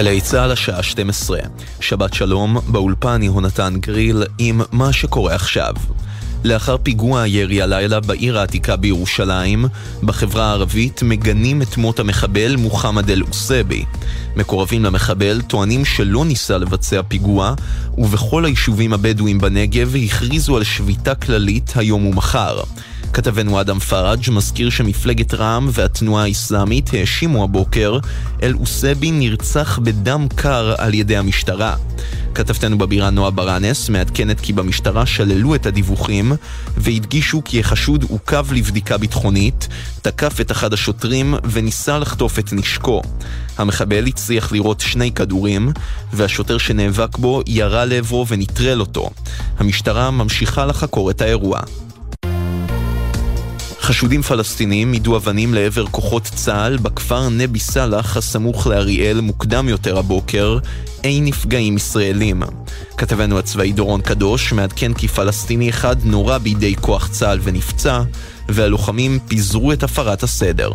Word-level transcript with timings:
גלי 0.00 0.20
צה"ל 0.20 0.52
השעה 0.52 0.82
12. 0.82 1.38
שבת 1.80 2.14
שלום, 2.14 2.58
באולפן 2.68 3.22
יהונתן 3.22 3.74
גריל 3.80 4.22
עם 4.38 4.60
מה 4.72 4.92
שקורה 4.92 5.34
עכשיו. 5.34 5.74
לאחר 6.44 6.76
פיגוע 6.82 7.22
הירי 7.22 7.62
הלילה 7.62 8.00
בעיר 8.00 8.38
העתיקה 8.38 8.76
בירושלים, 8.76 9.64
בחברה 10.02 10.44
הערבית 10.44 11.02
מגנים 11.02 11.62
את 11.62 11.76
מות 11.76 12.00
המחבל 12.00 12.56
מוחמד 12.56 13.10
אל-עוסבי. 13.10 13.84
מקורבים 14.36 14.84
למחבל 14.84 15.42
טוענים 15.42 15.84
שלא 15.84 16.24
ניסה 16.24 16.58
לבצע 16.58 17.02
פיגוע, 17.08 17.54
ובכל 17.98 18.44
היישובים 18.44 18.92
הבדואיים 18.92 19.38
בנגב 19.38 19.94
הכריזו 20.04 20.56
על 20.56 20.64
שביתה 20.64 21.14
כללית 21.14 21.72
היום 21.76 22.06
ומחר. 22.06 22.60
כתבנו 23.12 23.60
אדם 23.60 23.78
פראג' 23.78 24.30
מזכיר 24.30 24.70
שמפלגת 24.70 25.34
רע"מ 25.34 25.68
והתנועה 25.72 26.24
האסלאמית 26.24 26.94
האשימו 26.94 27.44
הבוקר 27.44 27.98
אל 28.42 28.52
עוסבי 28.52 29.10
נרצח 29.10 29.78
בדם 29.82 30.26
קר 30.34 30.74
על 30.78 30.94
ידי 30.94 31.16
המשטרה. 31.16 31.74
כתבתנו 32.34 32.78
בבירה 32.78 33.10
נועה 33.10 33.30
ברנס 33.30 33.88
מעדכנת 33.88 34.40
כי 34.40 34.52
במשטרה 34.52 35.06
שללו 35.06 35.54
את 35.54 35.66
הדיווחים 35.66 36.32
והדגישו 36.76 37.42
כי 37.44 37.60
החשוד 37.60 38.04
עוכב 38.08 38.46
לבדיקה 38.52 38.98
ביטחונית, 38.98 39.68
תקף 40.02 40.40
את 40.40 40.50
אחד 40.50 40.72
השוטרים 40.72 41.34
וניסה 41.44 41.98
לחטוף 41.98 42.38
את 42.38 42.52
נשקו. 42.52 43.02
המחבל 43.58 44.06
הצליח 44.06 44.52
לירות 44.52 44.80
שני 44.80 45.12
כדורים, 45.12 45.72
והשוטר 46.12 46.58
שנאבק 46.58 47.18
בו 47.18 47.42
ירה 47.46 47.84
לעברו 47.84 48.26
ונטרל 48.28 48.80
אותו. 48.80 49.10
המשטרה 49.58 50.10
ממשיכה 50.10 50.66
לחקור 50.66 51.10
את 51.10 51.20
האירוע. 51.20 51.60
חשודים 53.80 54.22
פלסטינים 54.22 54.94
יידו 54.94 55.16
אבנים 55.16 55.54
לעבר 55.54 55.86
כוחות 55.86 56.22
צה"ל 56.22 56.76
בכפר 56.76 57.28
נבי 57.28 57.58
סאלח 57.58 58.16
הסמוך 58.16 58.66
לאריאל 58.66 59.20
מוקדם 59.20 59.68
יותר 59.68 59.98
הבוקר, 59.98 60.58
אין 61.04 61.24
נפגעים 61.24 61.76
ישראלים. 61.76 62.42
כתבנו 62.96 63.38
הצבאי 63.38 63.72
דורון 63.72 64.00
קדוש 64.00 64.52
מעדכן 64.52 64.94
כי 64.94 65.08
פלסטיני 65.08 65.70
אחד 65.70 65.96
נורה 66.04 66.38
בידי 66.38 66.76
כוח 66.80 67.08
צה"ל 67.08 67.38
ונפצע, 67.42 68.02
והלוחמים 68.48 69.18
פיזרו 69.28 69.72
את 69.72 69.82
הפרת 69.82 70.22
הסדר. 70.22 70.70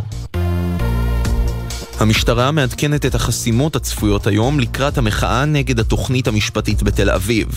המשטרה 2.00 2.52
מעדכנת 2.52 3.06
את 3.06 3.16
החסימות 3.16 3.76
הצפויות 3.76 4.28
היום 4.28 4.60
לקראת 4.60 4.98
המחאה 4.98 5.46
נגד 5.46 5.80
התוכנית 5.80 6.28
המשפטית 6.28 6.84
בתל 6.84 7.10
אביב. 7.10 7.48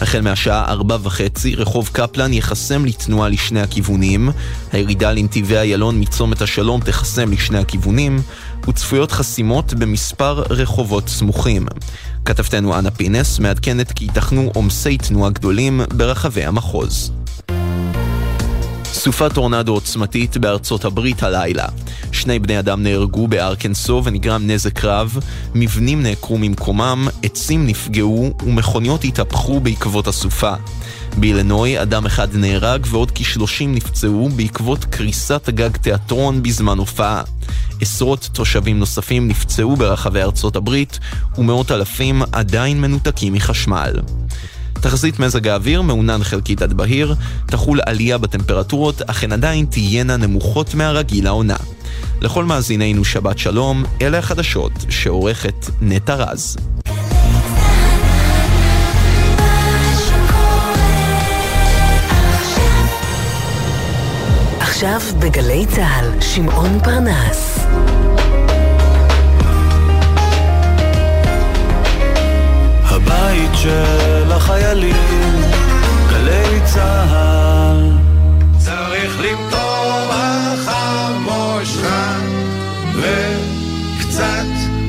החל 0.00 0.20
מהשעה 0.20 0.64
ארבע 0.68 0.96
וחצי, 1.02 1.54
רחוב 1.54 1.90
קפלן 1.92 2.32
ייחסם 2.32 2.84
לתנועה 2.84 3.28
לשני 3.28 3.60
הכיוונים, 3.60 4.30
הירידה 4.72 5.12
לנתיבי 5.12 5.56
איילון 5.56 6.00
מצומת 6.00 6.42
השלום 6.42 6.80
תיחסם 6.80 7.32
לשני 7.32 7.58
הכיוונים, 7.58 8.18
וצפויות 8.68 9.12
חסימות 9.12 9.74
במספר 9.74 10.42
רחובות 10.50 11.08
סמוכים. 11.08 11.66
כתבתנו 12.24 12.78
אנה 12.78 12.90
פינס 12.90 13.38
מעדכנת 13.38 13.92
כי 13.92 14.04
ייתכנו 14.04 14.50
עומסי 14.54 14.98
תנועה 14.98 15.30
גדולים 15.30 15.80
ברחבי 15.92 16.44
המחוז. 16.44 17.17
סופת 18.92 19.32
טורנדו 19.32 19.72
עוצמתית 19.72 20.36
בארצות 20.36 20.84
הברית 20.84 21.22
הלילה. 21.22 21.66
שני 22.12 22.38
בני 22.38 22.58
אדם 22.58 22.82
נהרגו 22.82 23.28
בארקנסו 23.28 24.02
ונגרם 24.04 24.46
נזק 24.46 24.84
רב, 24.84 25.18
מבנים 25.54 26.02
נעקרו 26.02 26.38
ממקומם, 26.38 27.08
עצים 27.22 27.66
נפגעו 27.66 28.34
ומכוניות 28.42 29.04
התהפכו 29.04 29.60
בעקבות 29.60 30.06
הסופה. 30.06 30.54
באילנוי 31.16 31.82
אדם 31.82 32.06
אחד 32.06 32.36
נהרג 32.36 32.86
ועוד 32.90 33.12
כשלושים 33.14 33.74
נפצעו 33.74 34.28
בעקבות 34.36 34.84
קריסת 34.84 35.48
גג 35.48 35.76
תיאטרון 35.76 36.42
בזמן 36.42 36.78
הופעה. 36.78 37.22
עשרות 37.80 38.28
תושבים 38.32 38.78
נוספים 38.78 39.28
נפצעו 39.28 39.76
ברחבי 39.76 40.22
ארצות 40.22 40.56
הברית 40.56 40.98
ומאות 41.38 41.70
אלפים 41.70 42.22
עדיין 42.32 42.80
מנותקים 42.80 43.32
מחשמל. 43.32 43.92
תחזית 44.80 45.18
מזג 45.18 45.48
האוויר 45.48 45.82
מעונן 45.82 46.24
חלקית 46.24 46.62
עד 46.62 46.72
בהיר, 46.72 47.14
תחול 47.46 47.80
עלייה 47.86 48.18
בטמפרטורות, 48.18 49.02
אך 49.02 49.24
הן 49.24 49.32
עדיין 49.32 49.66
תהיינה 49.66 50.16
נמוכות 50.16 50.74
מהרגיל 50.74 51.26
העונה. 51.26 51.56
לכל 52.20 52.44
מאזינינו 52.44 53.04
שבת 53.04 53.38
שלום, 53.38 53.84
אלה 54.02 54.18
החדשות 54.18 54.72
שעורכת 54.88 55.66
נטע 55.80 56.14
רז. 56.14 56.56
עכשיו 64.60 65.00
בגלי 65.18 65.66
צה"ל, 65.66 66.20
שמעון 66.20 66.78
פרנס. 66.84 67.58
הבית 72.84 73.50
של 73.54 74.17
החיילים, 74.38 75.42
גלי 76.10 76.60
צה"ל. 76.64 77.90
צריך 78.58 79.20
למטור 79.20 80.10
החמושה 80.12 82.02
וקצת 82.94 84.46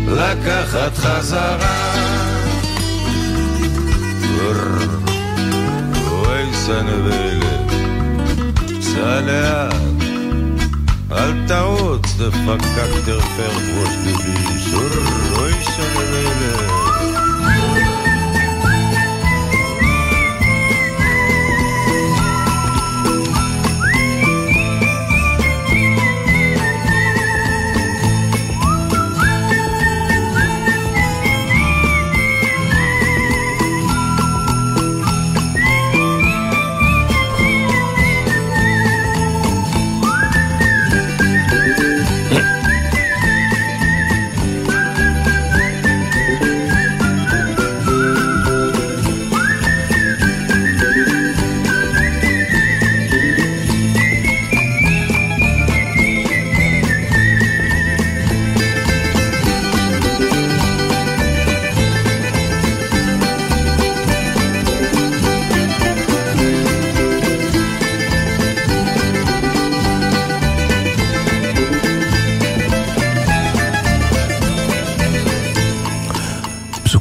לקחת 0.07 0.97
חזרה. 0.97 1.95
אוי 6.11 6.53
סנבלת, 6.53 7.71
סע 8.81 9.21
לאט, 9.21 9.73
אל 11.11 11.47
תרוץ, 11.47 12.05
דפקק 12.17 12.91
תרפר 13.05 13.53
ראש 13.77 13.93
גבי, 14.05 14.33
אוי 15.35 15.53
סנבלת. 15.63 16.79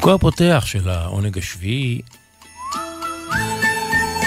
פסוקו 0.08 0.16
הפותח 0.16 0.62
של 0.66 0.88
העונג 0.88 1.38
השביעי, 1.38 2.00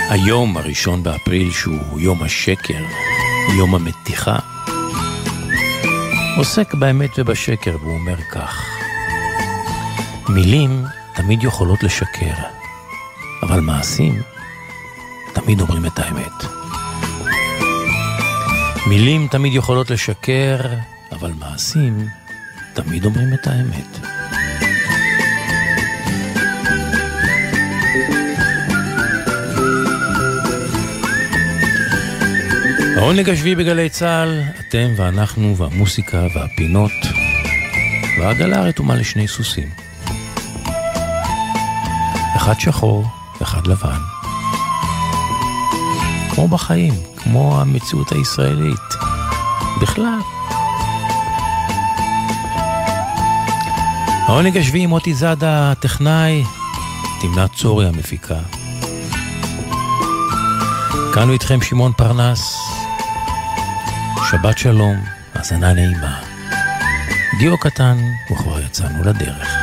היום 0.10 0.57
הראשון 0.57 1.04
באפריל 1.04 1.51
שהוא 1.51 2.00
יום 2.00 2.24
השקר, 2.24 2.83
יום 3.57 3.75
המתיחה, 3.75 4.39
עוסק 6.38 6.74
באמת 6.74 7.10
ובשקר 7.18 7.78
והוא 7.81 7.94
אומר 7.94 8.16
כך: 8.31 8.66
מילים 10.30 10.86
תמיד 11.16 11.44
יכולות 11.44 11.84
לשקר, 11.84 12.36
אבל 13.44 13.60
מעשים 13.60 14.22
תמיד 15.34 15.62
אומרים 15.62 15.86
את 15.86 16.00
האמת. 16.00 16.45
מילים 18.88 19.27
תמיד 19.27 19.54
יכולות 19.56 19.92
לשקר, 19.92 20.57
אבל 21.12 21.31
מעשים 21.39 22.07
תמיד 22.74 23.06
אומרים 23.06 23.34
את 23.34 23.48
האמת. 23.48 24.11
העונג 33.01 33.30
השביעי 33.30 33.56
בגלי 33.56 33.89
צה"ל, 33.89 34.42
אתם 34.59 34.88
ואנחנו 34.98 35.57
והמוסיקה 35.57 36.27
והפינות, 36.36 36.92
והעגלה 38.19 38.62
רתומה 38.62 38.95
לשני 38.95 39.27
סוסים. 39.27 39.69
אחד 42.36 42.59
שחור, 42.59 43.06
אחד 43.42 43.68
לבן. 43.68 44.00
כמו 46.36 46.48
בחיים, 46.48 46.94
כמו 47.18 47.62
המציאות 47.62 48.12
הישראלית. 48.12 48.94
בכלל. 49.81 50.19
העונג 54.27 54.57
השביעי 54.57 54.86
מוטי 54.86 55.13
זאדה, 55.13 55.71
הטכנאי, 55.71 56.44
תמנת 57.21 57.53
צורי 57.53 57.88
המפיקה. 57.88 58.39
כאן 61.13 61.24
הוא 61.24 61.33
איתכם 61.33 61.62
שמעון 61.62 61.92
פרנס. 61.98 62.70
שבת 64.31 64.57
שלום, 64.57 65.04
האזנה 65.33 65.74
נעימה. 65.74 66.22
דיו 67.39 67.57
קטן, 67.57 67.98
וכבר 68.31 68.60
יצאנו 68.60 69.04
לדרך. 69.04 69.61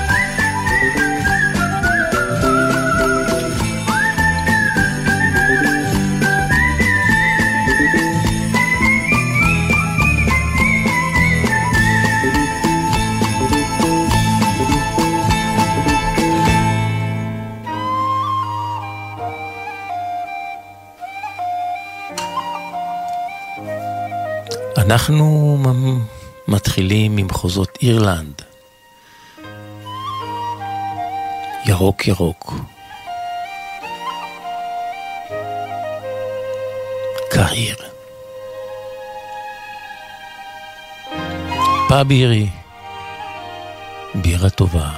אנחנו 24.88 25.58
מתחילים 26.48 27.16
ממחוזות 27.16 27.78
אירלנד. 27.82 28.42
ירוק 31.66 32.06
ירוק. 32.06 32.54
קהיר. 37.30 37.76
פאב 41.88 42.10
אירי. 42.10 42.48
בירה 44.14 44.50
טובה. 44.50 44.90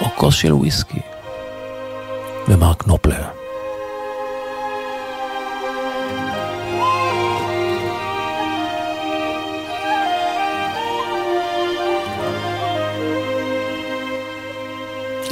או 0.00 0.06
כוס 0.16 0.34
של 0.34 0.52
וויסקי. 0.52 1.00
ומרק 2.48 2.86
נופלר. 2.86 3.43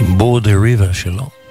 עם 0.08 0.18
בורד 0.18 0.48
הריבר 0.48 0.92
שלו. 0.92 1.41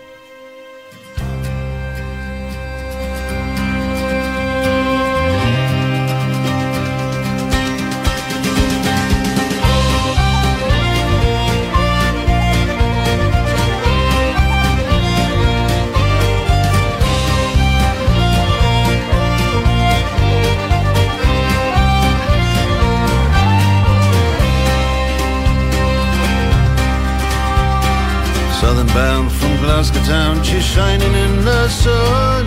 Glasgow 29.82 30.04
town, 30.04 30.44
she's 30.44 30.64
shining 30.64 31.12
in 31.12 31.44
the 31.44 31.68
sun. 31.68 32.46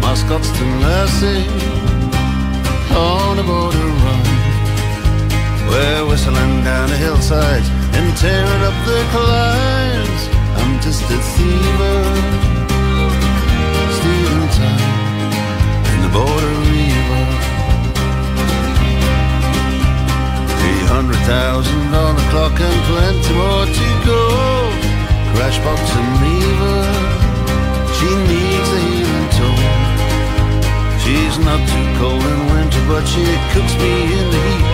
My 0.00 0.14
Scotstoun 0.14 0.80
lassie 0.80 1.44
on 2.96 3.38
a 3.38 3.42
border 3.42 3.88
run. 4.02 4.24
We're 5.68 6.06
whistling 6.08 6.64
down 6.64 6.88
the 6.88 6.96
hillsides 6.96 7.68
and 7.68 8.16
tearing 8.16 8.62
up 8.68 8.78
the 8.88 9.00
climbs. 9.12 10.22
I'm 10.56 10.80
just 10.80 11.04
a 11.12 11.18
thiever, 11.34 12.00
stealing 13.98 14.48
time 14.56 15.32
in 15.92 15.98
the 16.06 16.12
border 16.16 16.54
river. 16.72 17.24
Three 20.56 20.84
hundred 20.88 21.20
thousand 21.28 21.94
on 21.94 22.16
the 22.16 22.26
clock 22.30 22.58
and 22.58 22.80
plenty 22.88 23.34
more 23.34 23.66
to 23.66 24.06
go. 24.06 24.41
Cold 32.02 32.24
in 32.34 32.40
winter, 32.50 32.82
but 32.90 33.04
she 33.12 33.22
cooks 33.54 33.74
me 33.82 33.94
in 34.18 34.26
the 34.34 34.40
heat. 34.48 34.66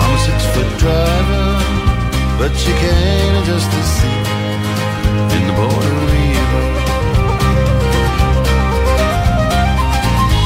I'm 0.00 0.12
a 0.12 0.20
six 0.28 0.38
foot 0.52 0.70
driver, 0.82 1.46
but 2.40 2.52
she 2.62 2.72
can't 2.82 3.34
adjust 3.40 3.68
the 3.74 3.82
seat 3.96 4.26
in 5.36 5.42
the 5.48 5.54
border 5.58 5.94
Reaver. 6.12 6.66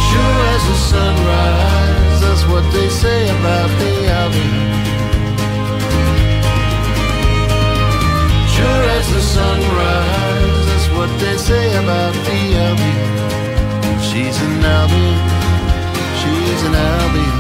Sure 0.09 0.39
as 0.55 0.63
the 0.71 0.79
sunrise, 0.93 2.17
that's 2.25 2.45
what 2.53 2.65
they 2.77 2.89
say 3.03 3.21
about 3.37 3.71
the 3.81 3.95
Albion. 4.21 4.71
Sure 8.55 8.83
as 8.99 9.07
the 9.17 9.23
sunrise, 9.37 10.63
that's 10.69 10.89
what 10.97 11.11
they 11.23 11.37
say 11.49 11.67
about 11.83 12.15
the 12.29 12.41
Albion. 12.67 13.03
She's 14.09 14.37
an 14.47 14.65
Albion, 14.79 15.36
choose 16.26 16.62
and 16.64 16.76
I'll 16.76 17.12
be 17.12 17.36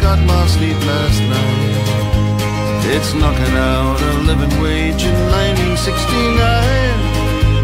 got 0.00 0.18
my 0.20 0.46
sleep 0.46 0.78
last 0.86 1.20
night. 1.20 1.94
It's 2.94 3.14
knocking 3.14 3.56
out 3.56 4.00
a 4.00 4.12
living 4.28 4.54
wage 4.62 5.02
in 5.04 5.16
1969. 5.30 7.14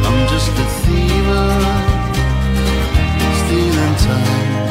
I'm 0.07 0.21
just 0.33 0.51
a 0.65 0.67
thiever, 0.83 1.49
stealing 3.41 3.97
time 4.09 4.71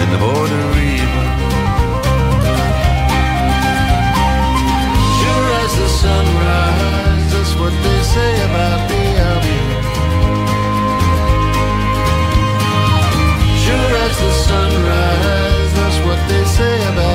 in 0.00 0.08
the 0.12 0.18
border 0.24 0.64
river. 0.78 1.26
Sure 5.18 5.46
as 5.62 5.72
the 5.80 5.88
sunrise, 6.02 7.28
that's 7.32 7.54
what 7.60 7.74
they 7.84 8.00
say 8.14 8.32
about 8.48 8.91
they 16.32 16.44
say 16.46 16.76
about 16.88 17.11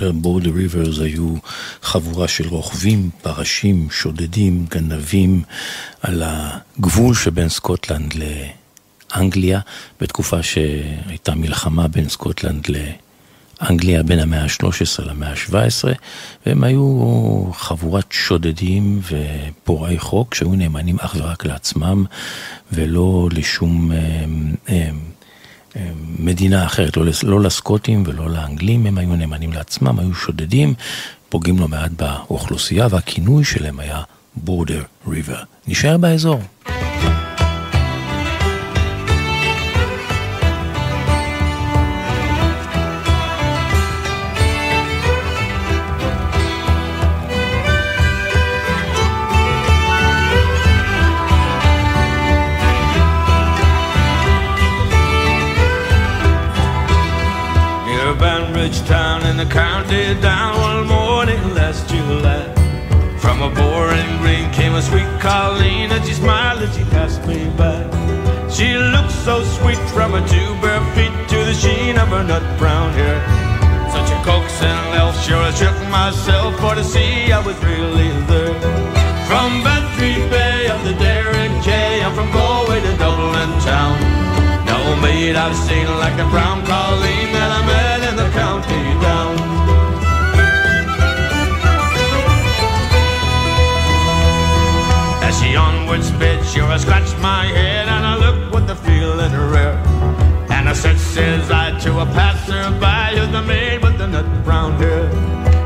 נופלר, 0.00 0.12
Border 0.12 0.50
Reivers 0.54 0.98
היו 0.98 1.34
חבורה 1.82 2.28
של 2.28 2.48
רוכבים, 2.48 3.10
פרשים, 3.22 3.88
שודדים, 3.90 4.66
גנבים 4.70 5.42
על 6.00 6.22
הגבול 6.26 7.14
שבין 7.14 7.48
סקוטלנד 7.48 8.14
לאנגליה, 9.14 9.60
בתקופה 10.00 10.42
שהייתה 10.42 11.34
מלחמה 11.34 11.88
בין 11.88 12.08
סקוטלנד 12.08 12.66
לאנגליה 13.60 14.02
בין 14.02 14.18
המאה 14.18 14.42
ה-13 14.42 15.04
למאה 15.04 15.30
ה-17, 15.30 15.84
והם 16.46 16.64
היו 16.64 17.50
חבורת 17.52 18.06
שודדים 18.10 19.00
ופורעי 19.02 19.98
חוק 19.98 20.34
שהיו 20.34 20.54
נאמנים 20.54 20.96
אך 21.00 21.16
ורק 21.18 21.44
לעצמם 21.44 22.04
ולא 22.72 23.28
לשום... 23.32 23.92
הם, 23.92 24.54
הם, 24.68 24.98
מדינה 26.18 26.66
אחרת, 26.66 26.96
לא, 26.96 27.04
לא 27.22 27.40
לסקוטים 27.40 28.02
ולא 28.06 28.30
לאנגלים, 28.30 28.86
הם 28.86 28.98
היו 28.98 29.16
נאמנים 29.16 29.52
לעצמם, 29.52 29.98
היו 29.98 30.14
שודדים, 30.14 30.74
פוגעים 31.28 31.58
לא 31.58 31.68
מעט 31.68 31.90
באוכלוסייה, 31.90 32.86
והכינוי 32.90 33.44
שלהם 33.44 33.80
היה 33.80 34.02
בורדר 34.36 34.82
ריבר. 35.08 35.42
נשאר 35.66 35.96
באזור. 35.96 36.40
Town 58.90 59.24
in 59.26 59.36
the 59.36 59.46
county 59.46 60.14
down 60.20 60.60
one 60.60 60.86
morning 60.86 61.42
last 61.54 61.88
July. 61.88 62.42
From 63.18 63.40
a 63.40 63.48
boring 63.48 64.18
green 64.18 64.50
came 64.52 64.74
a 64.74 64.82
sweet 64.82 65.08
Colleen 65.20 65.92
and 65.92 66.04
she 66.04 66.14
smiled 66.14 66.60
as 66.62 66.76
she 66.76 66.84
passed 66.84 67.24
me 67.26 67.48
by. 67.56 67.78
She 68.50 68.76
looked 68.76 69.12
so 69.12 69.44
sweet 69.56 69.78
from 69.94 70.10
her 70.12 70.26
two 70.26 70.50
bare 70.60 70.84
feet 70.94 71.14
to 71.32 71.38
the 71.48 71.54
sheen 71.54 71.96
of 71.98 72.08
her 72.08 72.24
nut 72.24 72.42
brown 72.58 72.92
hair. 72.98 73.18
Such 73.94 74.10
a 74.10 74.18
coaxing 74.26 74.82
elf, 75.00 75.16
sure 75.24 75.42
I 75.50 75.52
shook 75.52 75.78
myself 75.88 76.58
for 76.60 76.74
to 76.74 76.84
see 76.84 77.30
I 77.30 77.40
was 77.46 77.56
really 77.62 78.10
there. 78.30 78.54
From 79.28 79.62
Bantry 79.62 80.14
Bay 80.34 80.68
of 80.68 80.82
the 80.84 80.94
Derrick 80.94 81.52
J, 81.62 82.02
I'm 82.02 82.12
from 82.14 82.30
Galway 82.32 82.80
to 82.80 82.92
Dublin 82.98 83.52
town. 83.62 83.96
No 84.66 84.78
maid 85.00 85.36
I've 85.36 85.56
seen 85.56 85.86
like 86.02 86.16
the 86.16 86.28
brown 86.34 86.66
Colleen 86.66 87.28
that 87.38 87.50
I 87.58 87.66
met 87.66 87.99
onward 95.90 96.06
sped, 96.06 96.46
sure 96.46 96.64
I 96.64 96.76
scratched 96.76 97.18
my 97.18 97.46
head 97.46 97.88
and 97.88 98.06
I 98.06 98.14
looked 98.16 98.54
with 98.54 98.66
the 98.66 98.76
feeling 98.76 99.32
rare. 99.50 99.76
And 100.50 100.68
I 100.68 100.72
said, 100.72 100.98
says 100.98 101.50
I 101.50 101.78
to 101.80 102.00
a 102.00 102.06
passerby 102.06 103.18
who's 103.18 103.32
the 103.32 103.42
maid 103.42 103.82
with 103.82 103.98
the 103.98 104.06
nut 104.06 104.26
brown 104.44 104.72
hair. 104.74 105.08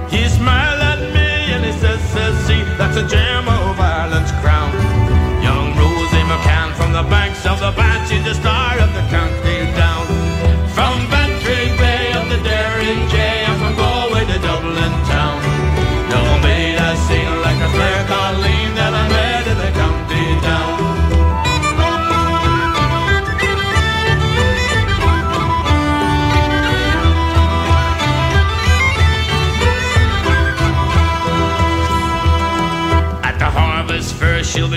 He 0.09 0.29
smiled 0.29 0.81
at 0.81 1.01
me 1.13 1.31
and 1.55 1.65
he 1.65 1.73
says, 1.73 2.01
says, 2.11 2.35
see, 2.47 2.63
that's 2.79 2.97
a 2.97 3.07
gem 3.07 3.49
of 3.49 3.79
Ireland's 3.79 4.33
crown. 4.41 4.73
Young 5.43 5.77
Rosie 5.77 6.25
McCann 6.31 6.73
from 6.75 6.93
the 6.93 7.03
banks 7.03 7.45
of 7.45 7.61
the 7.61 7.73
Banshee, 7.77 8.23
the 8.23 8.35
star 8.35 8.64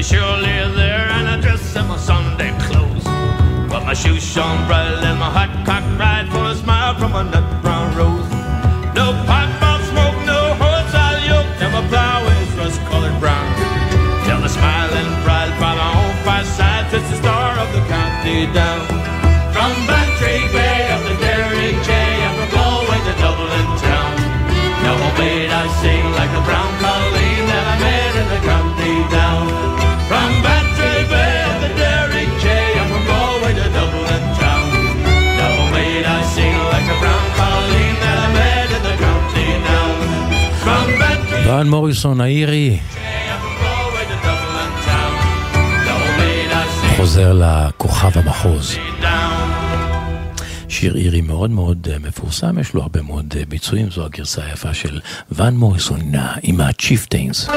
surely 0.07 0.55
there 0.79 1.09
and 1.17 1.27
I 1.27 1.41
dress 1.41 1.75
in 1.75 1.85
my 1.85 1.97
Sunday 1.97 2.57
clothes. 2.65 3.03
But 3.69 3.83
my 3.83 3.93
shoes 3.93 4.23
shone 4.23 4.65
bright 4.65 5.03
and 5.03 5.19
my 5.19 5.29
hot 5.37 5.51
cock 5.65 5.83
ride 5.99 6.29
for 6.31 6.45
a 6.45 6.55
smile 6.55 6.95
from 6.95 7.13
a 7.13 7.36
ואן 41.47 41.69
מוריסון 41.69 42.21
האירי 42.21 42.79
חוזר 46.97 47.33
לכוכב 47.33 48.19
המחוז. 48.19 48.75
שיר 50.69 50.95
אירי 50.95 51.21
מאוד 51.21 51.49
מאוד 51.49 51.87
אה, 51.91 51.99
מפורסם, 51.99 52.59
יש 52.59 52.73
לו 52.73 52.81
הרבה 52.81 53.01
מאוד 53.01 53.33
אה, 53.37 53.43
ביצועים, 53.47 53.89
זו 53.89 54.05
הגרסה 54.05 54.41
היפה 54.45 54.73
של 54.73 54.99
ואן 55.31 55.55
מוריסון 55.55 55.99
עם 56.43 56.61
הצ'יפטיינס. 56.61 57.49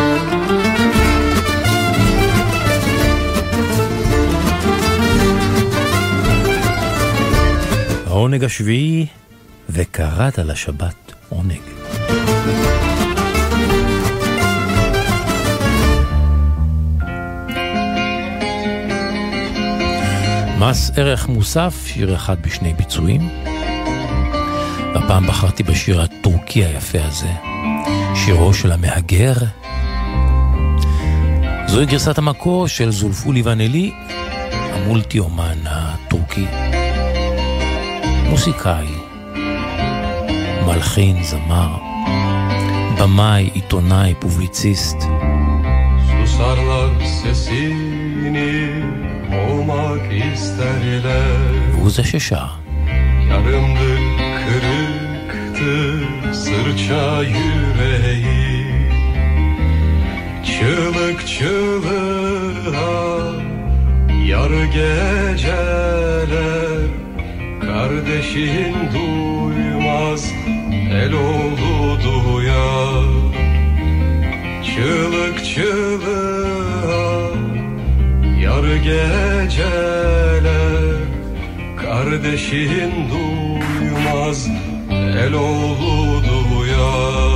העונג 8.07 8.45
השביעי, 8.45 9.07
וקראת 9.69 10.39
לשבת 10.39 11.13
עונג. 11.29 11.61
מס 20.61 20.91
ערך 20.97 21.29
מוסף, 21.29 21.87
שיר 21.87 22.15
אחד 22.15 22.43
בשני 22.43 22.75
ביצועים. 22.75 23.29
והפעם 24.95 25.27
בחרתי 25.27 25.63
בשיר 25.63 26.01
הטורקי 26.01 26.65
היפה 26.65 26.99
הזה, 27.05 27.33
שירו 28.15 28.55
של 28.55 28.73
המהגר. 28.73 29.35
זוהי 31.67 31.87
גרסת 31.87 32.19
המקור 32.19 32.69
של 32.69 32.91
זולפולי 32.91 33.43
ונלי, 33.45 33.93
המולטי 34.51 35.19
אומן 35.19 35.59
הטורקי. 35.67 36.47
מוסיקאי, 38.29 38.89
מלחין, 40.67 41.23
זמר, 41.23 41.77
במאי, 42.99 43.51
עיתונאי, 43.55 44.15
פובליציסט. 44.19 44.97
Sesini 47.23 47.90
olmak 47.90 47.90
isterler 50.35 51.83
Uzlaşa 51.85 52.21
şa 52.21 52.51
Yarındı 53.31 53.91
kırıktı 54.41 56.01
sırça 56.35 57.23
yüreği. 57.23 58.67
Çığlık 60.45 61.27
çığlığa 61.27 63.19
yar 64.27 64.51
geceler. 64.65 65.71
Kardeşin 67.61 68.75
duymaz 68.95 70.33
el 70.93 71.13
oğlu 71.13 71.99
duyar. 72.05 73.05
Çığlık 74.65 75.45
çığlığa 75.45 76.60
yar 78.51 78.77
geceler 78.77 80.41
Kardeşin 81.83 82.93
duymaz 83.11 84.49
el 84.95 85.33
oğlu 85.33 86.23
duyar 86.25 87.30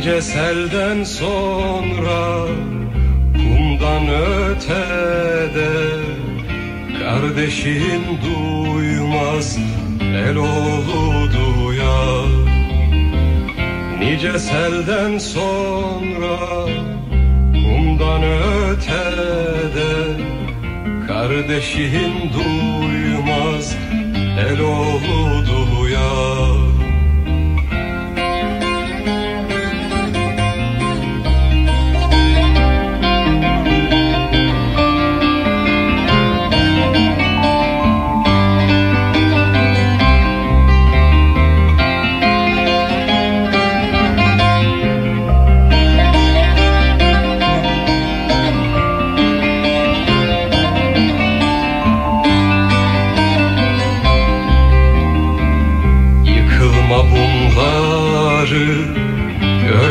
Nice 0.00 0.22
selden 0.22 1.04
sonra 1.04 2.46
kumdan 3.32 4.08
ötede 4.08 5.72
Kardeşin 7.00 8.02
duymaz 8.24 9.58
el 10.00 10.36
oğlu 10.36 11.28
duyar. 11.32 12.28
Nice 13.98 14.38
selden 14.38 15.18
sonra 15.18 16.36
kumdan 17.52 18.22
ötede 18.22 19.92
Kardeşin 21.08 22.14
duymaz 22.32 23.76
el 24.48 24.60
oğlu 24.60 25.46
duyar 25.46 26.39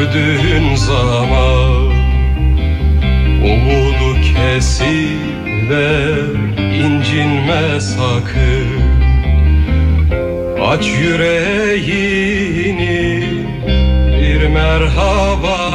gördüğün 0.09 0.75
zaman 0.75 1.87
Umudu 3.45 4.21
kesile 4.35 5.91
incinme 6.85 7.81
sakın 7.81 8.69
Aç 10.67 10.87
yüreğini 10.87 12.45
bir 14.21 14.47
merhabaya 14.47 15.75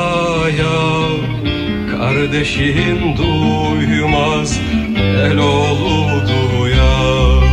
Kardeşin 1.92 3.18
duymaz 3.18 4.60
el 5.24 5.38
oğlu 5.38 6.22
duyar 6.28 7.44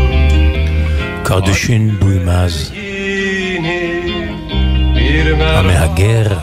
Kardeşin 1.24 2.00
duymaz 2.00 2.72
bir 5.16 5.32
המהגר, 5.40 6.39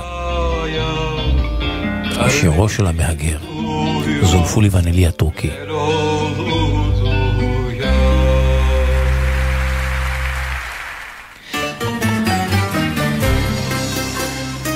שירו 2.40 2.68
של 2.68 2.86
המהגר, 2.86 3.38
זולפולי 4.22 4.68
ונלי 4.72 5.06
הטורקי. 5.06 5.50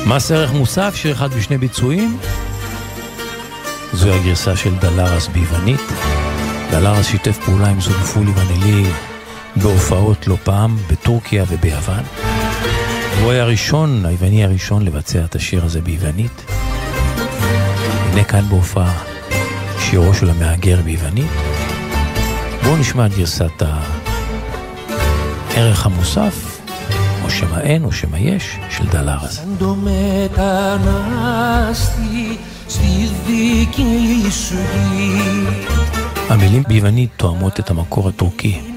מס 0.06 0.30
ערך 0.30 0.52
מוסף, 0.52 0.94
שיר 0.96 1.12
אחד 1.12 1.30
בשני 1.34 1.58
ביצועים. 1.58 2.16
זוהי 3.92 4.20
הגרסה 4.20 4.56
של 4.56 4.74
דלרס 4.74 5.28
ביוונית. 5.28 5.80
דלרס 6.70 7.06
שיתף 7.06 7.38
פעולה 7.44 7.68
עם 7.68 7.80
זולפולי 7.80 8.30
ונלי 8.30 8.90
בהופעות 9.56 10.26
לא 10.26 10.36
פעם, 10.44 10.76
בטורקיה 10.90 11.44
וביוון. 11.48 12.04
הוא 13.22 13.30
היה 13.30 13.42
הראשון, 13.42 14.06
היווני 14.06 14.44
הראשון 14.44 14.84
לבצע 14.84 15.24
את 15.24 15.34
השיר 15.34 15.64
הזה 15.64 15.80
ביוונית. 15.80 16.51
והנה 18.12 18.24
כאן 18.24 18.48
בהופעה 18.48 19.04
שירו 19.78 20.14
של 20.14 20.30
המהגר 20.30 20.80
ביוונית. 20.84 21.30
בואו 22.62 22.76
נשמע 22.76 23.06
את 23.06 23.14
גרסת 23.14 23.62
הערך 25.50 25.86
המוסף, 25.86 26.60
או 27.24 27.30
שמא 27.30 27.60
אין 27.60 27.84
או 27.84 27.92
שמא 27.92 28.16
יש, 28.16 28.58
של 28.70 28.86
דלר 28.86 29.18
הזה. 29.20 29.42
המילים 36.28 36.62
ביוונית 36.68 37.10
תואמות 37.16 37.60
את 37.60 37.70
המקור 37.70 38.08
הטורקי. 38.08 38.71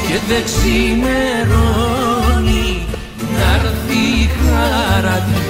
και 0.08 0.18
δεν 0.28 0.44
ξημερώνει 0.44 1.88
να'ρθει 3.34 4.02
η 4.24 4.26
χαρακή 4.38 5.47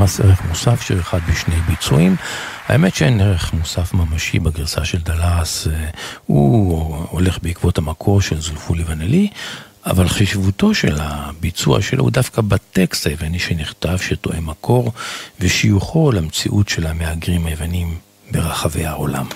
מס 0.00 0.20
ערך 0.20 0.42
מוסף, 0.48 0.82
שיר 0.82 1.00
אחד 1.00 1.18
בשני 1.30 1.54
ביצועים. 1.68 2.16
האמת 2.68 2.94
שאין 2.94 3.20
ערך 3.20 3.52
מוסף 3.52 3.94
ממשי 3.94 4.38
בגרסה 4.38 4.84
של 4.84 4.98
דלרס, 4.98 5.66
אה, 5.66 5.90
הוא 6.26 7.06
הולך 7.10 7.38
בעקבות 7.42 7.78
המקור 7.78 8.20
של 8.20 8.40
זולפולי 8.40 8.84
ונלי, 8.86 9.28
אבל 9.86 10.08
חשיבותו 10.08 10.74
של 10.74 10.96
הביצוע 11.00 11.82
שלו 11.82 12.02
הוא 12.02 12.10
דווקא 12.10 12.42
בטקסט 12.42 13.06
היווני 13.06 13.38
שנכתב, 13.38 13.96
שתואם 13.98 14.46
מקור, 14.46 14.92
ושיוכו 15.40 16.12
למציאות 16.12 16.68
של 16.68 16.86
המהגרים 16.86 17.46
היוונים 17.46 17.98
ברחבי 18.30 18.86
העולם. 18.86 19.26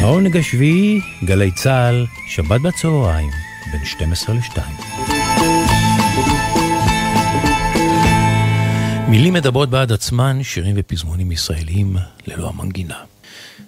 העונג 0.00 0.36
השביעי, 0.36 1.00
גלי 1.24 1.50
צה"ל, 1.50 2.06
שבת 2.28 2.60
בצהריים, 2.60 3.30
בין 3.72 3.84
12 3.84 4.34
ל-2. 4.34 4.83
מילים 9.14 9.34
מדברות 9.34 9.70
בעד 9.70 9.92
עצמן, 9.92 10.42
שירים 10.42 10.74
ופזמונים 10.78 11.32
ישראלים 11.32 11.96
ללא 12.26 12.48
המנגינה. 12.48 12.98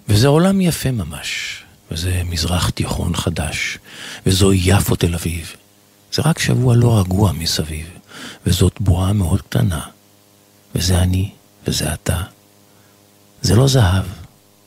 וזה 0.09 0.27
עולם 0.27 0.61
יפה 0.61 0.91
ממש, 0.91 1.63
וזה 1.91 2.21
מזרח 2.25 2.69
תיכון 2.69 3.15
חדש, 3.15 3.77
וזו 4.25 4.53
יפו 4.53 4.95
תל 4.95 5.13
אביב. 5.15 5.55
זה 6.13 6.21
רק 6.25 6.39
שבוע 6.39 6.75
לא 6.75 6.99
רגוע 6.99 7.31
מסביב, 7.31 7.87
וזאת 8.45 8.81
בועה 8.81 9.13
מאוד 9.13 9.41
קטנה. 9.41 9.81
וזה 10.75 10.99
אני, 10.99 11.31
וזה 11.67 11.93
אתה. 11.93 12.21
זה 13.41 13.55
לא 13.55 13.67
זהב, 13.67 14.05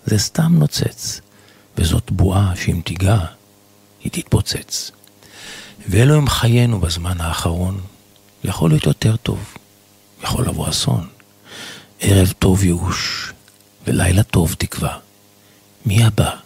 זה 0.07 0.19
סתם 0.19 0.59
נוצץ. 0.59 1.21
וזאת 1.79 2.11
בועה 2.11 2.53
שאם 2.57 2.81
תיגע, 2.85 3.19
היא 4.05 4.13
תתפוצץ. 4.13 4.91
ואלו 5.89 6.15
הם 6.15 6.29
חיינו 6.29 6.81
בזמן 6.81 7.21
האחרון, 7.21 7.81
יכול 8.45 8.71
להיות 8.71 8.87
יותר 8.87 9.17
טוב, 9.17 9.55
יכול 10.23 10.49
לבוא 10.49 10.69
אסון. 10.69 11.09
ערב 12.01 12.33
טוב 12.39 12.65
ייאוש, 12.65 13.33
ולילה 13.87 14.23
טוב 14.23 14.55
תקווה. 14.59 14.99
מי 15.87 16.05
הבא? 16.05 16.37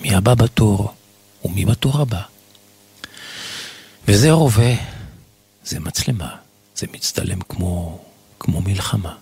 מי 0.00 0.14
הבא 0.14 0.34
בתור, 0.34 0.94
ומי 1.44 1.64
בתור 1.64 2.00
הבא? 2.00 2.22
וזה 4.08 4.30
רובה, 4.32 4.74
זה 5.64 5.80
מצלמה, 5.80 6.36
זה 6.76 6.86
מצטלם 6.92 7.40
כמו, 7.40 7.98
כמו 8.40 8.60
מלחמה. 8.60 9.14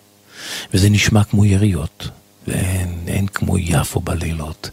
וזה 0.75 0.91
נשמע 0.91 1.25
כמו 1.25 1.45
יריות, 1.45 2.09
ואין 2.47 3.05
אין 3.07 3.27
כמו 3.27 3.59
יפו 3.59 4.01
בלילות. 4.01 4.71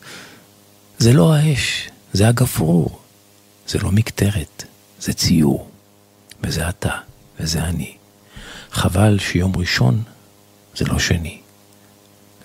זה 0.97 1.13
לא 1.13 1.33
האש, 1.33 1.89
זה 2.13 2.27
הגפרור. 2.27 3.01
זה 3.67 3.79
לא 3.79 3.91
מקטרת, 3.91 4.63
זה 4.99 5.13
ציור. 5.13 5.69
וזה 6.43 6.69
אתה, 6.69 6.97
וזה 7.39 7.63
אני. 7.63 8.00
חבל 8.71 9.19
שיום 9.19 9.51
ראשון 9.55 10.03
זה 10.75 10.85
לא 10.85 10.99
שני. 10.99 11.37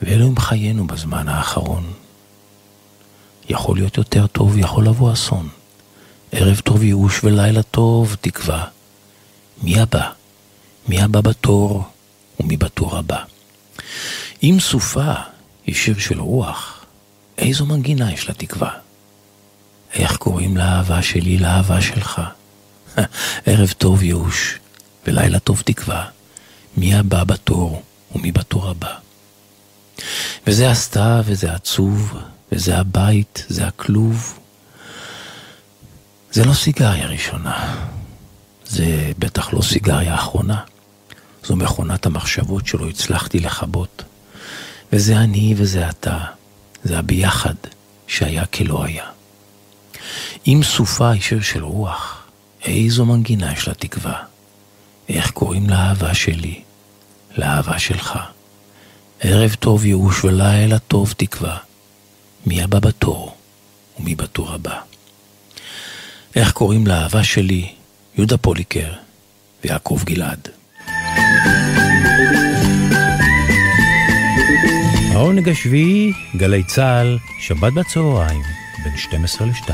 ואלו 0.03 0.27
הם 0.27 0.39
חיינו 0.39 0.87
בזמן 0.87 1.29
האחרון. 1.29 1.93
יכול 3.49 3.77
להיות 3.77 3.97
יותר 3.97 4.27
טוב, 4.27 4.59
יכול 4.59 4.87
לבוא 4.87 5.13
אסון. 5.13 5.49
ערב 6.33 6.61
טוב 6.61 6.83
ייאוש 6.83 7.25
ולילה 7.25 7.63
טוב 7.63 8.17
תקווה. 8.21 8.65
מי 9.63 9.81
הבא? 9.81 10.11
מי 10.89 11.03
הבא 11.03 11.21
בתור 11.21 11.85
ומי 12.41 12.57
בתור 12.57 12.97
הבא? 12.97 13.23
אם 14.43 14.57
סופה 14.61 15.13
היא 15.67 15.75
שיר 15.75 15.99
של 15.99 16.21
רוח, 16.21 16.85
איזו 17.39 17.67
מנגינה 17.67 18.13
יש 18.13 18.31
לתקווה? 18.31 18.71
איך 19.93 20.17
קוראים 20.17 20.57
לאהבה 20.57 21.03
שלי 21.03 21.39
לאהבה 21.39 21.81
שלך? 21.81 22.23
ערב 23.47 23.73
טוב 23.79 24.03
ייאוש 24.03 24.59
ולילה 25.07 25.39
טוב 25.39 25.63
תקווה. 25.65 26.07
מי 26.77 26.95
הבא 26.95 27.25
בתור 27.25 27.83
ומי 28.15 28.33
בתור 28.33 28.69
הבא? 28.69 28.95
וזה 30.47 30.71
הסתיו 30.71 31.25
וזה 31.27 31.53
עצוב, 31.53 32.19
וזה 32.53 32.79
הבית, 32.79 33.45
זה 33.49 33.67
הכלוב. 33.67 34.39
זה 36.33 36.45
לא 36.45 36.55
סיגריה 36.55 37.07
ראשונה, 37.07 37.77
זה 38.67 39.13
בטח 39.19 39.53
לא 39.53 39.63
סיגריה 39.63 40.15
אחרונה. 40.15 40.61
זו 41.45 41.57
מכונת 41.57 42.07
המחשבות 42.07 42.67
שלא 42.67 42.89
הצלחתי 42.89 43.41
לכבות. 43.41 44.03
וזה 44.93 45.19
אני 45.19 45.55
וזה 45.57 45.89
אתה, 45.89 46.19
זה 46.85 46.99
הביחד 46.99 47.55
שהיה 48.07 48.47
כלא 48.47 48.85
היה. 48.85 49.05
אם 50.47 50.61
סופה 50.65 51.11
היא 51.11 51.23
שיר 51.23 51.41
של 51.41 51.65
רוח, 51.65 52.27
איזו 52.65 53.05
מנגינה 53.05 53.53
יש 53.53 53.69
לתקווה. 53.69 54.23
איך 55.09 55.31
קוראים 55.31 55.71
לאהבה 55.71 56.15
שלי, 56.15 56.61
לאהבה 57.37 57.79
שלך. 57.79 58.19
ערב 59.21 59.55
טוב 59.55 59.85
ייאוש 59.85 60.25
ולילה 60.25 60.79
טוב 60.79 61.15
תקווה. 61.17 61.57
מי 62.47 62.63
הבא 62.63 62.79
בתור 62.79 63.37
ומי 64.01 64.15
בתור 64.15 64.53
הבא. 64.53 64.81
איך 66.37 66.53
קוראים 66.53 66.87
לאהבה 66.87 67.25
שלי, 67.25 67.73
יהודה 68.19 68.37
פוליקר 68.37 68.93
ויעקב 69.65 70.01
גלעד. 70.05 70.49
העונג 75.13 75.49
השביעי, 75.49 76.13
גלי 76.37 76.65
צה"ל, 76.65 77.19
שבת 77.41 77.73
בצהריים, 77.73 78.43
בין 78.85 78.97
12 78.97 79.47
ל-2. 79.47 79.71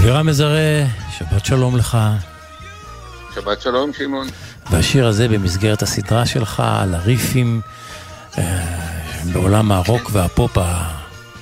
אבירם 0.00 0.26
מזרה, 0.26 0.84
שבת 1.18 1.44
שלום 1.44 1.76
לך. 1.76 1.98
שבת 3.34 3.60
שלום, 3.60 3.92
שמעון. 3.92 4.26
והשיר 4.70 5.06
הזה 5.06 5.28
במסגרת 5.28 5.82
הסדרה 5.82 6.26
שלך 6.26 6.62
על 6.66 6.94
הריפים 6.94 7.60
אה, 8.38 8.42
בעולם 9.32 9.72
הרוק 9.72 10.10
והפופ 10.12 10.58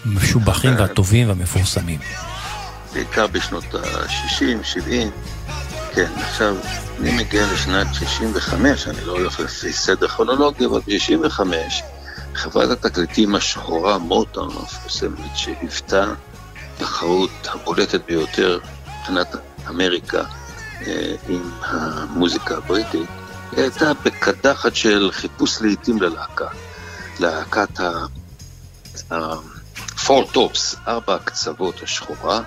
המשובחים 0.05 0.75
והטובים 0.79 1.29
והמפורסמים. 1.29 2.01
בעיקר 2.92 3.27
בשנות 3.27 3.75
ה-60, 3.75 4.64
70. 4.64 5.11
כן, 5.94 6.11
עכשיו, 6.21 6.57
אני 7.01 7.16
מגיע 7.16 7.47
לשנת 7.53 7.94
65, 7.94 8.88
אני 8.88 9.05
לא 9.05 9.12
הולך 9.12 9.40
לפי 9.40 9.73
סדר 9.73 10.09
כרונולוגי, 10.09 10.66
אבל 10.66 10.81
ב-65, 10.81 11.40
חברת 12.35 12.85
התקליטים 12.85 13.35
השחורה 13.35 13.99
מוטון 13.99 14.51
המפורסמת 14.51 15.37
שהיוותה 15.37 16.05
התחרות 16.78 17.30
הבולטת 17.44 18.06
ביותר 18.06 18.58
מבחינת 18.98 19.34
אמריקה 19.68 20.24
אה, 20.86 21.14
עם 21.28 21.50
המוזיקה 21.60 22.56
הבריטית, 22.56 23.08
היא 23.52 23.62
הייתה 23.62 23.92
בקדחת 24.04 24.74
של 24.74 25.10
חיפוש 25.12 25.62
לעיתים 25.62 26.02
ללהקה. 26.02 26.48
להקת 27.20 27.80
ה... 27.80 28.06
פור 30.06 30.24
טופס, 30.32 30.76
ארבע 30.88 31.14
הקצוות 31.14 31.82
השחורה, 31.82 32.42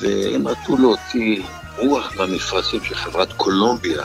והם 0.00 0.48
רצו 0.48 0.76
להוציא 0.76 1.42
רוח 1.78 2.12
מהמפרשים 2.16 2.84
של 2.84 2.94
חברת 2.94 3.32
קולומביה, 3.32 4.02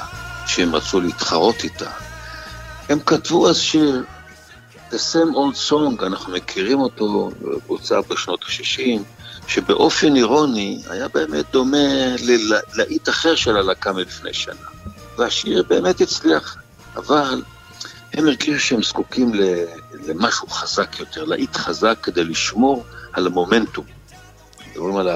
שהם 0.48 0.76
רצו 0.76 1.02
להתחרות 1.02 1.64
איתה. 1.64 1.90
הם 2.90 3.00
כתבו 3.00 3.50
אז 3.50 3.58
שיר, 3.58 4.04
The 4.92 4.96
Same 4.96 5.36
Old 5.36 5.70
Song, 5.70 6.06
אנחנו 6.06 6.34
מכירים 6.34 6.80
אותו, 6.80 7.32
בוצע 7.68 8.02
בשנות 8.10 8.44
ה-60, 8.44 9.02
שבאופן 9.48 10.16
אירוני 10.16 10.82
היה 10.90 11.08
באמת 11.08 11.46
דומה 11.52 12.16
ללהיט 12.74 13.10
אחר 13.10 13.36
של 13.36 13.58
הלהקה 13.58 13.92
מלפני 13.92 14.34
שנה. 14.34 14.68
והשיר 15.18 15.64
באמת 15.68 16.02
הצליח, 16.02 16.58
אבל 16.96 17.42
הם 18.14 18.28
הרגישו 18.28 18.60
שהם 18.60 18.84
זקוקים 18.84 19.32
למשהו 20.08 20.48
חזק 20.48 21.00
יותר, 21.00 21.24
להיט 21.24 21.56
חזק 21.56 21.98
כדי 22.04 22.24
לשמור 22.24 22.86
על 23.14 23.28
המומנטום. 23.28 23.86
מדברים 24.72 24.96
על 24.96 25.10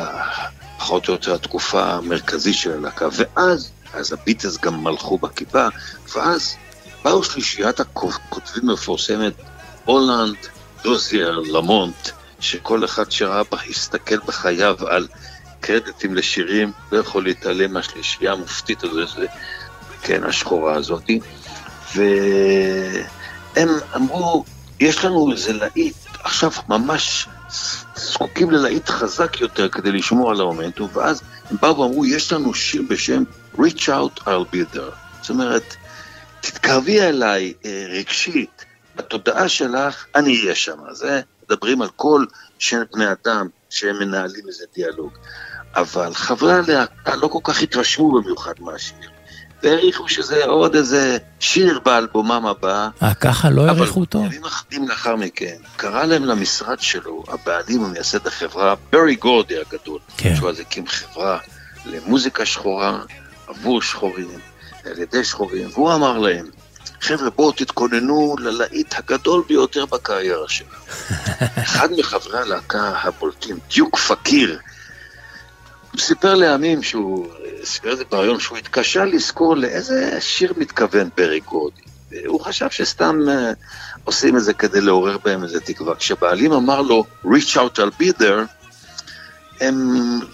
פחות 0.78 1.08
או 1.08 1.14
יותר 1.14 1.34
התקופה 1.34 1.84
המרכזית 1.84 2.56
של 2.56 2.72
הלהקה, 2.72 3.08
ואז, 3.12 3.72
אז 3.94 4.14
הביטלס 4.14 4.58
גם 4.58 4.84
מלכו 4.84 5.18
בכיפה, 5.18 5.68
ואז 6.16 6.56
באו 7.04 7.24
שלישיית 7.24 7.80
הכותבים 7.80 8.70
המפורסמת, 8.70 9.34
הולנד, 9.86 10.36
דוזייר, 10.84 11.40
למונט, 11.40 12.10
שכל 12.40 12.86
אחד 12.86 13.12
שראה 13.12 13.44
בה 13.52 13.58
הסתכל 13.70 14.18
בחייו 14.18 14.88
על 14.88 15.08
קרדיטים 15.60 16.16
לשירים, 16.16 16.72
לא 16.92 16.98
יכול 16.98 17.24
להתעלם 17.24 17.74
מהשלישייה 17.74 18.32
המופתית 18.32 18.84
הזאת, 18.84 19.30
כן, 20.02 20.24
השחורה 20.24 20.76
הזאתי. 20.76 21.20
והם 21.96 23.70
אמרו, 23.96 24.46
יש 24.80 25.06
לנו 25.06 25.32
איזה 25.32 25.54
להיט, 25.54 25.96
עכשיו 26.24 26.52
ממש 26.70 27.28
זקוקים 27.96 28.52
ללהיט 28.52 28.90
חזק 28.90 29.42
יותר 29.42 29.70
כדי 29.70 29.92
לשמור 29.92 30.32
על 30.32 30.42
המומנטום, 30.42 30.90
ואז 30.94 31.22
הם 31.52 31.58
באו 31.62 31.80
ואמרו, 31.80 32.06
יש 32.06 32.34
לנו 32.34 32.54
שיר 32.54 32.82
בשם 32.90 33.24
Reach 33.58 33.88
Out, 33.88 34.20
I'll 34.20 34.54
be 34.54 34.76
there. 34.76 34.96
זאת 35.22 35.30
אומרת, 35.30 35.76
תתקרבי 36.42 37.02
אליי 37.02 37.54
אה, 37.66 37.86
רגשית, 37.90 38.66
בתודעה 38.96 39.50
שלך, 39.50 40.06
אני 40.16 40.40
אהיה 40.42 40.56
שם. 40.56 40.78
זה 40.92 41.22
מדברים 41.50 41.82
על 41.82 41.90
כל 41.96 42.26
שם 42.60 42.82
בני 42.94 43.06
אדם 43.12 43.48
שהם 43.70 44.00
מנהלים 44.00 44.48
איזה 44.48 44.66
דיאלוג. 44.76 45.12
אבל 45.76 46.14
חברי 46.14 46.54
הלהקה 46.54 47.16
לא 47.16 47.28
כל 47.28 47.40
כך 47.44 47.62
התרשמו 47.62 48.12
במיוחד 48.12 48.54
מהשיר. 48.60 49.10
והעריכו 49.64 50.10
שזה 50.10 50.46
עוד 50.46 50.76
איזה 50.76 51.18
שיר 51.40 51.80
באלבומם 51.86 52.46
הבא. 52.46 52.90
אה, 53.04 53.14
ככה 53.14 53.50
לא 53.50 53.66
העריכו 53.68 54.00
אותו? 54.00 54.20
אבל 54.20 54.28
ימים 54.28 54.46
אחדים 54.46 54.88
לאחר 54.88 55.16
מכן, 55.16 55.56
קרא 55.76 56.06
להם 56.06 56.26
למשרד 56.26 56.80
שלו, 56.80 57.24
הבעלים 57.28 57.84
ומייסד 57.84 58.28
החברה, 58.28 58.76
ברי 58.92 59.16
גורדי 59.16 59.56
הגדול, 59.58 60.00
כן. 60.18 60.36
שהוא 60.36 60.50
אז 60.50 60.60
הקים 60.60 60.88
חברה 60.88 61.38
למוזיקה 61.86 62.46
שחורה, 62.46 63.00
עבור 63.48 63.82
שחורים, 63.82 64.40
על 64.86 65.00
ידי 65.00 65.24
שחורים, 65.24 65.70
והוא 65.74 65.94
אמר 65.94 66.18
להם, 66.18 66.46
חבר'ה, 67.02 67.30
בואו 67.30 67.52
תתכוננו 67.52 68.36
ללהיט 68.40 68.96
הגדול 68.98 69.44
ביותר 69.48 69.86
בקריירה 69.86 70.50
שלנו. 70.50 70.72
אחד 71.66 71.90
מחברי 71.98 72.40
הלהקה 72.40 72.94
הבולטים, 73.04 73.58
דיוק 73.74 73.98
פקיר, 73.98 74.60
הוא 75.92 76.02
סיפר 76.02 76.36
לימים 76.36 76.84
שהוא, 76.84 77.28
סיפר 77.64 77.94
את 77.94 77.98
זה 77.98 78.06
בריאיון, 78.06 78.40
שהוא 78.40 78.58
התקשה 78.58 79.06
לזכור 79.06 79.58
לאיזה 79.58 80.22
שיר 80.22 80.54
מתכוון 80.58 81.10
ברי 81.18 81.40
גורדי. 81.40 81.82
הוא 82.26 82.42
חשב 82.42 82.70
שסתם 82.70 83.20
uh, 83.28 83.56
עושים 84.04 84.38
את 84.38 84.44
זה 84.44 84.54
כדי 84.54 84.82
לעורר 84.82 85.18
בהם 85.18 85.44
איזה 85.44 85.60
תקווה. 85.60 85.96
כשבעלים 85.96 86.52
אמר 86.52 86.82
לו, 86.82 87.06
reach 87.26 87.56
out, 87.56 87.80
I'll 87.80 88.02
be 88.02 88.22
there, 88.22 88.60
הם 89.62 89.76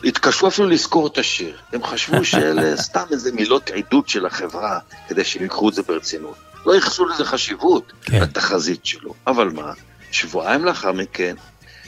התקשו 0.03 0.47
אפילו 0.47 0.69
לזכור 0.69 1.07
את 1.07 1.17
השיר. 1.17 1.57
הם 1.73 1.83
חשבו 1.83 2.25
שאלה 2.31 2.77
סתם 2.77 3.05
איזה 3.11 3.31
מילות 3.31 3.69
עידוד 3.69 4.09
של 4.09 4.25
החברה, 4.25 4.79
כדי 5.07 5.23
שהם 5.23 5.43
ייקחו 5.43 5.69
את 5.69 5.73
זה 5.73 5.81
ברצינות. 5.81 6.35
לא 6.65 6.75
ייחסו 6.75 7.05
לזה 7.05 7.25
חשיבות, 7.25 7.93
כן. 8.01 8.21
לתחזית 8.21 8.85
שלו. 8.85 9.13
אבל 9.27 9.49
מה, 9.49 9.73
שבועיים 10.11 10.65
לאחר 10.65 10.91
מכן, 10.91 11.35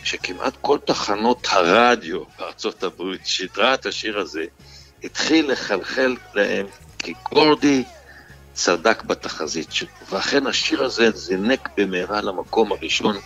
שכמעט 0.04 0.54
כל 0.62 0.78
תחנות 0.86 1.48
הרדיו 1.52 2.24
בארצות 2.40 2.84
הברית 2.84 3.28
שידרה 3.28 3.74
את 3.74 3.86
השיר 3.86 4.20
הזה, 4.20 4.46
התחיל 5.04 5.52
לחלחל 5.52 6.16
להם 6.34 6.66
כי 7.00 7.13
גורדי 7.34 7.84
צדק 8.54 9.04
בתחזית 9.04 9.72
שלו. 9.72 9.90
ואכן 10.10 10.48
השיר 10.48 10.84
הזה 10.84 11.12
זינק 11.12 11.70
במהרה 11.78 12.22
למקום 12.22 12.72
הראשון 12.72 13.18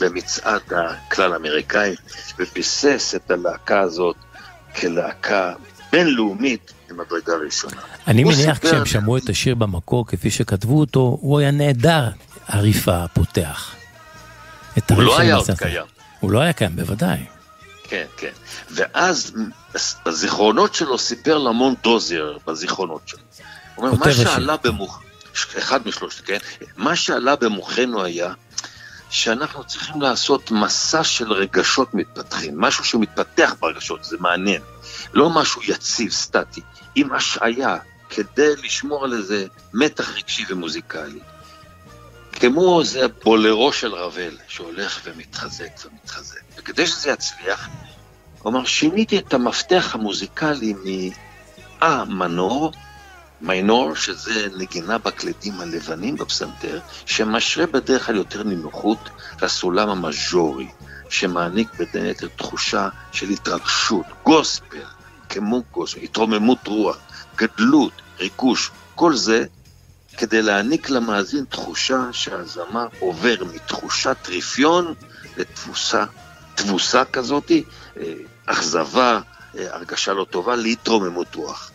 במצעד 0.00 0.62
הכלל 0.72 1.32
האמריקאי, 1.32 1.94
וביסס 2.38 3.14
את 3.16 3.30
הלהקה 3.30 3.80
הזאת 3.80 4.16
כלהקה 4.80 5.54
בינלאומית 5.92 6.72
ממדרגה 6.90 7.32
ראשונה. 7.46 7.80
אני 8.06 8.24
מניח 8.24 8.54
סיפר- 8.56 8.68
כשהם 8.68 8.86
שמעו 8.86 9.16
את 9.16 9.28
השיר 9.28 9.54
במקור 9.54 10.06
כפי 10.06 10.30
שכתבו 10.30 10.80
אותו, 10.80 11.18
הוא 11.20 11.38
היה 11.38 11.50
נהדר, 11.50 12.08
הריף 12.46 12.88
הפותח. 12.88 13.74
הוא 14.90 15.02
לא 15.02 15.18
היה 15.18 15.36
עוד. 15.36 15.50
קיים. 15.58 15.82
הוא 16.20 16.30
לא 16.30 16.40
היה 16.40 16.52
קיים, 16.52 16.76
בוודאי. 16.76 17.18
כן, 17.84 18.04
כן. 18.16 18.30
ואז 18.70 19.32
בזיכרונות 20.06 20.74
שלו 20.74 20.98
סיפר 20.98 21.38
למון 21.38 21.74
דוזייר, 21.82 22.38
בזיכרונות 22.46 23.02
שלו. 23.06 23.20
הוא 23.74 23.86
אומר, 23.86 23.98
מה. 24.06 24.12
שעלה 24.12 24.56
במוח... 24.64 25.02
אחד 25.58 25.88
משלושת, 25.88 26.24
כן? 26.24 26.38
מה 26.76 26.96
שעלה 26.96 27.36
במוחנו 27.36 28.04
היה 28.04 28.32
שאנחנו 29.10 29.64
צריכים 29.64 30.02
לעשות 30.02 30.50
מסע 30.50 31.04
של 31.04 31.32
רגשות 31.32 31.94
מתפתחים, 31.94 32.60
משהו 32.60 32.84
שמתפתח 32.84 33.54
ברגשות, 33.60 34.04
זה 34.04 34.16
מעניין. 34.20 34.62
לא 35.12 35.30
משהו 35.30 35.62
יציב, 35.62 36.12
סטטי, 36.12 36.60
עם 37.00 37.12
השעיה, 37.12 37.76
כדי 38.10 38.56
לשמור 38.64 39.04
על 39.04 39.12
איזה 39.12 39.46
מתח 39.74 40.16
רגשי 40.16 40.44
ומוזיקלי. 40.48 41.20
כמו 42.32 42.80
איזה 42.80 43.08
בולרו 43.24 43.72
של 43.72 43.94
רבל, 43.94 44.36
שהולך 44.48 45.00
ומתחזק 45.04 45.86
ומתחזק. 45.86 46.40
וכדי 46.56 46.86
שזה 46.86 47.10
יצליח, 47.10 47.68
אמר, 48.46 48.64
שיניתי 48.64 49.18
את 49.18 49.34
המפתח 49.34 49.94
המוזיקלי 49.94 50.74
מאה 51.80 52.04
מנור, 52.04 52.72
מיינור, 53.40 53.94
שזה 53.94 54.48
נגינה 54.56 54.98
בקלדים 54.98 55.60
הלבנים 55.60 56.16
בפסנתר, 56.16 56.80
שמשרה 57.06 57.66
בדרך 57.66 58.06
כלל 58.06 58.16
יותר 58.16 58.42
נינוחות 58.42 59.10
לסולם 59.42 59.88
המז'ורי, 59.88 60.68
שמעניק 61.08 61.68
בין 61.74 62.04
היתר 62.04 62.28
תחושה 62.36 62.88
של 63.12 63.28
התרגשות, 63.28 64.06
גוספל, 64.24 64.97
כמו 65.28 65.62
גוספל, 65.72 66.00
התרוממות 66.00 66.66
רוח, 66.66 66.98
גדלות, 67.36 67.92
ריגוש, 68.18 68.70
כל 68.94 69.16
זה 69.16 69.44
כדי 70.16 70.42
להעניק 70.42 70.90
למאזין 70.90 71.44
תחושה 71.44 72.08
שהזמר 72.12 72.86
עובר 72.98 73.44
מתחושת 73.54 74.16
רפיון 74.28 74.94
לתבוסה, 75.36 76.04
תבוסה 76.54 77.04
כזאתי, 77.04 77.64
אה, 77.96 78.12
אכזבה, 78.46 79.20
אה, 79.58 79.74
הרגשה 79.74 80.12
לא 80.12 80.26
טובה, 80.30 80.56
להתרוממות 80.56 81.34
רוח. 81.34 81.70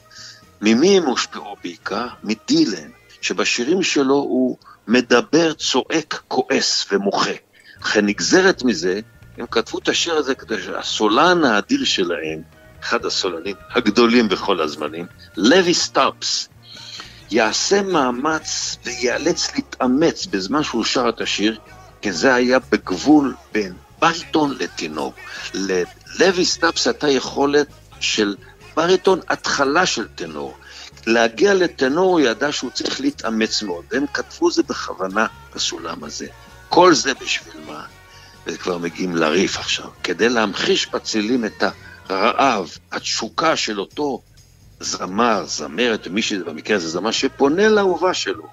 ממי 0.61 0.97
הם 0.97 1.03
הושפעו 1.03 1.55
בעיקר? 1.63 2.07
מדילן, 2.23 2.89
שבשירים 3.21 3.83
שלו 3.83 4.15
הוא 4.15 4.57
מדבר, 4.87 5.53
צועק, 5.53 6.21
כועס 6.27 6.85
ומוחה. 6.91 7.31
כנגזרת 7.93 8.63
מזה, 8.63 8.99
הם 9.37 9.45
כתבו 9.51 9.79
את 9.79 9.87
השיר 9.87 10.13
הזה 10.13 10.35
כדי 10.35 10.61
שהסולן 10.63 11.43
האדיר 11.43 11.85
שלהם, 11.85 12.41
אחד 12.83 13.05
הסולנים 13.05 13.55
הגדולים 13.71 14.29
בכל 14.29 14.61
הזמנים, 14.61 15.05
לוי 15.37 15.73
סטארפס, 15.73 16.49
יעשה 17.31 17.81
מאמץ 17.81 18.77
וייאלץ 18.85 19.55
להתאמץ 19.55 20.25
בזמן 20.25 20.63
שהוא 20.63 20.83
שר 20.83 21.09
את 21.09 21.21
השיר, 21.21 21.59
כי 22.01 22.11
זה 22.11 22.33
היה 22.33 22.59
בגבול 22.71 23.35
בין 23.51 23.73
בריטון 23.99 24.55
לטנור. 24.59 25.13
ללוי 25.53 26.45
סטאבס 26.45 26.87
הייתה 26.87 27.09
יכולת 27.09 27.67
של 27.99 28.35
בריטון 28.75 29.19
התחלה 29.29 29.85
של 29.85 30.07
טנור. 30.07 30.57
להגיע 31.07 31.53
לטנור 31.53 32.11
הוא 32.11 32.19
ידע 32.19 32.51
שהוא 32.51 32.71
צריך 32.71 33.01
להתאמץ 33.01 33.63
מאוד, 33.63 33.85
והם 33.91 34.05
כתבו 34.13 34.51
זה 34.51 34.63
בכוונה 34.63 35.25
בסולם 35.55 36.03
הזה. 36.03 36.27
כל 36.69 36.93
זה 36.93 37.13
בשביל 37.13 37.63
מה? 37.67 37.85
וכבר 38.47 38.77
מגיעים 38.77 39.15
לריף 39.15 39.57
עכשיו. 39.57 39.89
כדי 40.03 40.29
להמחיש 40.29 40.87
בצלילים 40.87 41.45
את 41.45 41.63
הרעב, 42.13 42.69
התשוקה 42.91 43.55
של 43.55 43.79
אותו 43.79 44.21
זמר, 44.79 45.45
זמרת, 45.45 46.07
מי 46.07 46.21
שזה 46.21 46.43
במקרה 46.43 46.77
הזה 46.77 46.89
זמר, 46.89 47.11
שפונה 47.11 47.69
לאהובה 47.69 48.13
שלו. 48.13 48.47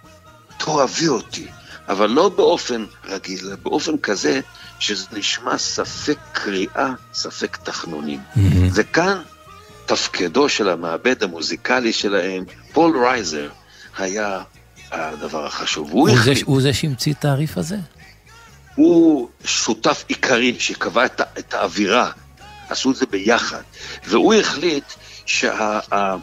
תאהבי 0.58 1.08
אותי, 1.08 1.46
אבל 1.88 2.10
לא 2.10 2.28
באופן 2.28 2.84
רגיל, 3.04 3.46
אלא 3.46 3.56
באופן 3.56 3.98
כזה 3.98 4.40
שזה 4.78 5.06
נשמע 5.12 5.58
ספק 5.58 6.18
קריאה, 6.32 6.92
ספק 7.14 7.56
תחנונים. 7.56 8.20
וכאן 8.74 9.22
תפקידו 9.86 10.48
של 10.48 10.68
המעבד 10.68 11.22
המוזיקלי 11.22 11.92
שלהם, 11.92 12.44
פול 12.72 13.04
רייזר, 13.04 13.48
היה 13.98 14.42
הדבר 14.90 15.46
החשוב. 15.46 15.90
הוא 15.90 16.08
הוא 16.08 16.18
זה, 16.24 16.32
הוא 16.44 16.60
זה 16.60 16.72
שהמציא 16.72 17.12
את 17.12 17.18
התעריף 17.18 17.58
הזה? 17.58 17.76
הוא 18.74 19.28
שותף 19.44 20.04
עיקרי 20.08 20.56
שקבע 20.58 21.04
את, 21.04 21.20
את 21.38 21.54
האווירה, 21.54 22.10
עשו 22.70 22.90
את 22.90 22.96
זה 22.96 23.06
ביחד, 23.06 23.62
והוא 24.06 24.34
החליט 24.34 24.84
שהפתיח 25.26 26.22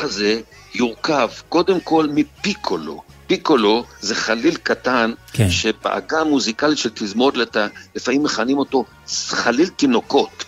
הזה 0.00 0.40
יורכב 0.74 1.28
קודם 1.48 1.80
כל 1.80 2.06
מפיקולו. 2.14 3.02
פיקולו 3.26 3.84
זה 4.00 4.14
חליל 4.14 4.56
קטן, 4.56 5.12
כן. 5.32 5.50
שבעגה 5.50 6.20
המוזיקלית 6.20 6.78
של 6.78 6.90
תזמורת 6.94 7.36
לת- 7.36 7.56
לפעמים 7.94 8.22
מכנים 8.22 8.58
אותו 8.58 8.84
חליל 9.28 9.68
תינוקות, 9.68 10.44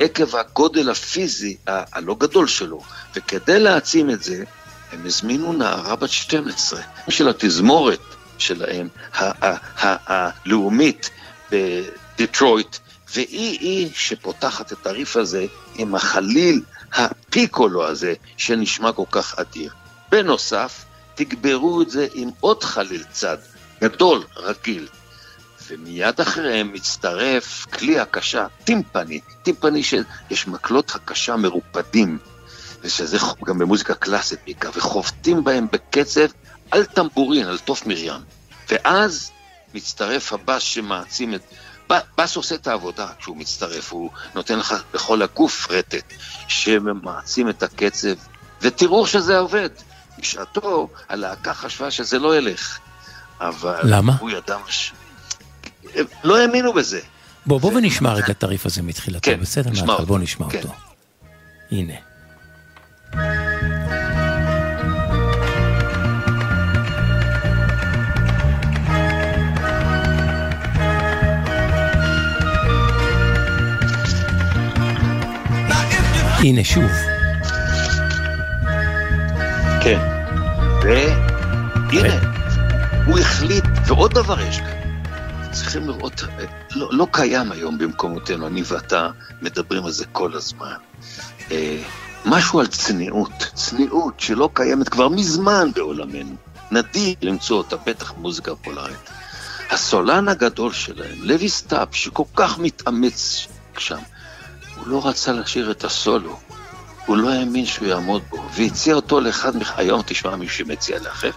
עקב 0.00 0.36
הגודל 0.36 0.90
הפיזי 0.90 1.56
ה- 1.68 1.82
הלא 1.98 2.16
גדול 2.18 2.46
שלו, 2.46 2.80
וכדי 3.16 3.60
להעצים 3.60 4.10
את 4.10 4.22
זה, 4.22 4.44
הם 4.92 5.06
הזמינו 5.06 5.52
נערה 5.52 5.96
בת 5.96 6.10
12 6.10 6.80
של 7.08 7.28
התזמורת 7.28 8.00
שלהם, 8.38 8.88
ה- 9.14 9.46
ה- 9.46 9.56
ה- 9.86 9.96
הלאומית 10.06 11.10
בדיטרויט, 11.50 12.76
והיא 13.14 13.58
היא 13.60 13.90
שפותחת 13.94 14.72
את 14.72 14.86
הריף 14.86 15.16
הזה 15.16 15.46
עם 15.74 15.94
החליל 15.94 16.62
הפיקולו 16.92 17.86
הזה, 17.88 18.14
שנשמע 18.36 18.92
כל 18.92 19.04
כך 19.10 19.34
אדיר. 19.38 19.72
בנוסף, 20.10 20.84
תגברו 21.14 21.82
את 21.82 21.90
זה 21.90 22.06
עם 22.14 22.30
עוד 22.40 22.64
חליל 22.64 23.04
צד, 23.12 23.38
גדול, 23.80 24.22
רגיל. 24.36 24.88
ומיד 25.68 26.20
אחריהם 26.20 26.72
מצטרף 26.72 27.66
כלי 27.72 28.00
הקשה, 28.00 28.46
טימפני, 28.64 29.20
טימפני 29.42 29.82
שיש 29.82 30.48
מקלות 30.48 30.94
הקשה 30.94 31.36
מרופדים, 31.36 32.18
ושזה 32.82 33.18
גם 33.44 33.58
במוזיקה 33.58 33.94
קלאסית 33.94 34.38
בעיקר, 34.44 34.70
וחובטים 34.74 35.44
בהם 35.44 35.66
בקצב 35.72 36.26
על 36.70 36.84
טמבורין, 36.84 37.46
על 37.46 37.58
תוף 37.58 37.86
מרים. 37.86 38.12
ואז 38.68 39.30
מצטרף 39.74 40.32
הבאס 40.32 40.62
שמעצים 40.62 41.34
את... 41.34 41.42
בס 42.18 42.36
עושה 42.36 42.54
את 42.54 42.66
העבודה 42.66 43.06
כשהוא 43.18 43.36
מצטרף, 43.36 43.92
הוא 43.92 44.10
נותן 44.34 44.58
לך 44.58 44.74
לכל 44.94 45.22
הגוף 45.22 45.70
רטט 45.70 46.12
שמעצים 46.48 47.48
את 47.48 47.62
הקצב, 47.62 48.14
ותראו 48.62 49.06
שזה 49.06 49.38
עובד. 49.38 49.68
בשעתו 50.18 50.88
הלהקה 51.08 51.54
חשבה 51.54 51.90
שזה 51.90 52.18
לא 52.18 52.36
ילך, 52.36 52.78
אבל 53.40 53.80
למה? 53.84 54.16
הוא 54.20 54.30
ידע 54.30 54.56
מש... 54.68 54.92
הם 55.94 56.04
לא 56.24 56.38
האמינו 56.38 56.72
בזה. 56.72 57.00
בוא, 57.46 57.60
בוא 57.60 57.72
ונשמע 57.74 58.12
רגע 58.12 58.26
את 58.30 58.42
הריף 58.42 58.66
הזה 58.66 58.82
מתחילתו, 58.82 59.30
כן, 59.30 59.40
בסדר? 59.40 59.70
נשמע 59.70 59.92
אותו. 59.92 60.06
בוא 60.06 60.18
נשמע 60.18 60.50
כן. 60.50 60.58
אותו. 60.58 60.74
הנה. 61.70 61.94
הנה 76.42 76.64
שוב. 76.64 76.90
כן. 79.82 79.98
והנה, 80.82 82.14
הוא 83.06 83.18
החליט, 83.18 83.64
ועוד 83.86 84.14
דבר 84.14 84.40
יש 84.40 84.58
כאן. 84.58 85.02
צריכים 85.52 85.88
לראות, 85.88 86.24
לא, 86.74 86.88
לא 86.92 87.06
קיים 87.10 87.52
היום 87.52 87.78
במקומותינו, 87.78 88.46
אני 88.46 88.62
ואתה 88.66 89.10
מדברים 89.42 89.84
על 89.84 89.90
זה 89.90 90.04
כל 90.12 90.34
הזמן. 90.34 90.76
אה, 91.50 91.82
משהו 92.24 92.60
על 92.60 92.66
צניעות, 92.66 93.50
צניעות 93.54 94.20
שלא 94.20 94.50
קיימת 94.54 94.88
כבר 94.88 95.08
מזמן 95.08 95.70
בעולמנו. 95.74 96.36
נדיר 96.70 97.14
למצוא 97.22 97.58
אותה, 97.58 97.76
בטח 97.86 98.14
מוזיקה 98.16 98.54
פופולרית. 98.54 99.10
הסולן 99.70 100.28
הגדול 100.28 100.72
שלהם, 100.72 101.16
לוי 101.20 101.48
סטאבס, 101.48 101.88
שכל 101.92 102.24
כך 102.34 102.58
מתאמץ 102.58 103.46
שם, 103.78 103.98
הוא 104.82 104.88
לא 104.88 105.08
רצה 105.08 105.32
לשיר 105.32 105.70
את 105.70 105.84
הסולו. 105.84 106.38
הוא 107.06 107.16
לא 107.16 107.32
האמין 107.32 107.66
שהוא 107.66 107.88
יעמוד 107.88 108.22
בו, 108.30 108.48
והציע 108.54 108.94
אותו 108.94 109.20
לאחד, 109.20 109.56
מח... 109.56 109.72
היום 109.76 110.02
תשמע 110.06 110.36
מי 110.36 110.48
שמציע 110.48 110.98
לאחר, 110.98 111.30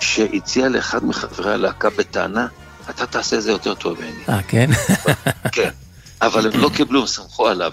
שהציע 0.00 0.68
לאחד 0.68 1.04
מחברי 1.04 1.52
הלהקה 1.52 1.90
בטענה, 1.90 2.46
אתה 2.90 3.06
תעשה 3.06 3.36
את 3.36 3.42
זה 3.42 3.50
יותר 3.50 3.74
טוב 3.74 3.98
ממני. 4.00 4.24
אה, 4.28 4.42
כן? 4.42 4.70
כן. 5.52 5.70
אבל 6.22 6.46
הם 6.46 6.60
לא 6.60 6.70
קיבלו, 6.74 7.00
הם 7.00 7.06
סמכו 7.06 7.48
עליו, 7.48 7.72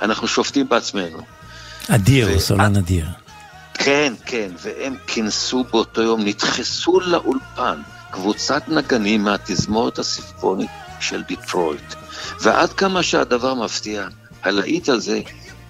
ואנחנו 0.00 0.28
שופטים 0.28 0.68
בעצמנו. 0.68 1.18
אדיר, 1.88 2.28
ו- 2.36 2.40
סולן 2.40 2.76
אדיר. 2.76 3.06
כן, 3.74 4.12
כן, 4.26 4.50
והם 4.62 4.96
כינסו 5.06 5.64
באותו 5.64 6.02
יום, 6.02 6.24
נדחסו 6.24 7.00
לאולפן 7.00 7.80
קבוצת 8.10 8.62
נגנים 8.68 9.22
מהתזמורת 9.22 9.98
הסימפונית 9.98 10.70
של 11.00 11.22
דיטרויט. 11.22 11.94
ועד 12.40 12.72
כמה 12.72 13.02
שהדבר 13.02 13.54
מפתיע, 13.54 14.06
הלהיט 14.44 14.88
הזה 14.88 15.20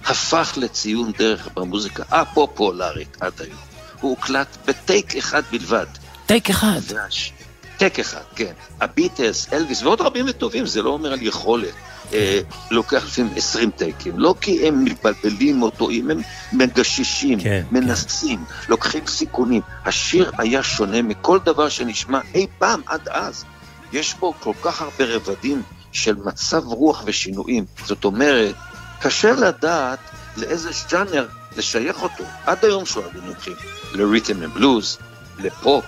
הפך 0.05 0.53
לציון 0.57 1.11
דרך 1.17 1.47
במוזיקה 1.53 2.03
הפופולרית 2.11 3.17
עד 3.19 3.33
היום. 3.39 3.59
הוא 4.01 4.09
הוקלט 4.09 4.57
בטייק 4.65 5.15
אחד 5.15 5.41
בלבד. 5.51 5.85
טייק 6.25 6.49
אחד. 6.49 6.79
והש... 6.87 7.33
טייק 7.77 7.99
אחד, 7.99 8.21
כן. 8.35 8.51
הביטלס, 8.81 9.53
אלוויס 9.53 9.83
ועוד 9.83 10.01
רבים 10.01 10.25
וטובים, 10.29 10.65
זה 10.65 10.81
לא 10.81 10.89
אומר 10.89 11.13
על 11.13 11.21
יכולת. 11.21 11.73
אה, 12.13 12.39
לוקח 12.71 13.05
לפעמים 13.05 13.31
20 13.35 13.71
טייקים, 13.71 14.19
לא 14.19 14.35
כי 14.41 14.67
הם 14.67 14.85
מתבלבלים 14.85 15.61
או 15.61 15.69
טועים, 15.69 16.11
הם 16.11 16.21
מגששים, 16.53 17.39
כן, 17.39 17.63
מנסים, 17.71 18.43
לוקחים 18.69 19.07
סיכונים. 19.07 19.61
השיר 19.85 20.31
היה 20.37 20.63
שונה 20.63 21.01
מכל 21.01 21.39
דבר 21.45 21.69
שנשמע 21.69 22.19
אי 22.33 22.47
פעם 22.57 22.81
עד 22.85 23.09
אז. 23.09 23.45
יש 23.93 24.13
בו 24.13 24.33
כל 24.39 24.53
כך 24.61 24.81
הרבה 24.81 25.05
רבדים 25.05 25.61
של 25.95 26.15
מצב 26.15 26.65
רוח 26.65 27.03
ושינויים. 27.05 27.65
זאת 27.85 28.05
אומרת, 28.05 28.55
קשה 29.01 29.31
לדעת 29.31 29.99
לאיזה 30.37 30.69
ז'אנר 30.89 31.27
לשייך 31.57 32.03
אותו. 32.03 32.23
עד 32.45 32.65
היום 32.65 32.85
שואלים 32.85 33.21
מומחים, 33.25 33.55
לריתם 33.93 34.33
ובלוז, 34.39 34.97
לפופ. 35.39 35.85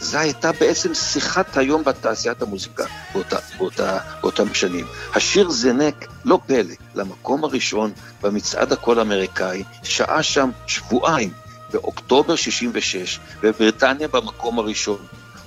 זו 0.00 0.18
הייתה 0.18 0.52
בעצם 0.52 0.94
שיחת 0.94 1.56
היום 1.56 1.84
בתעשיית 1.84 2.42
המוזיקה 2.42 2.84
באותה, 3.14 3.36
באותה, 3.58 3.98
באותם 4.20 4.54
שנים. 4.54 4.86
השיר 5.14 5.50
זנק, 5.50 6.06
לא 6.24 6.38
פלא, 6.46 6.74
למקום 6.94 7.44
הראשון 7.44 7.92
במצעד 8.22 8.72
הקול 8.72 8.98
האמריקאי, 8.98 9.64
שעה 9.82 10.22
שם 10.22 10.50
שבועיים, 10.66 11.30
באוקטובר 11.72 12.36
66, 12.36 13.18
בבריטניה 13.42 14.08
במקום 14.08 14.58
הראשון. 14.58 14.98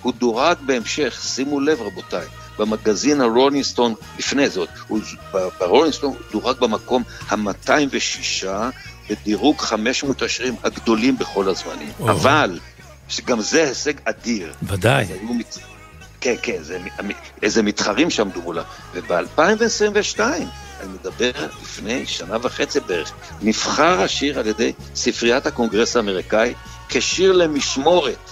הוא 0.01 0.13
דורג 0.17 0.57
בהמשך, 0.65 1.19
שימו 1.23 1.59
לב 1.59 1.81
רבותיי, 1.81 2.27
במגזין 2.59 3.21
הרולינג 3.21 3.63
סטון, 3.63 3.93
לפני 4.19 4.49
זאת, 4.49 4.69
ברולינג 5.59 5.93
סטון 5.93 6.09
הוא 6.09 6.17
דורג 6.31 6.59
במקום 6.59 7.03
ה-206 7.29 8.47
בדירוג 9.09 9.57
500 9.57 10.21
השירים 10.21 10.55
הגדולים 10.63 11.17
בכל 11.17 11.49
הזמנים. 11.49 11.91
או. 11.99 12.11
אבל, 12.11 12.59
שגם 13.09 13.41
זה 13.41 13.63
הישג 13.63 13.93
אדיר. 14.05 14.53
ודאי. 14.63 15.05
מת... 15.21 15.57
כן, 16.21 16.35
כן, 16.41 16.63
זה, 16.63 16.79
איזה 17.41 17.63
מתחרים 17.63 18.09
שעמדו 18.09 18.41
מולה. 18.41 18.63
וב-2022, 18.93 20.19
אני 20.19 20.93
מדבר 20.93 21.31
לפני 21.61 22.05
שנה 22.05 22.37
וחצי 22.41 22.79
בערך, 22.79 23.11
נבחר 23.41 24.01
השיר 24.01 24.39
על 24.39 24.47
ידי 24.47 24.73
ספריית 24.95 25.45
הקונגרס 25.45 25.95
האמריקאי 25.95 26.53
כשיר 26.89 27.31
למשמורת 27.31 28.31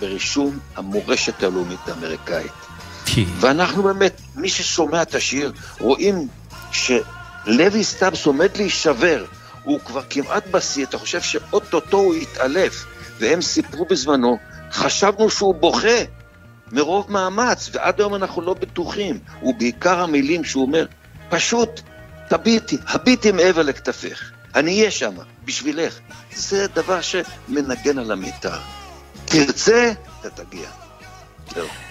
ברישום 0.00 0.58
המורשת 0.76 1.42
הלאומית 1.42 1.88
האמריקאית. 1.88 2.65
כי... 3.06 3.26
ואנחנו 3.40 3.82
באמת, 3.82 4.20
מי 4.36 4.48
ששומע 4.48 5.02
את 5.02 5.14
השיר, 5.14 5.52
רואים 5.80 6.28
שלוי 6.72 7.84
סטאבס 7.84 8.26
עומד 8.26 8.56
להישבר, 8.56 9.24
הוא 9.62 9.80
כבר 9.80 10.02
כמעט 10.10 10.46
בשיא, 10.50 10.84
אתה 10.84 10.98
חושב 10.98 11.20
שאו-טו-טו 11.20 11.96
הוא 11.96 12.14
יתעלף, 12.14 12.84
והם 13.18 13.42
סיפרו 13.42 13.84
בזמנו, 13.84 14.38
חשבנו 14.72 15.30
שהוא 15.30 15.54
בוכה 15.54 15.98
מרוב 16.72 17.12
מאמץ, 17.12 17.70
ועד 17.72 18.00
היום 18.00 18.14
אנחנו 18.14 18.42
לא 18.42 18.54
בטוחים, 18.54 19.18
ובעיקר 19.42 20.00
המילים 20.00 20.44
שהוא 20.44 20.62
אומר, 20.62 20.86
פשוט 21.28 21.80
תביטי, 22.28 22.76
הביטי 22.86 23.32
מעבר 23.32 23.62
לכתפך, 23.62 24.30
אני 24.54 24.78
אהיה 24.78 24.90
שם, 24.90 25.14
בשבילך. 25.44 25.98
זה 26.36 26.66
דבר 26.74 27.00
שמנגן 27.00 27.98
על 27.98 28.12
המיתר. 28.12 28.58
תרצה, 29.24 29.92
אתה 30.20 30.30
תגיע. 30.30 30.68
זהו. 31.54 31.85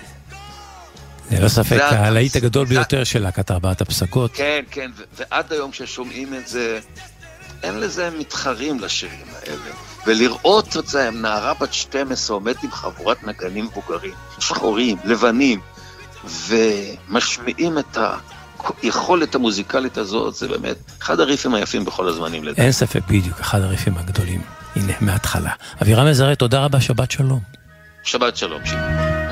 ללא 1.31 1.47
ספק, 1.47 1.79
הלהיט 1.81 2.35
הגדול 2.35 2.65
ביותר 2.65 3.03
של 3.03 3.23
להקת 3.23 3.51
ארבעת 3.51 3.81
הפסקות. 3.81 4.31
כן, 4.33 4.63
כן, 4.71 4.91
ועד 5.17 5.53
היום 5.53 5.71
כששומעים 5.71 6.33
את 6.33 6.47
זה, 6.47 6.79
אין 7.63 7.79
לזה 7.79 8.09
מתחרים 8.19 8.79
לשירים 8.79 9.25
האלה. 9.41 9.71
ולראות 10.07 10.77
את 10.77 10.87
זה, 10.87 11.09
נערה 11.11 11.53
בת 11.53 11.73
12 11.73 12.35
עומדת 12.35 12.63
עם 12.63 12.71
חבורת 12.71 13.23
נגנים 13.23 13.65
מבוגרים, 13.65 14.13
שחורים, 14.39 14.97
לבנים, 15.03 15.59
ומשמיעים 16.47 17.77
את 17.77 17.97
היכולת 18.81 19.35
המוזיקלית 19.35 19.97
הזאת, 19.97 20.35
זה 20.35 20.47
באמת 20.47 20.77
אחד 21.01 21.19
הריפים 21.19 21.53
היפים 21.55 21.85
בכל 21.85 22.07
הזמנים 22.07 22.43
לדעתי. 22.43 22.61
אין 22.61 22.71
ספק, 22.71 23.01
בדיוק, 23.07 23.39
אחד 23.39 23.61
הריפים 23.61 23.97
הגדולים. 23.97 24.41
הנה, 24.75 24.93
מההתחלה. 25.01 25.51
אבירם 25.81 26.07
מזרה, 26.07 26.35
תודה 26.35 26.65
רבה, 26.65 26.81
שבת 26.81 27.11
שלום. 27.11 27.39
שבת 28.03 28.37
שלום, 28.37 28.65
שיט. 28.65 29.24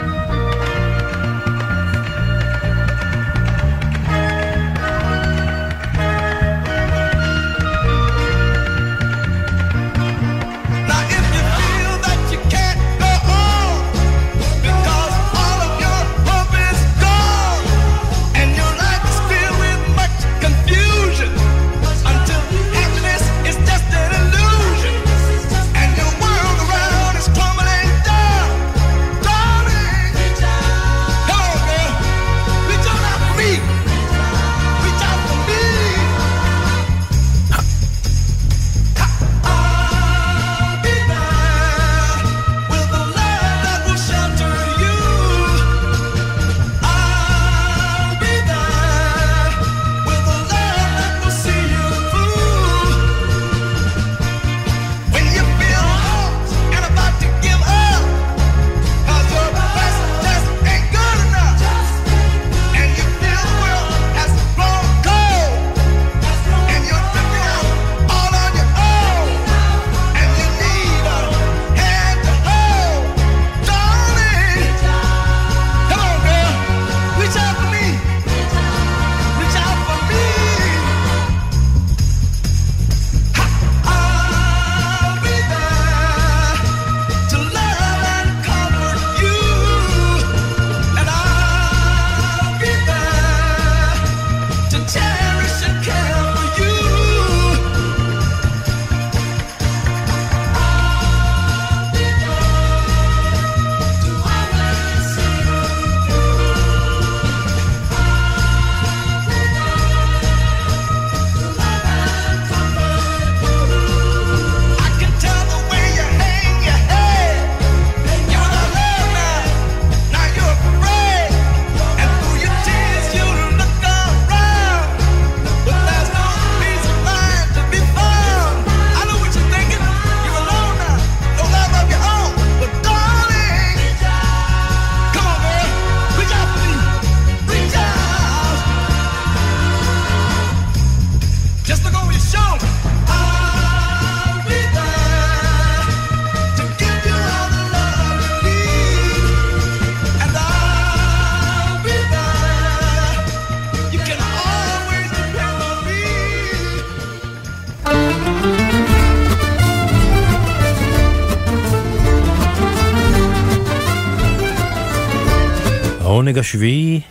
העונג 166.33 166.45
השביעי, 166.45 167.01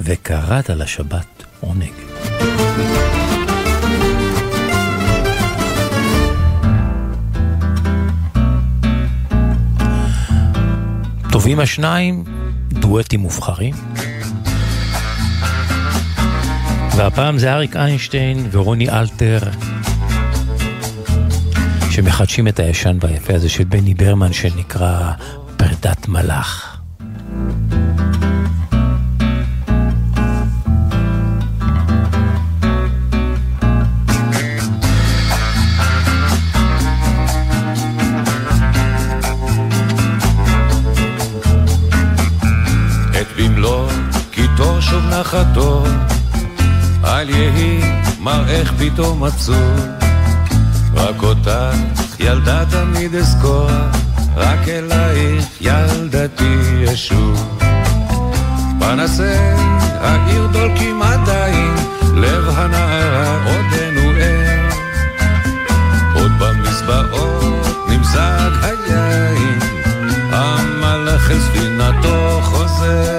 וקראת 0.00 0.70
לשבת 0.70 1.44
עונג. 1.60 1.92
טובים 11.32 11.60
השניים, 11.60 12.24
דואטים 12.68 13.20
מובחרים. 13.20 13.74
והפעם 16.96 17.38
זה 17.38 17.52
אריק 17.52 17.76
איינשטיין 17.76 18.48
ורוני 18.52 18.90
אלתר, 18.90 19.38
שמחדשים 21.90 22.48
את 22.48 22.60
הישן 22.60 22.98
והיפה 23.00 23.34
הזה 23.34 23.48
של 23.48 23.64
בני 23.64 23.94
ברמן 23.94 24.32
שנקרא 24.32 25.12
פרדת 25.56 26.08
מלאך. 26.08 26.69
פתאום 48.80 49.24
עצוב. 49.24 49.80
רק 50.94 51.22
אותך, 51.22 51.76
ילדה 52.18 52.64
תמיד 52.70 53.14
אזכור, 53.14 53.70
רק 54.36 54.68
אלייך 54.68 55.44
ילדתי 55.60 56.56
ישוב. 56.80 57.58
פנסי 58.80 59.22
העיר 60.00 60.46
דולקים 60.46 61.02
עדיין, 61.02 61.74
לב 62.14 62.48
הנערה 62.56 63.44
עודנו 63.44 64.10
ער. 64.20 64.68
עוד 66.14 66.32
במזבעות 66.38 67.66
נמזג 67.88 68.50
היין, 68.62 69.58
המלאך 70.32 71.30
אל 71.30 71.40
ספינתו 71.40 72.40
חוזר. 72.42 73.09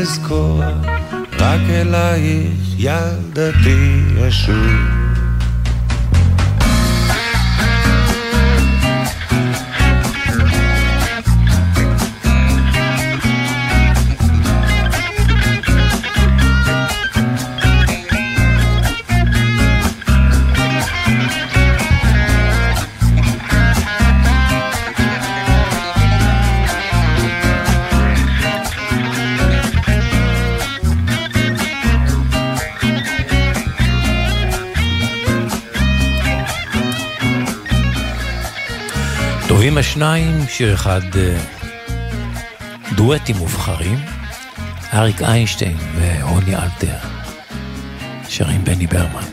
אזכור, 0.00 0.60
רק 1.38 1.60
אלייך 1.70 2.74
ילדתי 2.78 4.02
אשוב. 4.28 4.89
השניים, 40.02 40.48
שיר 40.48 40.74
אחד 40.74 41.00
אה, 41.16 41.38
דואטים 42.94 43.36
מובחרים, 43.36 43.98
אריק 44.94 45.22
איינשטיין 45.22 45.76
ורוני 45.96 46.56
אלתר, 46.56 46.96
שרים 48.28 48.64
בני 48.64 48.86
ברמן. 48.86 49.28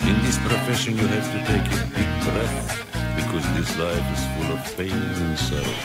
In 0.00 0.16
this 0.26 0.38
profession 0.48 0.92
you 0.98 1.06
have 1.14 1.28
to 1.34 1.40
take 1.50 1.66
a 1.72 1.74
big 1.96 2.10
breath 2.24 2.58
because 3.16 3.44
this 3.56 3.70
life 3.78 4.06
is 4.14 4.22
full 4.34 4.50
of 4.56 4.60
pain 4.76 5.02
and 5.22 5.38
sorrow. 5.38 5.78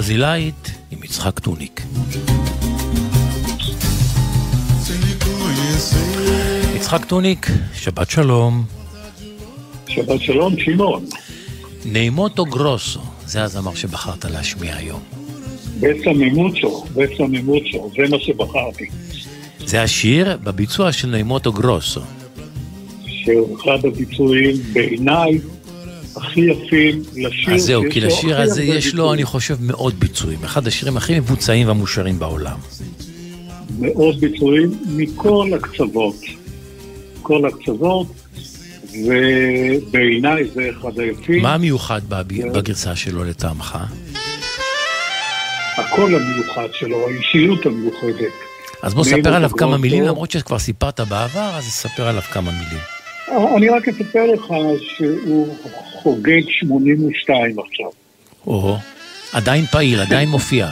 ברזילאית 0.00 0.70
עם 0.90 0.98
יצחק 1.04 1.38
טוניק. 1.38 1.82
יצחק 6.76 7.04
טוניק, 7.04 7.46
שבת 7.74 8.10
שלום. 8.10 8.64
שבת 9.88 10.20
שלום, 10.20 10.54
שמעון. 10.58 11.04
נעימוטו 11.84 12.44
גרוסו, 12.44 13.00
זה 13.26 13.42
הזמר 13.42 13.74
שבחרת 13.74 14.24
להשמיע 14.24 14.76
היום. 14.76 15.00
בסה 15.80 16.10
ממוצ'ו, 16.14 16.84
בסה 16.94 17.24
ממוצ'ו, 17.28 17.90
זה 17.96 18.10
מה 18.10 18.18
שבחרתי. 18.20 18.86
זה 19.66 19.82
השיר 19.82 20.38
בביצוע 20.44 20.92
של 20.92 21.08
נעימוטו 21.08 21.52
גרוסו. 21.52 22.00
שהוא 23.06 23.58
אחד 23.60 23.84
הביצועים 23.84 24.56
בעיניי 24.72 25.38
הכי 26.30 26.40
יפים 26.40 27.02
לשיר. 27.16 27.54
אז 27.54 27.62
זהו, 27.62 27.82
כי 27.90 28.00
לשיר 28.00 28.40
הזה 28.40 28.62
יש 28.62 28.94
לו. 28.94 29.14
אני 29.14 29.24
חושב, 29.24 29.56
מאות 29.60 29.94
ביצועים. 29.94 30.38
אחד 30.44 30.66
השירים 30.66 30.96
הכי 30.96 31.18
מבוצעים 31.18 31.66
והמושרים 31.66 32.18
בעולם. 32.18 32.58
מאות 33.78 34.20
ביצועים 34.20 34.70
מכל 34.96 35.50
הקצוות. 35.54 36.14
כל 37.22 37.46
הקצוות, 37.46 38.06
ובעיניי 39.06 40.44
זה 40.54 40.70
אחד 40.70 40.98
היפים. 40.98 41.42
מה 41.42 41.54
המיוחד 41.54 42.00
בגרסה 42.08 42.96
שלו 42.96 43.24
לטעמך? 43.24 43.78
הקול 45.76 46.14
המיוחד 46.14 46.68
שלו, 46.72 47.06
האישיות 47.08 47.66
המיוחדת. 47.66 48.32
אז 48.82 48.94
בוא 48.94 49.04
ספר 49.04 49.34
עליו 49.34 49.50
כמה. 49.50 49.78
מילים, 49.78 50.04
למרות 50.04 50.30
שכבר 50.30 50.58
סיפרת 50.58 51.00
בעבר, 51.00 51.50
אז 51.54 51.64
ספר 51.64 52.08
עליו 52.08 52.22
כמה 52.22 52.50
מילים. 52.50 52.99
אני 53.56 53.68
רק 53.68 53.88
אספר 53.88 54.26
לך 54.26 54.54
שהוא 54.78 55.56
חוגג 56.02 56.42
82 56.48 57.58
עכשיו. 57.58 57.90
או, 58.46 58.76
עדיין 59.32 59.64
פעיל, 59.64 60.00
עדיין 60.00 60.28
מופיע. 60.28 60.68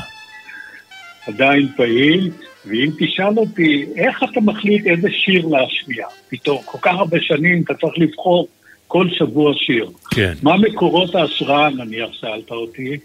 עדיין 1.27 1.69
פעיל, 1.77 2.31
ואם 2.67 2.91
תשאל 2.99 3.39
אותי, 3.39 3.85
איך 3.97 4.23
אתה 4.23 4.41
מחליט 4.41 4.87
איזה 4.87 5.09
שיר 5.11 5.47
להשמיע? 5.47 6.07
פתאום, 6.29 6.59
כל 6.65 6.79
כך 6.83 6.95
הרבה 6.95 7.17
שנים 7.21 7.63
אתה 7.63 7.75
צריך 7.75 7.95
לבחור 7.97 8.49
כל 8.89 9.07
שבוע 9.11 9.53
שיר. 9.57 9.91
כן. 10.11 10.33
מה 10.43 10.57
מקורות 10.57 11.15
ההשראה, 11.15 11.71
נניח, 11.71 12.09
שאלת 12.13 12.51
אותי? 12.51 12.97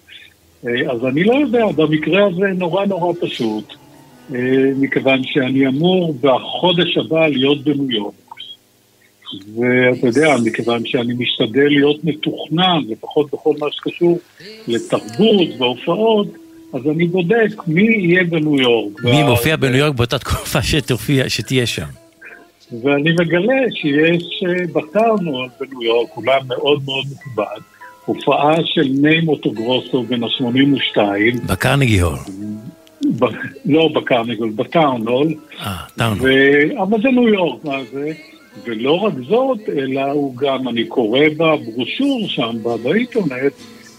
אה, 0.68 0.92
אז 0.92 1.06
אני 1.06 1.24
לא 1.24 1.34
יודע, 1.34 1.66
במקרה 1.76 2.28
הזה 2.28 2.46
נורא 2.56 2.86
נורא 2.86 3.14
פשוט, 3.22 3.74
אה, 4.36 4.40
מכיוון 4.80 5.22
שאני 5.24 5.68
אמור 5.68 6.16
בחודש 6.22 6.98
הבא 6.98 7.28
להיות 7.28 7.64
בניו 7.64 7.92
יורק. 7.92 8.23
ואתה 9.56 10.08
יודע, 10.08 10.36
מכיוון 10.46 10.82
שאני 10.86 11.14
משתדל 11.14 11.68
להיות 11.68 12.04
מתוכנן, 12.04 12.80
לפחות 12.90 13.28
בכל 13.34 13.54
מה 13.60 13.68
שקשור 13.72 14.20
לתרבות 14.68 15.48
והופעות, 15.60 16.28
אז 16.74 16.82
אני 16.96 17.08
בודק 17.08 17.48
מי 17.68 17.82
יהיה 17.98 18.24
בניו 18.24 18.56
יורק. 18.62 19.04
מי 19.04 19.12
וה- 19.24 19.30
מופיע 19.30 19.56
בניו 19.56 19.78
יורק 19.78 19.96
באותה 19.96 20.20
תקופה 20.20 20.62
שתופיע- 20.62 21.30
שתהיה 21.30 21.66
שם? 21.66 21.86
ואני 22.84 23.12
מגלה 23.12 23.54
שיש 23.72 24.44
אה, 24.48 24.66
בטארנול 24.74 25.50
בניו 25.60 25.84
יורק, 25.84 26.10
אולם 26.18 26.42
מאוד 26.48 26.82
מאוד 26.86 27.06
מכובד, 27.12 27.62
הופעה 28.06 28.56
של 28.66 28.86
ניי 29.02 29.22
מוטוגרוסו 29.22 30.04
בן 30.04 30.24
ה-82, 30.24 30.98
בקרנגי 31.48 32.00
הול. 32.00 32.18
ב... 33.20 33.26
לא 33.66 33.90
בקרניגול, 33.96 34.50
בטארנול, 34.56 35.28
אה, 35.60 35.76
טארנו. 35.98 36.24
ו... 36.24 36.28
אבל 36.82 37.02
זה 37.02 37.10
ניו 37.10 37.28
יורק, 37.28 37.66
מה 37.66 37.78
זה? 37.92 38.12
ולא 38.64 38.92
רק 38.92 39.14
זאת, 39.28 39.60
אלא 39.78 40.02
הוא 40.02 40.38
גם, 40.38 40.68
אני 40.68 40.86
קורא 40.86 41.20
בברושור 41.38 42.28
שם, 42.28 42.58
באינטרנט, 42.84 43.54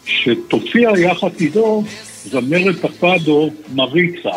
שתופיע 0.06 0.90
יחד 0.98 1.30
איתו 1.40 1.82
זמרת 2.24 2.84
הפאדו 2.84 3.50
מריצה. 3.74 4.36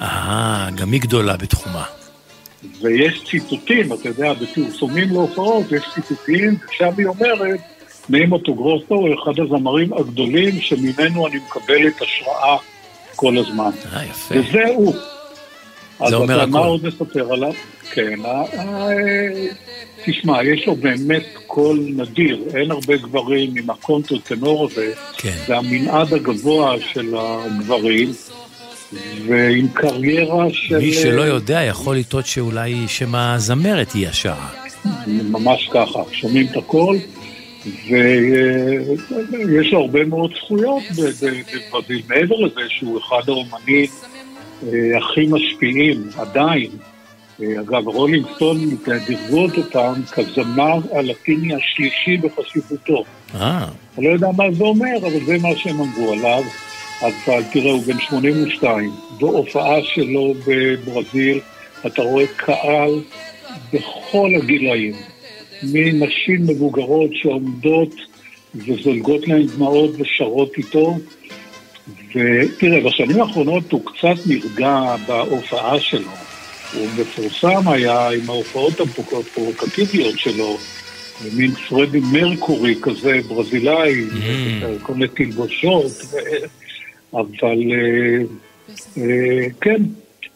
אה, 0.00 0.68
גם 0.76 0.92
היא 0.92 1.00
גדולה 1.00 1.36
בתחומה. 1.36 1.84
ויש 2.80 3.24
ציטוטים, 3.30 3.92
אתה 3.92 4.08
יודע, 4.08 4.32
בפרסומים 4.32 5.08
להופעות 5.12 5.72
יש 5.72 5.82
ציטוטים, 5.94 6.56
ושם 6.68 6.90
היא 6.98 7.06
אומרת, 7.06 7.60
נעים 8.08 8.32
אוטוגרוסו 8.32 8.94
הוא 8.94 9.08
אחד 9.14 9.40
הזמרים 9.40 9.92
הגדולים 9.92 10.60
שממנו 10.60 11.26
אני 11.26 11.36
מקבלת 11.46 12.02
השראה 12.02 12.56
כל 13.16 13.38
הזמן. 13.38 13.70
אה, 13.92 14.04
יפה. 14.04 14.34
וזה 14.38 14.64
הוא. 14.74 14.94
אז 16.02 16.14
אומר 16.14 16.42
אתה, 16.42 16.46
מה. 16.50 16.58
עוד 16.58 16.86
נספר 16.86 17.32
עליו? 17.32 17.52
כן, 17.92 18.18
ה- 18.24 18.60
ה- 18.60 18.88
תשמע, 20.04 20.44
יש 20.44 20.66
לו 20.66 20.74
באמת 20.74 21.24
קול 21.46 21.80
נדיר, 21.96 22.38
אין 22.54 22.70
הרבה 22.70 22.96
גברים 22.96 23.54
עם 23.56 23.70
הקונטר 23.70 24.18
טנור 24.18 24.68
הזה, 24.70 24.92
כן. 25.18 25.36
זה 25.46 25.56
המנעד 25.56 26.12
הגבוה 26.14 26.74
של 26.92 27.14
הגברים, 27.18 28.12
ועם 29.26 29.68
קריירה 29.72 30.46
של... 30.52 30.78
מי 30.78 30.92
שלא 30.92 31.22
יודע 31.22 31.62
יכול 31.62 31.96
לטעות 31.96 32.26
שאולי 32.26 32.74
שם 32.88 33.14
הזמרת 33.14 33.92
היא 33.92 34.08
ששרה. 34.08 34.48
ממש 35.06 35.68
ככה, 35.72 36.02
שומעים 36.12 36.46
את 36.50 36.56
הכל, 36.56 36.96
ויש 37.88 39.72
לו 39.72 39.80
הרבה 39.80 40.04
מאוד 40.04 40.32
זכויות 40.36 40.82
בברזיל. 40.90 41.42
מעבר 42.08 42.34
לזה 42.36 42.60
שהוא 42.68 42.98
אחד 43.00 43.28
האומנים 43.28 43.84
אה, 43.84 44.21
הכי 44.96 45.26
משפיעים, 45.30 46.02
עדיין. 46.16 46.70
אה, 47.42 47.60
אגב, 47.60 47.88
רולינג 47.88 48.26
סטון 48.34 48.58
דירגו 49.06 49.46
אותם 49.56 49.92
כזמר 50.12 50.78
הלטיני 50.92 51.54
השלישי 51.54 52.16
בחשיבותו. 52.16 53.04
אה, 53.34 53.66
אני 53.98 54.06
לא 54.06 54.12
יודע 54.12 54.28
מה 54.36 54.44
זה 54.52 54.64
אומר, 54.64 54.96
אבל 55.02 55.24
זה 55.26 55.38
מה 55.38 55.48
שהם 55.56 55.80
אמרו 55.80 56.12
עליו. 56.12 56.42
אז 57.02 57.12
אה, 57.28 57.38
תראה, 57.52 57.72
הוא 57.72 57.82
בן 57.82 58.00
82. 58.00 58.90
בהופעה 59.20 59.76
שלו 59.84 60.34
בברזיל, 60.46 61.40
אתה 61.86 62.02
רואה 62.02 62.26
קהל 62.36 62.90
בכל 63.72 64.30
הגילאים. 64.36 64.94
מנשים 65.62 66.46
מבוגרות 66.46 67.10
שעומדות 67.14 67.94
וזולגות 68.54 69.28
להן 69.28 69.46
דמעות 69.46 69.90
ושרות 69.98 70.52
איתו. 70.58 70.96
ותראה, 71.88 72.80
בשנים 72.80 73.20
האחרונות 73.20 73.72
הוא 73.72 73.80
קצת 73.84 74.26
נרגע 74.26 74.94
בהופעה 75.06 75.80
שלו. 75.80 76.10
הוא 76.74 76.88
מפורסם 76.98 77.68
היה 77.68 78.08
עם 78.08 78.30
ההופעות 78.30 78.80
הפרובוקטיביות 78.80 80.18
שלו, 80.18 80.58
מין 81.36 81.50
פרדי 81.50 82.00
מרקורי 82.12 82.74
כזה, 82.82 83.20
ברזילאי, 83.28 84.04
כל 84.82 84.92
מיני 84.94 85.08
תלבושות, 85.08 85.92
ו- 86.10 86.46
אבל 87.16 87.58
אה, 87.72 88.22
אה, 88.98 89.46
כן, 89.60 89.82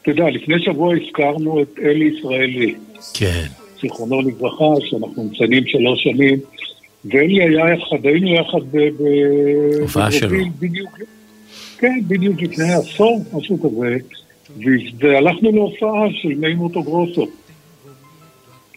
אתה 0.02 0.10
יודע, 0.10 0.30
לפני 0.30 0.54
שבוע 0.64 0.94
הזכרנו 0.96 1.62
את 1.62 1.78
אלי 1.82 2.04
ישראלי, 2.04 2.74
כן. 3.14 3.46
זיכרונו 3.82 4.22
לברכה, 4.22 4.86
שאנחנו 4.90 5.24
מציינים 5.24 5.66
שלוש 5.66 6.02
שנים, 6.02 6.38
ואלי 7.04 7.42
היה 7.42 7.74
יחד, 7.74 8.06
היינו 8.06 8.34
יחד 8.34 8.58
ב... 8.70 8.76
הופעה 9.80 10.12
שלו. 10.12 10.38
בדיוק, 10.58 10.98
כן, 11.78 12.00
בדיוק 12.08 12.42
לפני 12.42 12.72
עשור, 12.74 13.24
משהו 13.32 13.58
כזה, 13.62 13.96
והלכנו 14.98 15.52
להופעה 15.52 16.06
של 16.22 16.28
מי 16.28 16.54
מוטוגרוסו. 16.54 17.26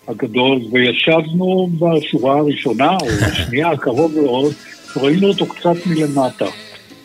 הגדול, 0.07 0.61
וישבנו 0.71 1.69
בשורה 1.79 2.39
הראשונה, 2.39 2.91
או 2.91 3.07
השנייה, 3.21 3.77
קרוב 3.77 4.19
מאוד, 4.21 4.53
וראינו 4.95 5.27
אותו 5.27 5.45
קצת 5.45 5.75
מלמטה, 5.85 6.45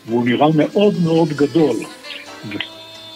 והוא 0.07 0.25
נראה 0.25 0.49
מאוד 0.55 0.95
מאוד 1.05 1.29
גדול. 1.29 1.77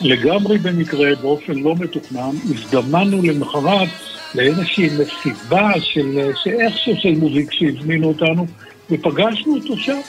לגמרי 0.00 0.58
במקרה, 0.58 1.14
באופן 1.22 1.54
לא 1.54 1.74
מתוכנן, 1.76 2.30
הזדמנו 2.50 3.22
למחרת 3.22 3.88
לאיזושהי 4.34 4.88
מסיבה 4.98 5.70
של, 5.80 6.30
שאיכשהו 6.44 6.92
של 6.96 7.14
מוזיק 7.14 7.52
שהזמינו 7.52 8.08
אותנו, 8.08 8.46
ופגשנו 8.90 9.54
אותו 9.54 9.76
שם. 9.76 10.00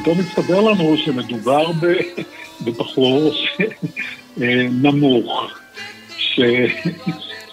פתאום 0.00 0.18
הסתבר 0.20 0.60
לנו 0.60 0.96
שמדובר 0.96 1.70
בבחור 2.64 3.32
אה, 4.42 4.66
נמוך, 4.82 5.50
ש... 6.18 6.40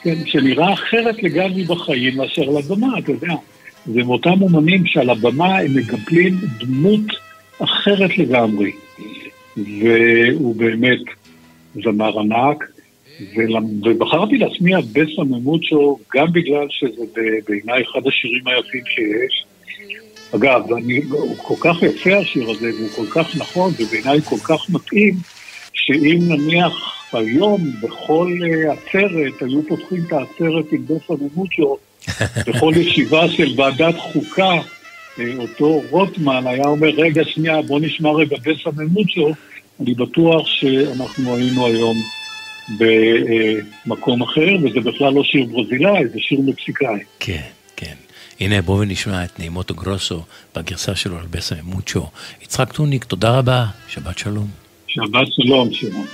כן, 0.01 0.25
שנראה 0.25 0.73
אחרת 0.73 1.23
לגמרי 1.23 1.63
בחיים 1.63 2.17
מאשר 2.17 2.41
על 2.49 2.57
הבמה, 2.57 2.99
אתה 2.99 3.11
יודע. 3.11 3.33
זה 3.85 4.03
מאותם 4.03 4.41
אומנים 4.41 4.85
שעל 4.85 5.09
הבמה 5.09 5.57
הם 5.57 5.77
מקבלים 5.77 6.39
דמות 6.59 7.05
אחרת 7.59 8.17
לגמרי. 8.17 8.71
והוא 9.57 10.55
באמת 10.55 10.99
זמר 11.83 12.19
ענק, 12.19 12.63
ובחרתי 13.83 14.37
להשמיע 14.37 14.79
בסממות 14.93 15.63
שלו 15.63 15.99
גם 16.15 16.27
בגלל 16.31 16.67
שזה 16.69 17.03
בעיניי 17.47 17.83
אחד 17.83 18.07
השירים 18.07 18.47
היפים 18.47 18.83
שיש. 18.85 19.45
אגב, 20.35 20.73
אני, 20.73 21.01
הוא 21.09 21.37
כל 21.37 21.55
כך 21.59 21.83
יפה 21.83 22.17
השיר 22.17 22.49
הזה, 22.49 22.69
והוא 22.77 22.89
כל 22.95 23.05
כך 23.11 23.35
נכון, 23.35 23.73
ובעיניי 23.79 24.21
כל 24.21 24.37
כך 24.43 24.69
מתאים, 24.69 25.13
שאם 25.73 26.19
נניח 26.27 26.73
היום 27.13 27.71
בכל 27.81 28.31
אה, 28.43 28.73
עצרת, 28.73 29.41
היו 29.41 29.67
פותחים 29.67 30.03
את 30.07 30.13
העצרת 30.13 30.71
עם 30.71 30.85
בסה 30.85 31.13
ממוצ'ו, 31.13 31.77
בכל 32.47 32.73
ישיבה 32.75 33.29
של 33.29 33.53
ועדת 33.57 33.95
חוקה, 33.97 34.51
אה, 35.19 35.33
אותו 35.37 35.81
רוטמן 35.89 36.47
היה 36.47 36.65
אומר, 36.65 36.89
רגע, 36.89 37.23
שנייה, 37.25 37.61
בוא 37.61 37.79
נשמע 37.79 38.11
רגע 38.11 38.37
בסה 38.37 38.69
ממוצ'ו, 38.77 39.31
אני 39.81 39.93
בטוח 39.93 40.47
שאנחנו 40.47 41.35
היינו 41.35 41.67
היום 41.67 41.97
במקום 42.77 44.21
אחר, 44.21 44.49
וזה 44.63 44.79
בכלל 44.79 45.13
לא 45.13 45.23
שיר 45.23 45.45
ברזילאי, 45.45 46.07
זה 46.07 46.19
שיר 46.19 46.39
מקסיקאי. 46.41 46.99
כן. 47.19 47.41
הנה 48.39 48.61
בואו 48.61 48.83
נשמע 48.83 49.23
את 49.23 49.39
נעימוטו 49.39 49.75
גרוסו 49.75 50.23
בגרסה 50.55 50.95
שלו 50.95 51.19
על 51.19 51.25
בסה 51.31 51.55
ממוצ'ו. 51.63 52.09
יצחק 52.41 52.73
טוניק, 52.73 53.03
תודה 53.03 53.37
רבה, 53.37 53.65
שבת 53.87 54.17
שלום. 54.17 54.47
שבת 54.87 55.27
שלום, 55.31 55.73
שמעון. 55.73 56.07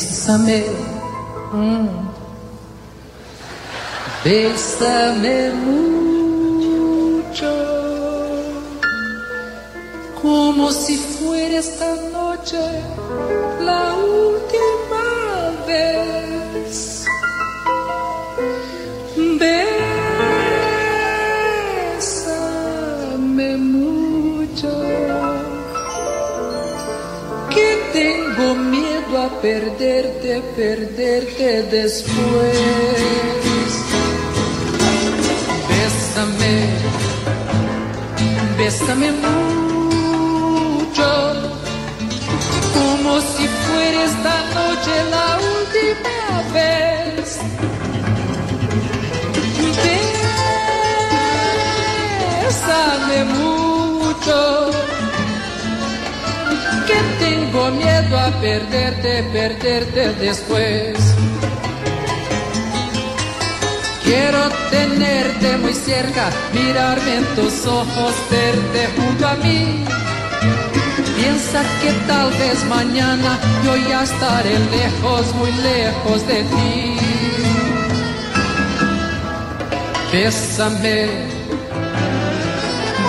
Bésame, 0.00 0.64
mm, 1.52 1.88
mucho, 5.52 7.52
como 10.22 10.72
si 10.72 10.96
fuera 10.96 11.58
esta 11.58 11.96
noche 12.14 12.62
la 13.60 13.94
última 13.94 14.29
perderte, 29.42 30.42
perderte 30.56 31.62
después. 31.64 32.58
Bésame, 35.68 36.54
bésame 38.58 39.12
mucho, 39.12 40.30
como 42.74 43.20
si 43.20 43.46
fuera 43.64 44.04
esta 44.04 44.36
noche 44.56 44.92
la 45.10 45.28
última 45.56 46.32
vez. 46.52 47.38
Bésame 52.42 53.24
mucho 53.24 54.59
tengo 57.50 57.70
miedo 57.72 58.18
a 58.18 58.30
perderte, 58.40 59.24
perderte 59.32 60.12
después. 60.20 60.96
Quiero 64.04 64.48
tenerte 64.70 65.56
muy 65.58 65.74
cerca, 65.74 66.30
mirarme 66.52 67.16
en 67.16 67.24
tus 67.34 67.66
ojos, 67.66 68.14
verte 68.30 68.88
junto 68.96 69.26
a 69.26 69.34
mí. 69.34 69.84
Piensa 71.16 71.62
que 71.82 71.92
tal 72.06 72.30
vez 72.30 72.64
mañana 72.68 73.38
yo 73.64 73.76
ya 73.76 74.02
estaré 74.04 74.58
lejos, 74.70 75.34
muy 75.34 75.52
lejos 75.52 76.26
de 76.26 76.42
ti. 76.44 76.96
Bésame, 80.12 81.08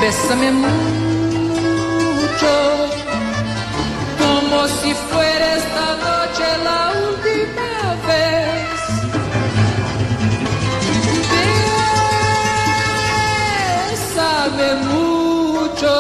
bésame 0.02 0.52
mucho 0.52 0.82
si 4.68 4.93
fuera 4.93 5.55
esta 5.55 5.95
noche 5.95 6.45
la 6.64 6.91
última 7.09 7.95
vez. 8.07 8.80
Bésame 13.89 14.70
mucho, 14.93 15.93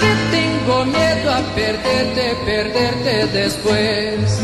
que 0.00 0.10
tengo 0.36 0.84
miedo 0.86 1.32
a 1.32 1.40
perderte, 1.54 2.36
perderte 2.44 3.26
después. 3.26 4.40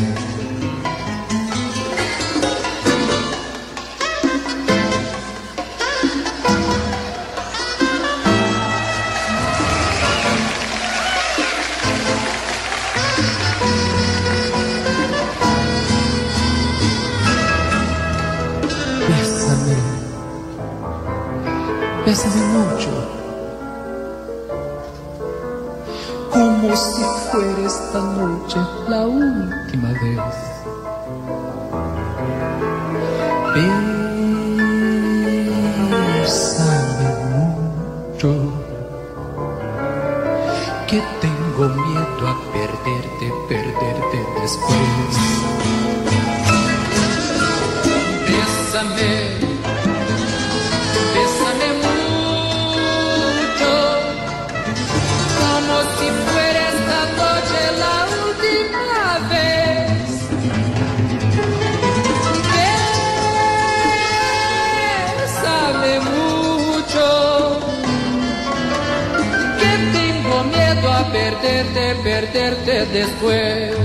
Perderte, 71.11 71.95
perderte 72.03 72.87
después. 72.87 73.77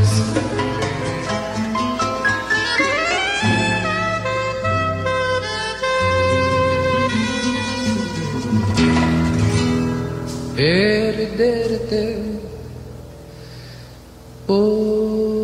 Perderte 10.56 12.18
otra 14.48 15.38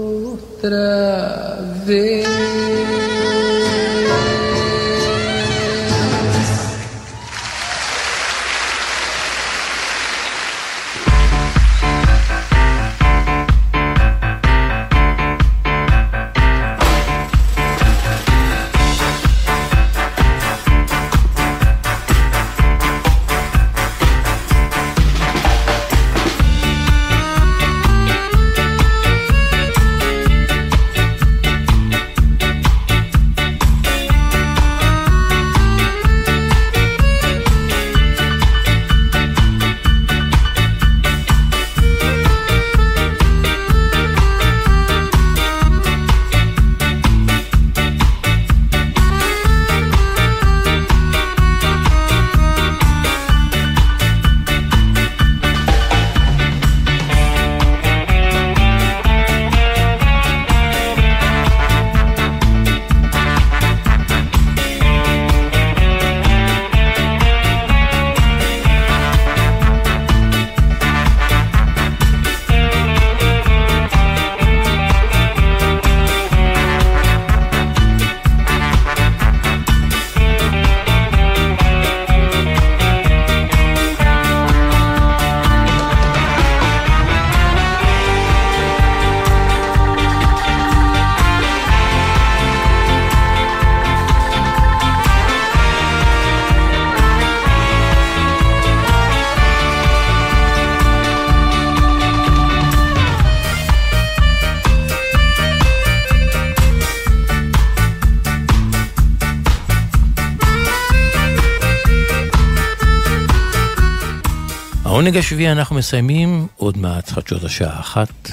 העונג 115.13 115.25
השביעי 115.25 115.51
אנחנו 115.51 115.75
מסיימים 115.75 116.47
עוד 116.57 116.77
מעט 116.77 117.09
חדשות 117.09 117.43
השעה 117.43 117.79
אחת. 117.79 118.31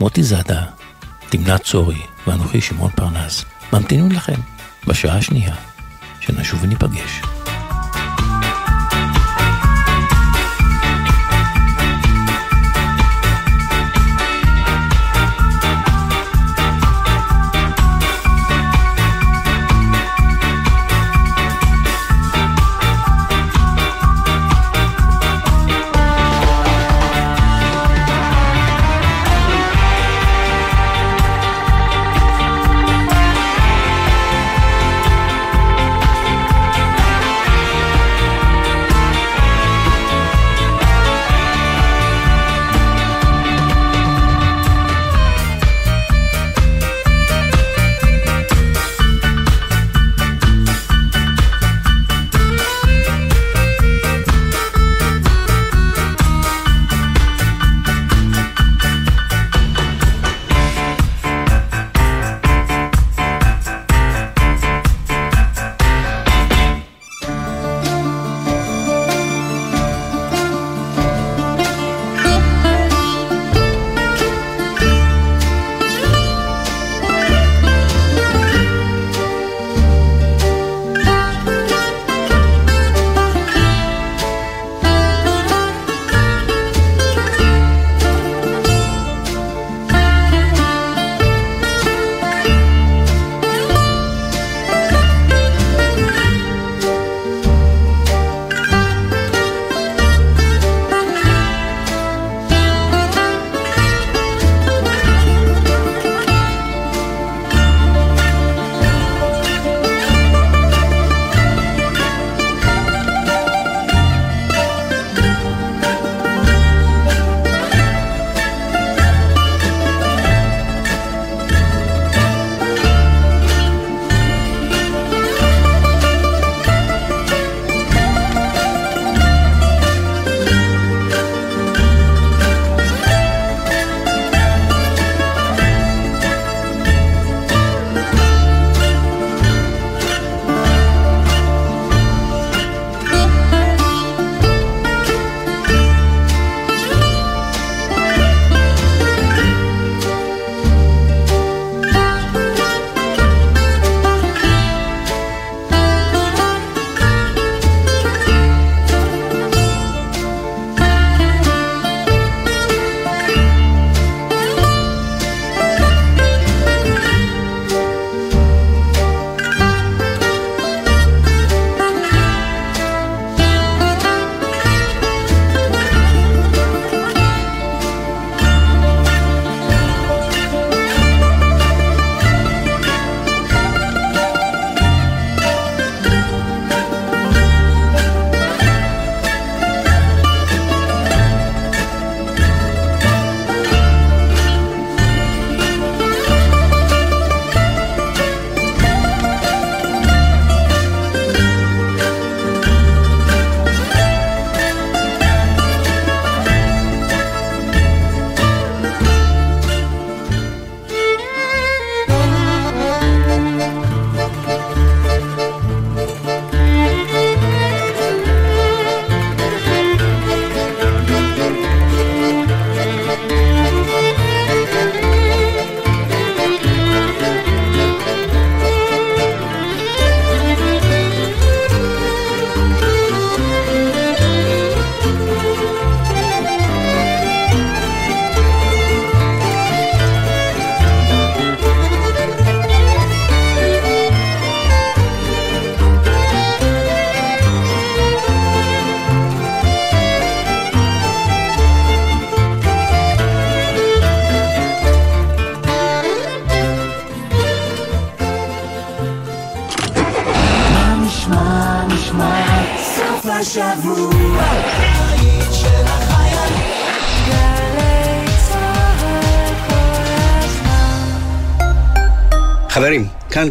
מוטי 0.00 0.22
זאדה, 0.22 0.64
תמנת 1.28 1.62
צורי 1.62 1.98
ואנוכי 2.26 2.60
שמעון 2.60 2.90
פרנס 2.90 3.44
ממתינים 3.72 4.12
לכם 4.12 4.40
בשעה 4.86 5.16
השנייה, 5.18 5.54
שנשוב 6.20 6.62
וניפגש. 6.62 7.35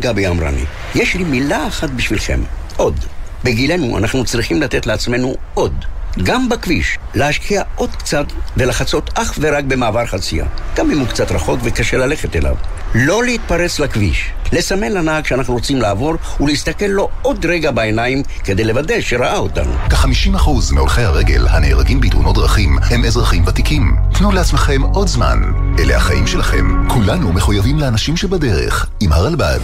כאן 0.02 0.12
גבי 0.12 0.28
אמרני. 0.28 0.66
יש 0.96 1.16
לי 1.16 1.24
מילה 1.24 1.68
אחת 1.68 1.90
בשבילכם, 1.90 2.40
עוד. 2.78 3.00
בגילנו 3.44 3.98
אנחנו 3.98 4.26
צריכים 4.26 4.62
לתת 4.62 4.86
לעצמנו 4.86 5.36
עוד. 5.54 5.86
גם 6.24 6.50
בכביש, 6.50 6.98
להשקיע 7.16 7.64
עוד 7.76 7.96
קצת 7.96 8.26
ולחצות 8.58 9.10
אך 9.14 9.34
ורק 9.40 9.64
במעבר 9.64 10.06
חצייה, 10.06 10.46
גם 10.76 10.92
אם 10.92 11.00
הוא 11.00 11.08
קצת 11.08 11.32
רחוק 11.32 11.60
וקשה 11.64 11.98
ללכת 11.98 12.36
אליו. 12.36 12.56
לא 12.96 13.24
להתפרץ 13.24 13.80
לכביש, 13.80 14.30
לסמן 14.52 14.92
לנהג 14.92 15.26
שאנחנו 15.26 15.54
רוצים 15.54 15.82
לעבור 15.82 16.14
ולהסתכל 16.40 16.86
לו 16.86 17.10
עוד 17.22 17.46
רגע 17.46 17.72
בעיניים 17.72 18.24
כדי 18.44 18.64
לוודא 18.64 19.02
שראה 19.02 19.38
אותנו. 19.38 19.74
כ-50% 19.90 20.50
מהולכי 20.74 21.02
הרגל 21.02 21.48
הנהרגים 21.48 22.02
בתאונות 22.02 22.36
דרכים 22.36 22.78
הם 22.90 23.06
אזרחים 23.06 23.44
ותיקים. 23.48 23.96
תנו 24.14 24.32
לעצמכם 24.32 24.82
עוד 24.82 25.08
זמן. 25.08 25.42
אלה 25.80 25.98
החיים 25.98 26.28
שלכם. 26.28 26.88
כולנו 26.88 27.34
מחויבים 27.34 27.80
לאנשים 27.80 28.18
שבדרך, 28.18 28.86
עם 29.00 29.12
הרלב"ד. 29.12 29.60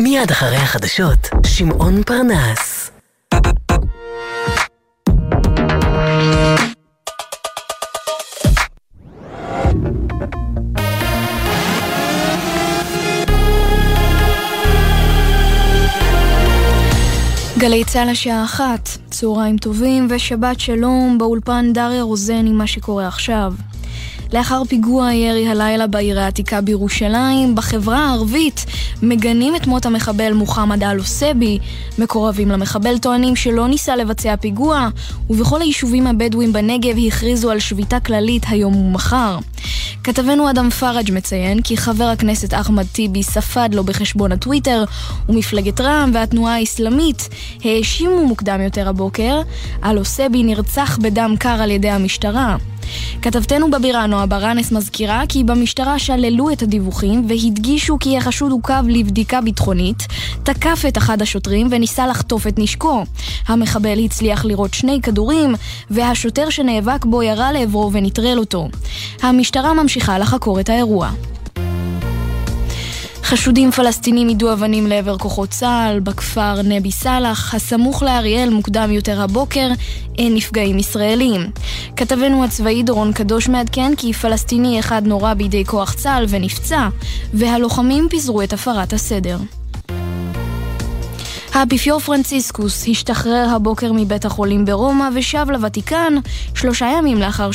מיד 0.00 0.30
אחרי 0.30 0.56
החדשות, 0.56 1.28
שמעון 1.46 2.02
פרנס. 2.02 2.73
גלי 17.74 17.84
צה"ל 17.84 18.08
השעה 18.08 18.44
אחת, 18.44 18.88
צהריים 19.10 19.56
טובים 19.56 20.06
ושבת 20.10 20.60
שלום 20.60 21.18
באולפן 21.18 21.72
דריה 21.72 22.02
רוזן 22.02 22.46
עם 22.46 22.58
מה 22.58 22.66
שקורה 22.66 23.08
עכשיו. 23.08 23.54
לאחר 24.32 24.62
פיגוע 24.68 25.06
הירי 25.06 25.48
הלילה 25.48 25.86
בעיר 25.86 26.20
העתיקה 26.20 26.60
בירושלים, 26.60 27.54
בחברה 27.54 27.98
הערבית 27.98 28.66
מגנים 29.02 29.56
את 29.56 29.66
מות 29.66 29.86
המחבל 29.86 30.32
מוחמד 30.32 30.84
אל-עוסבי. 30.84 31.58
מקורבים 31.98 32.48
למחבל 32.48 32.98
טוענים 32.98 33.36
שלא 33.36 33.68
ניסה 33.68 33.96
לבצע 33.96 34.36
פיגוע, 34.36 34.88
ובכל 35.30 35.62
היישובים 35.62 36.06
הבדואים 36.06 36.52
בנגב 36.52 36.96
הכריזו 37.06 37.50
על 37.50 37.58
שביתה 37.58 38.00
כללית 38.00 38.42
היום 38.48 38.76
ומחר. 38.76 39.38
כתבנו 40.04 40.50
אדם 40.50 40.70
פראג' 40.70 41.12
מציין 41.12 41.62
כי 41.62 41.76
חבר 41.76 42.04
הכנסת 42.04 42.54
אחמד 42.54 42.86
טיבי 42.92 43.22
ספד 43.22 43.68
לו 43.72 43.84
בחשבון 43.84 44.32
הטוויטר, 44.32 44.84
ומפלגת 45.28 45.80
רע"מ 45.80 46.10
והתנועה 46.14 46.54
האסלאמית 46.54 47.28
האשימו 47.64 48.26
מוקדם 48.26 48.60
יותר 48.60 48.88
הבוקר, 48.88 49.40
אל-עוסבי 49.84 50.42
נרצח 50.42 50.98
בדם 51.02 51.34
קר 51.38 51.48
על 51.62 51.70
ידי 51.70 51.90
המשטרה. 51.90 52.56
כתבתנו 53.22 53.70
בבירה 53.70 54.06
נועה 54.06 54.26
ברנס 54.26 54.72
מזכירה 54.72 55.22
כי 55.28 55.44
במשטרה 55.44 55.98
שללו 55.98 56.50
את 56.50 56.62
הדיווחים 56.62 57.26
והדגישו 57.28 57.96
כי 58.00 58.18
החשוד 58.18 58.52
עוכב 58.52 58.84
לבדיקה 58.88 59.40
ביטחונית, 59.40 60.06
תקף 60.42 60.84
את 60.88 60.98
אחד 60.98 61.22
השוטרים 61.22 61.68
וניסה 61.70 62.06
לחטוף 62.06 62.46
את 62.46 62.58
נשקו. 62.58 63.04
המחבל 63.48 63.98
הצליח 64.04 64.44
לירות 64.44 64.74
שני 64.74 65.00
כדורים, 65.02 65.54
והשוטר 65.90 66.50
שנאבק 66.50 67.04
בו 67.04 67.22
ירה 67.22 67.52
לעברו 67.52 67.90
ונטרל 67.92 68.38
אותו. 68.38 68.68
המשטרה 69.22 69.74
ממשיכה 69.74 70.18
לחקור 70.18 70.60
את 70.60 70.68
האירוע. 70.68 71.10
חשודים 73.24 73.70
פלסטינים 73.70 74.28
יידו 74.28 74.52
אבנים 74.52 74.86
לעבר 74.86 75.18
כוחות 75.18 75.48
צה"ל 75.48 76.00
בכפר 76.00 76.62
נבי 76.62 76.92
סאלח, 76.92 77.54
הסמוך 77.54 78.02
לאריאל 78.02 78.50
מוקדם 78.50 78.90
יותר 78.92 79.22
הבוקר, 79.22 79.68
אין 80.18 80.34
נפגעים 80.34 80.78
ישראלים. 80.78 81.40
כתבנו 81.96 82.44
הצבאי 82.44 82.82
דורון 82.82 83.12
קדוש 83.12 83.48
מעדכן 83.48 83.92
כי 83.96 84.12
פלסטיני 84.12 84.80
אחד 84.80 85.02
נורה 85.06 85.34
בידי 85.34 85.64
כוח 85.64 85.94
צה"ל 85.94 86.24
ונפצע, 86.28 86.88
והלוחמים 87.34 88.06
פיזרו 88.10 88.42
את 88.42 88.52
הפרת 88.52 88.92
הסדר. 88.92 89.38
האפיפיור 91.54 92.00
פרנציסקוס 92.00 92.88
השתחרר 92.88 93.48
הבוקר 93.50 93.92
מבית 93.92 94.24
החולים 94.24 94.64
ברומא 94.64 95.08
ושב 95.14 95.46
לוותיקן 95.50 96.14
שלושה 96.54 96.86
ימים 96.98 97.18
לאחר 97.18 97.50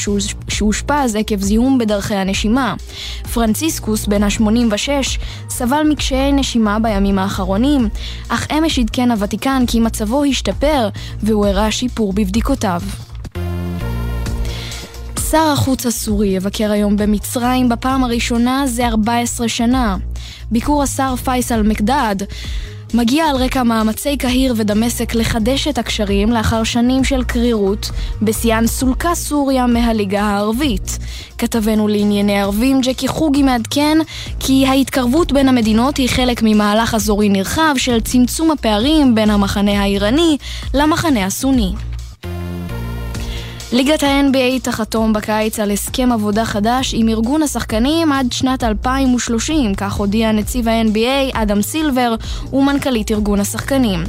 שאושפז 0.50 1.16
עקב 1.16 1.42
זיהום 1.42 1.78
בדרכי 1.78 2.16
הנשימה. 2.16 2.76
פרנציסקוס, 3.34 4.08
בן 4.08 4.24
ה-86, 4.24 5.20
סבל 5.50 5.84
מקשיי 5.90 6.32
נשימה 6.32 6.80
בימים 6.80 7.20
האחרונים, 7.20 7.90
אך 8.30 8.48
אמש 8.52 8.80
עדכן 8.80 9.12
הוותיקן 9.12 9.64
כי 9.68 9.80
מצבו 9.80 10.24
השתפר 10.24 10.90
והוא 11.24 11.46
הראה 11.46 11.72
שיפור 11.72 12.14
בבדיקותיו. 12.14 12.82
שר 15.32 15.52
החוץ 15.54 15.86
הסורי 15.86 16.28
יבקר 16.28 16.72
היום 16.72 16.98
במצרים 16.98 17.70
בפעם 17.70 18.04
הראשונה 18.04 18.64
זה 18.68 18.88
14 18.88 19.48
שנה. 19.48 19.98
ביקור 20.52 20.84
השר 20.84 21.16
פייסל 21.16 21.62
מקדד 21.62 22.16
מגיע 22.94 23.26
על 23.26 23.36
רקע 23.36 23.64
מאמצי 23.64 24.18
קהיר 24.18 24.54
ודמשק 24.58 25.16
לחדש 25.16 25.68
את 25.68 25.78
הקשרים 25.78 26.32
לאחר 26.32 26.64
שנים 26.64 27.04
של 27.04 27.24
קרירות, 27.24 27.90
בשיאן 28.22 28.68
סולקה 28.68 29.16
סוריה 29.16 29.68
מהליגה 29.68 30.22
הערבית. 30.22 30.98
כתבנו 31.38 31.88
לענייני 31.88 32.42
ערבים 32.42 32.82
ג'קי 32.82 33.08
חוגי 33.08 33.44
מעדכן 33.44 33.98
כי 34.40 34.66
ההתקרבות 34.68 35.32
בין 35.32 35.50
המדינות 35.50 35.98
היא 35.98 36.10
חלק 36.10 36.40
ממהלך 36.44 36.94
אזורי 36.94 37.30
נרחב 37.30 37.74
של 37.78 38.02
צמצום 38.02 38.52
הפערים 38.52 39.16
בין 39.16 39.30
המחנה 39.30 39.82
האיראני 39.82 40.38
למחנה 40.74 41.26
הסוני. 41.26 41.72
ליגת 43.72 44.04
ה-NBA 44.04 44.64
תחתום 44.64 45.14
בקיץ 45.14 45.60
על 45.60 45.72
הסכם 45.72 46.12
עבודה 46.12 46.46
חדש 46.46 46.94
עם 46.98 47.10
ארגון 47.10 47.44
השחקנים 47.44 48.12
עד 48.12 48.32
שנת 48.32 48.64
2030, 48.64 49.76
כך 49.76 49.94
הודיע 49.94 50.32
נציב 50.32 50.68
ה-NBA 50.68 51.42
אדם 51.42 51.62
סילבר 51.62 52.16
ומנכ"לית 52.54 53.12
ארגון 53.12 53.40
השחקנים. 53.40 54.04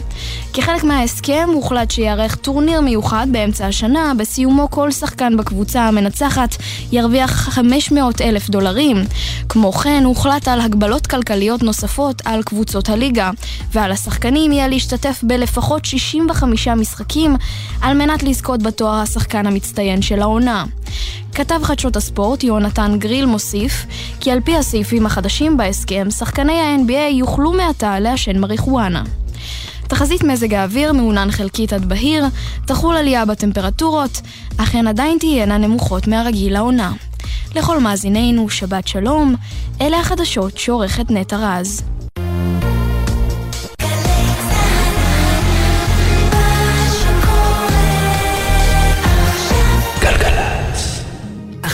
כחלק 0.52 0.84
מההסכם 0.84 1.48
הוחלט 1.52 1.90
שייערך 1.90 2.34
טורניר 2.34 2.80
מיוחד 2.80 3.26
באמצע 3.32 3.66
השנה, 3.66 4.12
בסיומו 4.18 4.70
כל 4.70 4.90
שחקן 4.90 5.36
בקבוצה 5.36 5.82
המנצחת 5.82 6.56
ירוויח 6.92 7.30
500 7.30 8.20
אלף 8.20 8.50
דולרים. 8.50 8.96
כמו 9.48 9.72
כן, 9.72 10.02
הוחלט 10.04 10.48
על 10.48 10.60
הגבלות 10.60 11.06
כלכליות 11.06 11.62
נוספות 11.62 12.22
על 12.24 12.42
קבוצות 12.42 12.88
הליגה, 12.88 13.30
ועל 13.72 13.92
השחקנים 13.92 14.52
יהיה 14.52 14.68
להשתתף 14.68 15.20
בלפחות 15.22 15.84
65 15.84 16.68
משחקים 16.68 17.36
על 17.80 17.96
מנת 17.96 18.22
לזכות 18.22 18.62
בתואר 18.62 18.94
השחקן 18.94 19.49
המצטיין 19.50 20.02
של 20.02 20.22
העונה. 20.22 20.64
כתב 21.34 21.60
חדשות 21.62 21.96
הספורט 21.96 22.44
יונתן 22.44 22.98
גריל 22.98 23.26
מוסיף 23.26 23.86
כי 24.20 24.30
על 24.30 24.40
פי 24.40 24.56
הסעיפים 24.56 25.06
החדשים 25.06 25.56
בהסכם, 25.56 26.10
שחקני 26.10 26.60
ה-NBA 26.60 27.12
יוכלו 27.12 27.52
מעתה 27.52 28.00
לעשן 28.00 28.38
מריחואנה. 28.38 29.02
תחזית 29.88 30.24
מזג 30.24 30.54
האוויר 30.54 30.92
מעונן 30.92 31.30
חלקית 31.30 31.72
עד 31.72 31.84
בהיר, 31.84 32.24
תחול 32.66 32.96
עלייה 32.96 33.24
בטמפרטורות, 33.24 34.20
אך 34.56 34.74
הן 34.74 34.86
עדיין 34.86 35.18
תהיינה 35.18 35.58
נמוכות 35.58 36.06
מהרגיל 36.06 36.52
לעונה. 36.52 36.92
לכל 37.54 37.80
מאזינינו, 37.80 38.50
שבת 38.50 38.88
שלום, 38.88 39.34
אלה 39.80 40.00
החדשות 40.00 40.58
שעורכת 40.58 41.10
נטע 41.10 41.36
רז. 41.36 41.82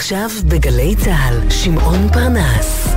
עכשיו 0.06 0.30
בגלי 0.48 0.94
צה"ל, 0.96 1.50
שמעון 1.50 2.08
פרנס. 2.12 2.94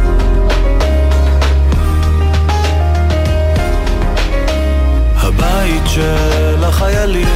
הבית 5.16 5.84
של 5.86 6.64
החיילים, 6.64 7.28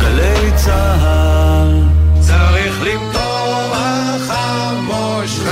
גלי 0.00 0.52
צה"ל. 0.56 1.82
צריך 2.20 2.82
למטור 2.82 3.72
החמושך 3.74 5.42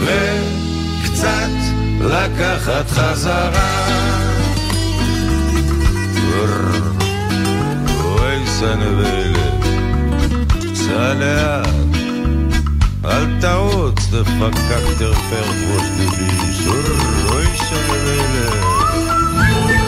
וקצת 0.00 1.50
לקחת 2.00 2.90
חזרה. 2.90 3.86
אוי 8.04 8.46
סנבלת, 8.46 9.64
סע 10.74 11.14
אל 13.20 13.40
תרוץ, 13.40 14.06
דפקק 14.06 14.98
תרפר 14.98 15.42
ראש 15.42 15.86
דביש, 15.98 16.66
אוי 17.32 17.46
סנבלת. 17.56 18.64
חלקו 19.38 19.79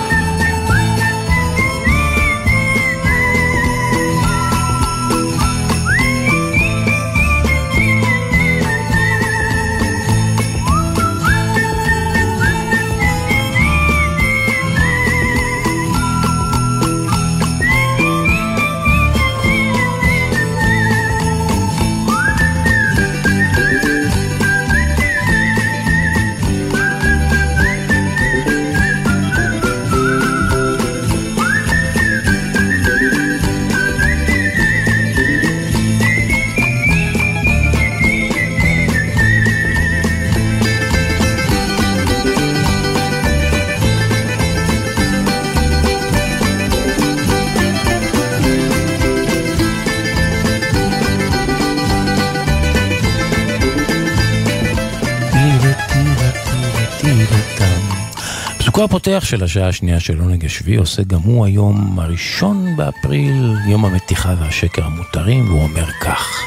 הפותח 59.03 59.24
של 59.24 59.44
השעה 59.44 59.68
השנייה 59.68 60.00
של 60.00 60.20
עונג 60.20 60.44
השביעי 60.44 60.76
עושה 60.76 61.03
גם 61.03 61.20
הוא 61.20 61.46
היום 61.46 61.98
הראשון 61.98 62.76
באפריל, 62.76 63.57
יום 63.66 63.84
המתיחה 63.84 64.34
והשקר 64.40 64.84
המותרים, 64.84 65.48
והוא 65.48 65.62
אומר 65.62 65.86
כך: 66.00 66.40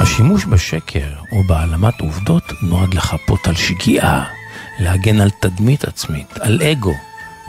השימוש 0.00 0.44
בשקר 0.44 1.08
או 1.32 1.42
בהעלמת 1.44 2.00
עובדות 2.00 2.42
נועד 2.62 2.94
לחפות 2.94 3.46
על 3.48 3.54
שגיאה, 3.54 4.24
להגן 4.78 5.20
על 5.20 5.30
תדמית 5.30 5.84
עצמית, 5.84 6.38
על 6.40 6.62
אגו, 6.62 6.94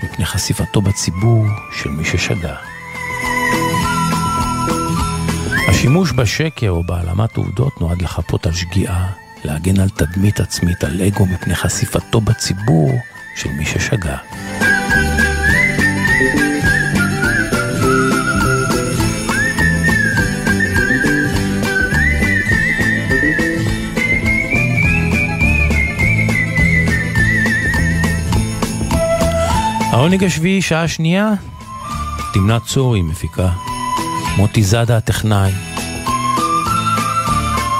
מפני 0.03 0.25
חשיפתו 0.25 0.81
בציבור 0.81 1.45
של 1.81 1.89
מי 1.89 2.05
ששגה. 2.05 2.55
השימוש 5.69 6.11
בשקר 6.11 6.69
או 6.69 6.83
בהעלמת 6.83 7.37
עובדות 7.37 7.81
נועד 7.81 8.01
לחפות 8.01 8.45
על 8.45 8.53
שגיאה, 8.53 9.07
להגן 9.43 9.79
על 9.79 9.89
תדמית 9.89 10.39
עצמית, 10.39 10.83
על 10.83 11.01
אגו 11.01 11.25
מפני 11.25 11.55
חשיפתו 11.55 12.21
בציבור 12.21 12.91
של 13.37 13.49
מי 13.51 13.65
ששגה. 13.65 14.17
העונג 29.91 30.23
השביעי, 30.23 30.61
שעה 30.61 30.87
שנייה, 30.87 31.31
תמנת 32.33 32.63
צורי 32.65 33.01
מפיקה, 33.01 33.49
מוטי 34.37 34.63
זאדה 34.63 34.97
הטכנאי. 34.97 35.51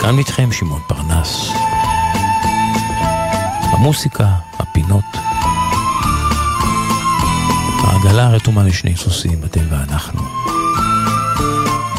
כאן 0.02 0.18
איתכם 0.18 0.52
שמעון 0.52 0.82
פרנס. 0.88 1.52
המוסיקה, 3.62 4.47
העגלה 7.98 8.30
רתומה 8.30 8.64
לשני 8.64 8.96
סוסים, 8.96 9.42
אתם 9.46 9.62
ואנחנו. 9.70 10.22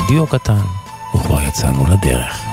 דיו 0.08 0.26
קטן, 0.26 0.60
וכבר 1.14 1.42
יצאנו 1.42 1.86
לדרך. 1.86 2.44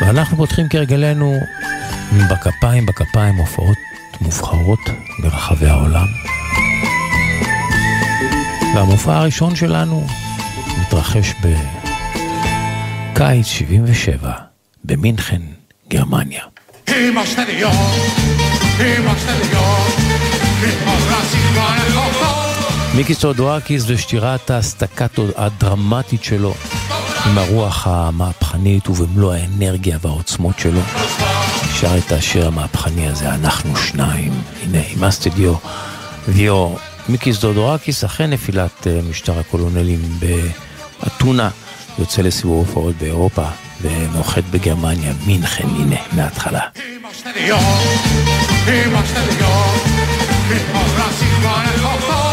ואנחנו 0.00 0.36
פותחים 0.36 0.68
כרגלנו 0.68 1.40
בכפיים 2.30 2.86
בכפיים 2.86 3.36
הופעות 3.36 3.78
מובחרות 4.20 4.80
ברחבי 5.22 5.66
העולם. 5.66 6.06
והמופע 8.74 9.16
הראשון 9.16 9.56
שלנו 9.56 10.06
מתרחש 10.80 11.32
בקיץ 13.16 13.46
77 13.46 14.32
במינכן, 14.84 15.42
גרמניה. 15.88 16.42
מיקיס 22.94 23.14
תאודוראקיס 23.14 23.84
ושירת 23.86 24.50
הסטקטו 24.50 25.26
הדרמטית 25.36 26.24
שלו 26.24 26.54
עם 27.26 27.38
הרוח 27.38 27.86
המהפכנית 27.86 28.88
ובמלוא 28.88 29.34
האנרגיה 29.34 29.98
והעוצמות 30.00 30.58
שלו. 30.58 30.80
שר 31.80 31.98
את 31.98 32.12
השיר 32.12 32.46
המהפכני 32.46 33.08
הזה, 33.08 33.34
אנחנו 33.34 33.76
שניים. 33.76 34.32
הנה, 34.62 34.78
עם 34.88 35.04
הסטודיו 35.04 35.54
ויו 36.28 36.74
מיקיס 37.08 37.40
דודורקיס, 37.40 38.04
אחרי 38.04 38.26
נפילת 38.26 38.86
אה, 38.86 39.00
משטר 39.10 39.38
הקולונלים 39.38 40.00
באתונה, 40.18 41.50
יוצא 41.98 42.22
לסיבוב 42.22 42.66
הופעות 42.66 42.94
באירופה 42.96 43.44
ונוחת 43.80 44.42
בגרמניה, 44.50 45.12
מינכן, 45.26 45.68
הנה, 45.68 45.96
מההתחלה. 46.12 46.60
ממינכן 51.76 52.25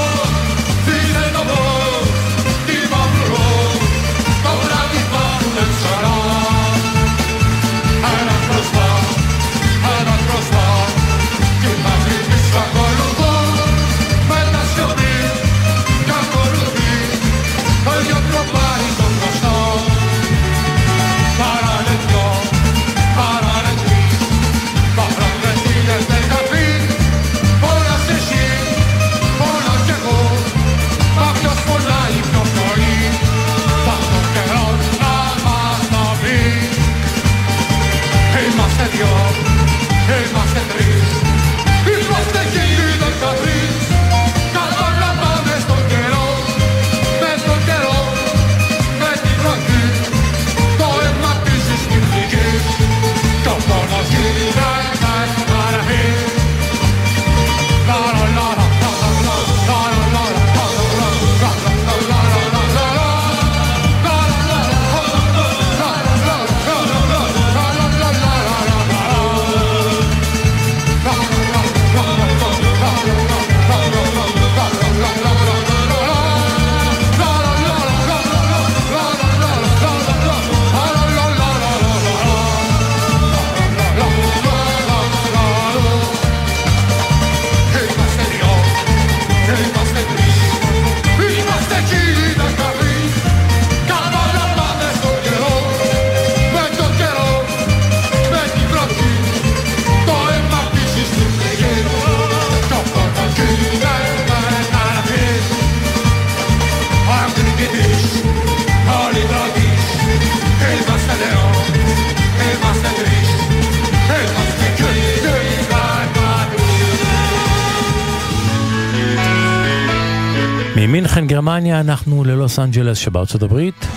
גרמניה 121.54 121.80
אנחנו 121.80 122.24
ללוס 122.24 122.60
אנג'לס 122.60 122.98
שבארצות 122.98 123.44
הברית. 123.44 123.88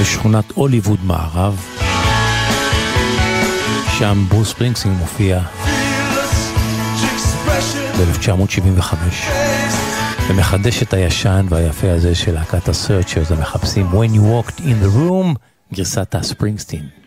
לשכונת 0.00 0.50
הוליווד 0.50 0.98
מערב. 1.04 1.66
שם 3.98 4.24
ברוס 4.28 4.52
פרינגסין 4.52 4.92
מופיע. 4.92 5.40
ב-1975. 7.98 8.94
ומחדש 10.28 10.82
את 10.82 10.94
הישן 10.94 11.46
והיפה 11.48 11.92
הזה 11.92 12.14
של 12.14 12.34
להקת 12.34 12.68
הסרצ'רס 12.68 13.30
המחפשים 13.30 13.90
When 13.92 14.16
You 14.16 14.20
Walked 14.20 14.60
in 14.60 14.84
the 14.84 14.96
Room 14.96 15.36
גרסת 15.74 16.14
הספרינגסטין 16.14 17.03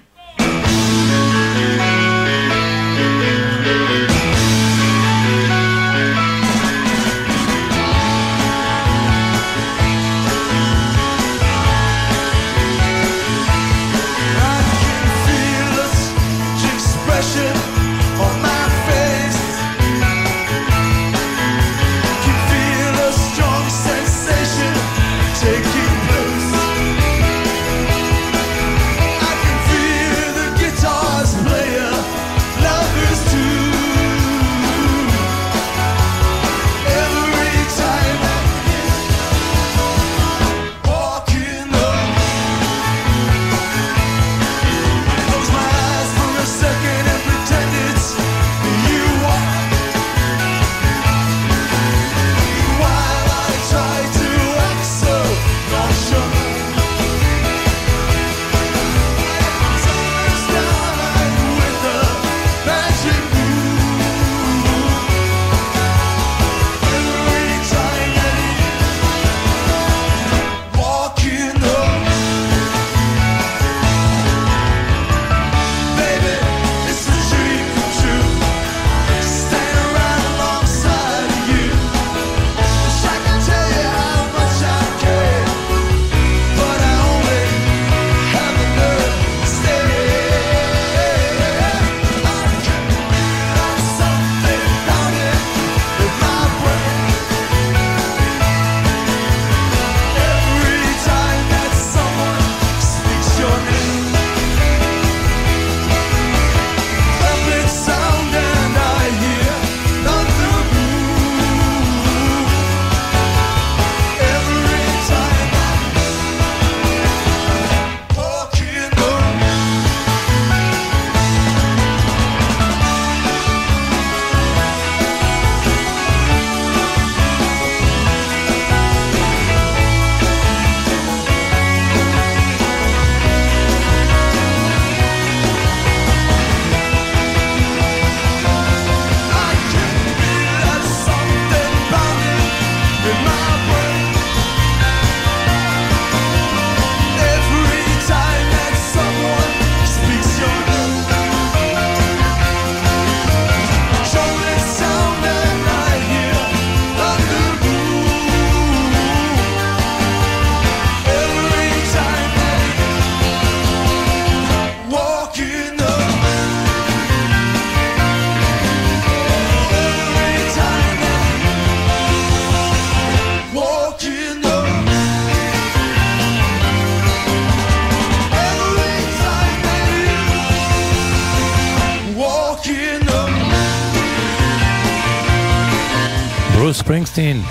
ספרינגסטין, 186.97 187.41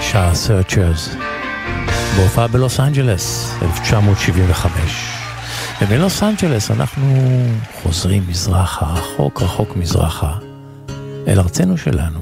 שר 0.00 0.34
את 0.34 0.48
הסרצ'רס, 0.48 1.08
בהופעה 2.16 2.48
בלוס 2.48 2.80
אנג'לס, 2.80 3.54
1975. 3.62 4.72
ובלוס 5.82 6.22
אנג'לס 6.22 6.70
אנחנו 6.70 7.14
חוזרים 7.82 8.24
מזרחה, 8.28 8.86
רחוק 8.86 9.42
רחוק 9.42 9.76
מזרחה, 9.76 10.38
אל 11.28 11.40
ארצנו 11.40 11.78
שלנו, 11.78 12.20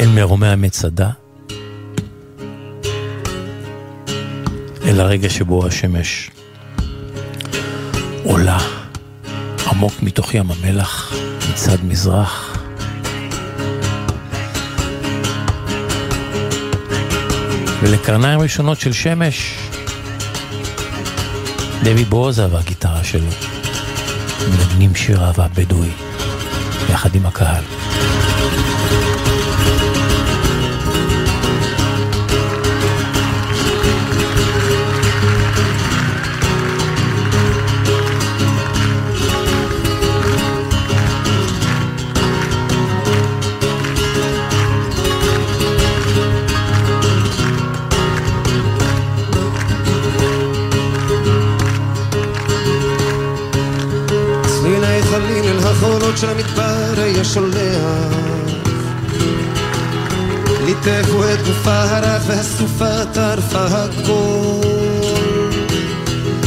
אל 0.00 0.08
מרומי 0.08 0.48
המצדה, 0.48 1.10
אל 4.84 5.00
הרגע 5.00 5.30
שבו 5.30 5.66
השמש 5.66 6.30
עולה 8.24 8.58
עמוק 9.70 10.02
מתוך 10.02 10.34
ים 10.34 10.46
המלח 10.50 11.12
מצד 11.50 11.84
מזרח. 11.84 12.47
ולקרניים 17.82 18.40
ראשונות 18.40 18.80
של 18.80 18.92
שמש, 18.92 19.58
דבי 21.82 22.04
בוזה 22.04 22.54
והגיטרה 22.54 23.04
שלו, 23.04 23.30
מנגנים 24.50 24.94
שיר 24.94 25.24
אהבה 25.24 25.46
בדואי, 25.54 25.90
יחד 26.90 27.14
עם 27.14 27.26
הקהל. 27.26 27.77
המדבר 57.18 57.24
היה 57.24 57.24
שולח. 57.24 58.14
ליטפו 60.64 61.24
את 61.24 61.46
גופה 61.46 61.82
הרך 61.82 62.22
והסופה 62.26 63.04
טרפה 63.12 63.64
הכל. 63.64 64.60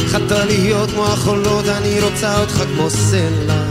חטא 0.06 0.44
להיות 0.46 0.90
כמו 0.90 1.06
החולות 1.06 1.68
אני 1.68 2.00
רוצה 2.00 2.40
אותך 2.40 2.62
כמו 2.74 2.90
סלע. 2.90 3.62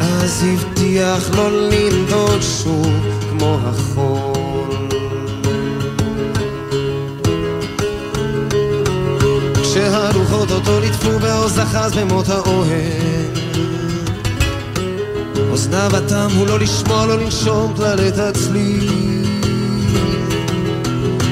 אז 0.00 0.44
הבטיח 0.44 1.30
לא 1.36 1.50
לנדוד 1.68 2.42
שוב 2.42 3.00
כמו 3.30 3.58
החול. 3.64 4.88
כשהרוחות 9.62 10.50
אותו 10.50 10.80
ליטפו 10.80 11.18
בעוז 11.18 11.58
אחז 11.58 11.92
במות 11.92 12.28
האוהל 12.28 13.13
אוזניו 15.54 15.96
התם 15.96 16.28
הוא 16.38 16.46
לא 16.46 16.58
לשמוע, 16.58 17.06
לא 17.06 17.18
לנשום 17.18 17.72
כלל 17.76 18.08
את 18.08 18.18
הצליל. 18.18 19.24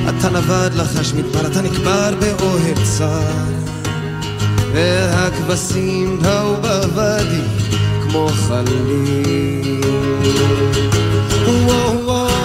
אתה 0.09 0.31
נבד 0.31 0.71
לחש 0.75 1.13
מדבר, 1.13 1.47
אתה 1.47 1.63
נקבר 1.63 2.15
באוהל 2.21 2.85
צר. 2.99 3.53
והכבשים 4.73 6.19
באו 6.23 6.55
בוואדי 6.57 7.43
כמו 8.03 8.29
חליל. 8.29 9.81
וואו 11.67 12.05
וואו 12.05 12.42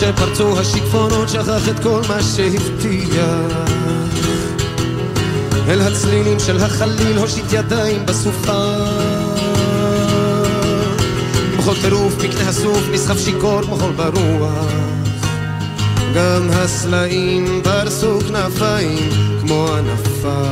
שפרצו 0.00 0.60
השיטפונות 0.60 1.28
שכח 1.28 1.68
את 1.68 1.82
כל 1.82 2.00
מה 2.08 2.22
שהבטיח 2.22 3.70
אל 5.68 5.80
הצלילים 5.80 6.40
של 6.40 6.56
החליל 6.56 7.18
הושיט 7.18 7.52
ידיים 7.52 8.06
בסופה. 8.06 8.74
בכל 11.58 11.74
טירוף 11.82 12.24
מקנה 12.24 12.48
הסוף 12.48 12.88
נסחף 12.92 13.18
שיכור 13.24 13.62
כמו 13.62 13.76
חול 13.76 13.92
ברוח. 13.92 14.72
גם 16.14 16.48
הסלעים 16.52 17.60
פרסו 17.64 18.20
כנפיים 18.20 19.10
כמו 19.40 19.68
ענפה. 19.68 20.50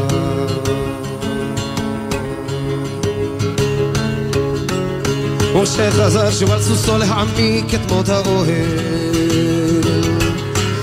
משה 5.54 5.90
חזר 5.90 6.30
שוב 6.30 6.50
על 6.50 6.62
סוסו 6.62 6.98
להעמיק 6.98 7.74
את 7.74 7.90
מות 7.90 8.08
האוהל 8.08 9.17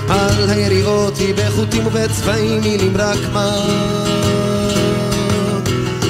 על 0.08 0.50
היריעות 0.50 1.18
היא 1.18 1.34
בחוטים 1.34 1.86
ובצבעים 1.86 2.60
מילים 2.60 2.96
רק 2.96 3.18
מה? 3.32 3.50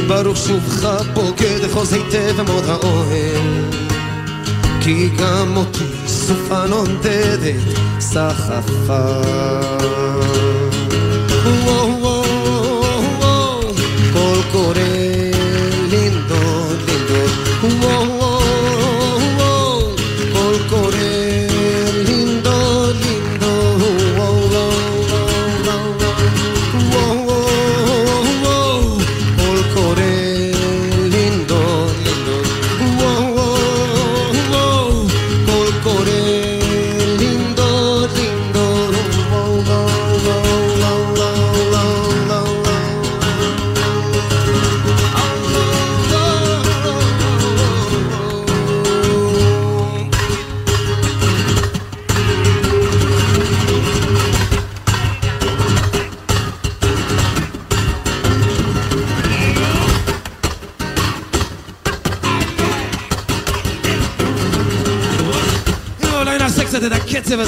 ברוך 0.08 0.36
שובך 0.36 1.02
פוקד 1.14 1.64
אחוז 1.64 1.92
היטב 1.92 2.40
במות 2.40 2.64
האוהל. 2.68 3.66
כי 4.80 5.08
גם 5.18 5.56
אותי 5.56 5.84
סופה 6.06 6.66
נודדת 6.66 7.78
סחפה 8.00 9.20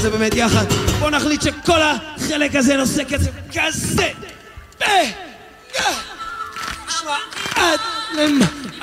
הזה 0.09 0.19
באמת 0.19 0.35
יחד. 0.35 0.65
בואו 0.99 1.11
נחליט 1.11 1.43
שכל 1.43 1.81
החלק 1.83 2.55
הזה 2.55 2.77
נושא 2.77 3.05
קצב 3.05 3.31
כזה. 3.55 4.09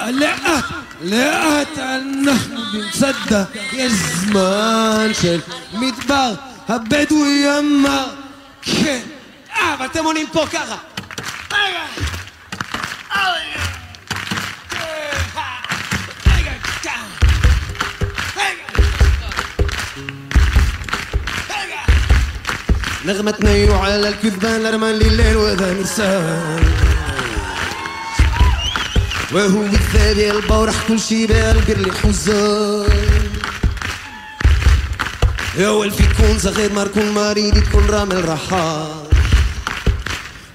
לאט, 0.10 0.65
לאט 1.02 1.77
אנחנו 1.77 2.57
במצדה, 2.73 3.43
יש 3.73 3.91
זמן 3.91 5.07
של 5.22 5.39
מדבר, 5.73 6.34
הבדואי 6.68 7.60
אמר, 7.60 8.06
כן. 8.61 9.02
אה, 9.56 9.76
ואתם 9.80 10.06
עונים 10.06 10.27
פה 10.31 10.45
ככה. 10.52 10.76
على 24.26 24.34
الكذبان 24.34 24.64
لرمان 24.64 24.95
الليل 24.95 25.38
وذا 25.38 25.73
نسان 25.73 26.64
وهو 29.31 29.60
بالثاني 29.61 30.31
البورح 30.31 30.88
كل 30.88 30.99
شي 30.99 31.27
بالقر 31.27 31.91
حزان 32.03 33.30
يا 35.57 35.69
ولفي 35.69 36.03
كون 36.18 36.39
صغير 36.39 36.73
ما 36.73 36.88
كون 36.88 37.11
مريض 37.11 37.64
تكون 37.64 37.85
رامل 37.89 38.30
رحال. 38.30 39.06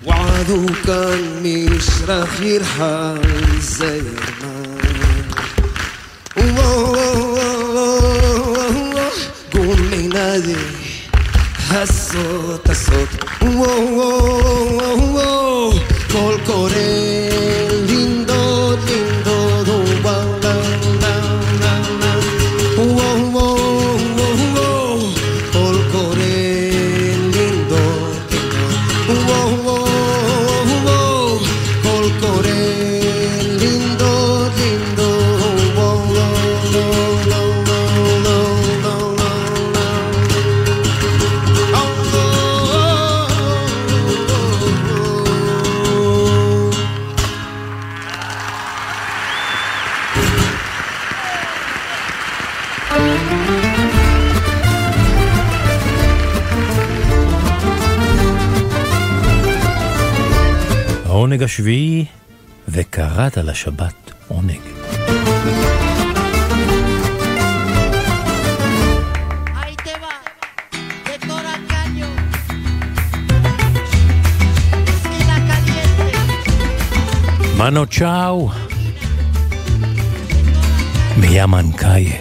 وعدو 0.07 0.67
كان 0.87 1.43
مش 1.43 1.87
راح 2.09 2.41
يرحل 2.41 3.21
زي 3.61 4.03
לעשות, 12.15 12.69
לעשות, 12.69 13.09
וואו 13.43 13.95
וואו 13.95 14.75
וואו 14.75 15.13
וואו, 15.13 15.73
קול 16.13 16.35
קורא. 16.47 17.00
השביעי, 61.61 62.05
וקראת 62.69 63.37
לשבת 63.37 64.13
עונג. 64.29 64.61
מנו 77.59 77.87
צ'או, 77.87 78.51
מיאמן 81.17 81.73
קאיה, 81.77 82.17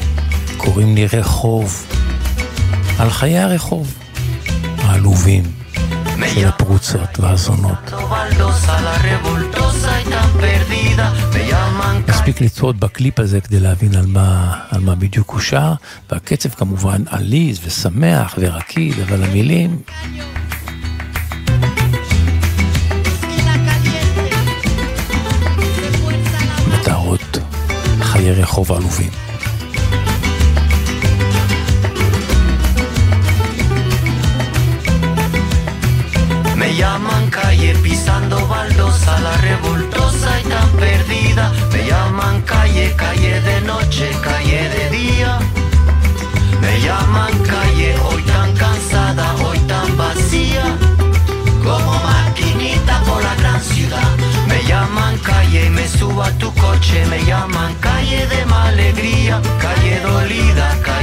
קוראים 0.57 0.95
לי 0.95 1.05
רחוב, 1.07 1.85
על 2.97 3.09
חיי 3.09 3.39
הרחוב, 3.39 3.93
העלובים 4.77 5.58
של 6.27 6.47
הפרוצות 6.47 7.19
והזונות. 7.19 7.93
מספיק 12.07 12.41
לצעוד 12.41 12.79
בקליפ 12.79 13.19
הזה 13.19 13.41
כדי 13.41 13.59
להבין 13.59 13.95
על 13.95 14.05
מה, 14.05 14.59
על 14.69 14.81
מה 14.81 14.95
בדיוק 14.95 15.29
הוא 15.31 15.39
שר, 15.39 15.73
והקצב 16.11 16.49
כמובן 16.49 17.01
עליז 17.09 17.59
ושמח 17.65 18.35
ורקיד, 18.37 18.93
אבל 18.99 19.23
המילים... 19.23 19.81
מתארות 26.67 27.37
חיי 28.01 28.31
רחוב 28.31 28.71
עלובים. 28.71 29.28
Llaman 36.79 37.29
calle 37.29 37.73
pisando 37.83 38.47
baldosa, 38.47 39.19
la 39.19 39.35
revoltosa 39.37 40.39
y 40.39 40.43
tan 40.43 40.69
perdida. 40.83 41.51
Me 41.73 41.85
llaman 41.85 42.41
calle, 42.43 42.95
calle 42.95 43.41
de 43.41 43.61
noche, 43.61 44.09
calle 44.23 44.61
de 44.75 44.89
día. 44.97 45.39
Me 46.61 46.79
llaman 46.85 47.33
calle 47.51 47.89
hoy 48.07 48.23
tan 48.23 48.53
cansada, 48.53 49.25
hoy 49.43 49.59
tan 49.71 49.97
vacía. 49.97 50.65
Como 51.65 51.93
maquinita 52.09 53.01
por 53.07 53.21
la 53.27 53.35
gran 53.35 53.61
ciudad. 53.61 54.11
Me 54.47 54.63
llaman 54.63 55.17
calle 55.17 55.69
me 55.69 55.85
subo 55.85 56.23
a 56.23 56.31
tu 56.41 56.49
coche. 56.53 57.05
Me 57.07 57.19
llaman 57.25 57.73
calle 57.81 58.25
de 58.27 58.45
mala 58.45 58.69
alegría. 58.69 59.41
Calle 59.65 59.99
dolida, 59.99 60.67
calle 60.81 60.98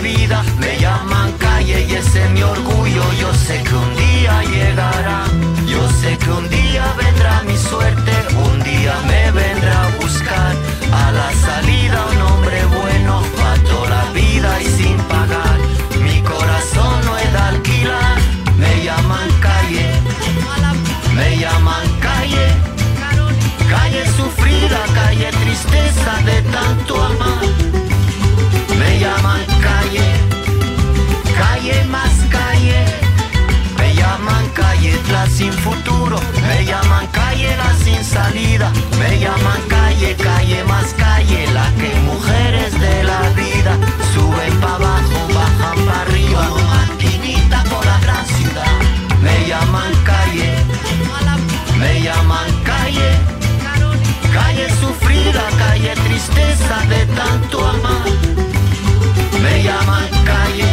Me 0.00 0.78
llaman 0.78 1.30
calle 1.32 1.86
y 1.86 1.92
ese 1.92 2.24
es 2.24 2.30
mi 2.30 2.42
orgullo. 2.42 3.02
Yo 3.20 3.34
sé 3.34 3.62
que 3.62 3.74
un 3.74 3.94
día 3.96 4.42
llegará, 4.44 5.24
yo 5.66 5.86
sé 6.00 6.16
que 6.16 6.30
un 6.30 6.48
día 6.48 6.86
vendrá 6.96 7.42
mi 7.42 7.54
suerte, 7.54 8.12
un 8.50 8.62
día 8.62 8.94
me 9.06 9.30
vendrá 9.30 9.84
a 9.84 9.88
buscar 10.00 10.56
a 10.90 11.12
la 11.12 11.30
salida 11.44 12.06
un 12.12 12.22
hombre 12.22 12.64
bueno 12.64 13.22
para 13.36 13.62
toda 13.64 13.90
la 13.90 14.12
vida 14.12 14.62
y 14.62 14.64
sin 14.64 14.96
pagar. 15.12 15.58
Mi 16.02 16.22
corazón 16.22 17.04
no 17.04 17.18
es 17.18 17.30
de 17.30 17.38
alquilar, 17.38 18.16
me 18.56 18.82
llaman 18.82 19.28
calle, 19.40 19.86
me 21.14 21.36
llaman 21.36 21.86
calle. 22.00 22.46
Calle 23.68 24.06
sufrida, 24.16 24.80
calle 24.94 25.30
tristeza 25.44 26.12
de 26.24 26.40
tanto 26.50 27.04
amar. 27.04 27.69
Calle, 29.90 30.12
calle 31.36 31.84
más 31.86 32.12
calle. 32.30 32.84
Me 33.76 33.92
llaman 33.92 34.48
calle 34.54 34.94
la 35.10 35.26
sin 35.26 35.52
futuro. 35.52 36.16
Me 36.46 36.64
llaman 36.64 37.08
calle 37.08 37.56
la 37.56 37.74
sin 37.82 38.04
salida. 38.04 38.70
Me 39.00 39.18
llaman 39.18 39.60
calle, 39.68 40.14
calle 40.14 40.62
más 40.62 40.94
calle. 40.94 41.44
La 41.52 41.68
que 41.72 41.92
mujeres 42.06 42.72
de 42.78 43.02
la 43.02 43.20
vida 43.30 43.76
suben 44.14 44.60
para 44.60 44.76
abajo, 44.76 45.26
bajan 45.34 45.84
para 45.84 46.02
arriba. 46.02 46.46
Como 46.50 46.68
maquinita 46.68 47.64
por 47.64 47.84
la 47.84 47.98
gran 47.98 48.24
ciudad. 48.26 48.72
Me 49.20 49.48
llaman 49.48 49.92
calle, 50.04 50.54
me 51.80 52.00
llaman 52.00 52.48
calle. 52.62 53.10
Calle 54.32 54.70
sufrida, 54.80 55.42
calle 55.58 55.94
tristeza 55.96 56.76
de 56.88 57.06
tanto 57.06 57.66
amar. 57.66 58.29
Me 59.42 59.62
llaman 59.62 60.08
calle, 60.24 60.72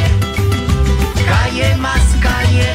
calle 1.25 1.75
más 1.77 2.01
calle. 2.21 2.73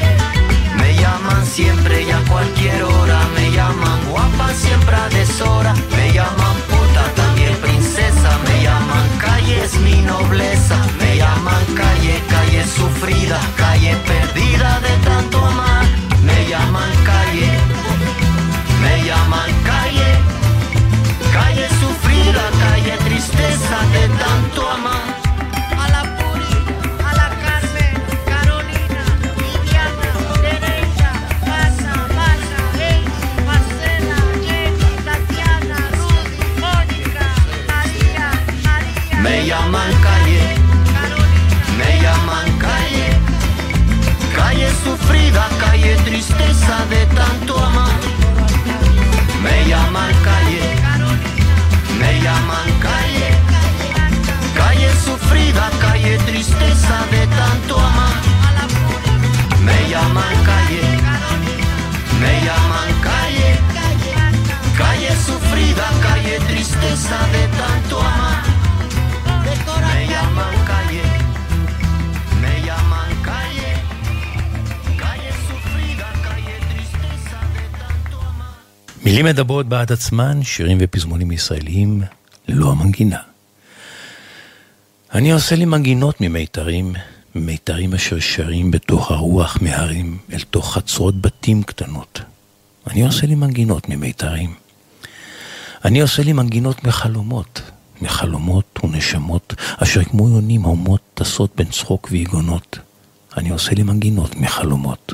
Me 0.77 0.95
llaman 0.95 1.45
siempre 1.45 2.03
y 2.03 2.11
a 2.11 2.19
cualquier 2.31 2.83
hora. 2.83 3.19
Me 3.35 3.51
llaman 3.51 3.99
guapa 4.09 4.53
siempre 4.53 4.95
a 4.95 5.09
deshora. 5.09 5.73
Me 5.95 6.11
llaman 6.11 6.55
puta 6.69 7.03
también 7.15 7.55
princesa. 7.57 8.29
Me 8.47 8.63
llaman 8.63 9.07
calle 9.19 9.63
es 9.63 9.75
mi 9.81 10.01
nobleza. 10.01 10.77
Me 10.99 11.17
llaman 11.17 11.65
calle, 11.75 12.21
calle 12.29 12.63
sufrida, 12.65 13.39
calle 13.55 13.95
perdida 14.07 14.79
de 14.79 14.93
tanto 15.07 15.45
amar. 15.45 15.72
llaman 60.03 60.35
calle, 60.49 60.85
me 62.21 62.33
llaman 62.45 62.89
calle, 63.07 63.49
calle 64.79 65.11
sufrida, 65.27 65.87
calle 66.05 66.35
tristeza 66.47 67.19
de 67.33 67.43
tanto 67.59 67.97
amar. 67.99 68.43
מילים 79.05 79.25
מדברות 79.25 79.65
בעד 79.67 79.91
עצמן, 79.91 80.43
שירים 80.43 80.77
ופזמונים 80.81 81.31
ישראליים, 81.31 82.01
ללא 82.47 82.71
המנגינה. 82.71 83.19
אני 85.13 85.31
עושה 85.31 85.55
לי 85.55 85.65
מנגינות 85.65 86.21
ממיתרים, 86.21 86.93
מיתרים 87.35 87.93
אשר 87.93 88.19
שרים 88.19 88.71
בתוך 88.71 89.11
הרוח 89.11 89.57
מהרים 89.61 90.17
אל 90.33 90.39
תוך 90.39 90.73
חצרות 90.73 91.21
בתים 91.21 91.63
קטנות. 91.63 92.21
אני 92.87 93.05
עושה 93.05 93.27
לי 93.27 93.35
מנגינות 93.35 93.89
ממיתרים. 93.89 94.53
אני 95.85 96.01
עושה 96.01 96.23
לי 96.23 96.33
מנגינות 96.33 96.83
מחלומות, 96.83 97.61
מחלומות 98.01 98.79
ונשמות, 98.83 99.53
אשר 99.77 100.03
כמו 100.03 100.29
יונים 100.29 100.61
הומות 100.61 101.01
טסות 101.13 101.51
בין 101.55 101.67
צחוק 101.67 102.07
ויגונות. 102.11 102.79
אני 103.37 103.49
עושה 103.49 103.71
לי 103.71 103.83
מנגינות 103.83 104.35
מחלומות. 104.35 105.13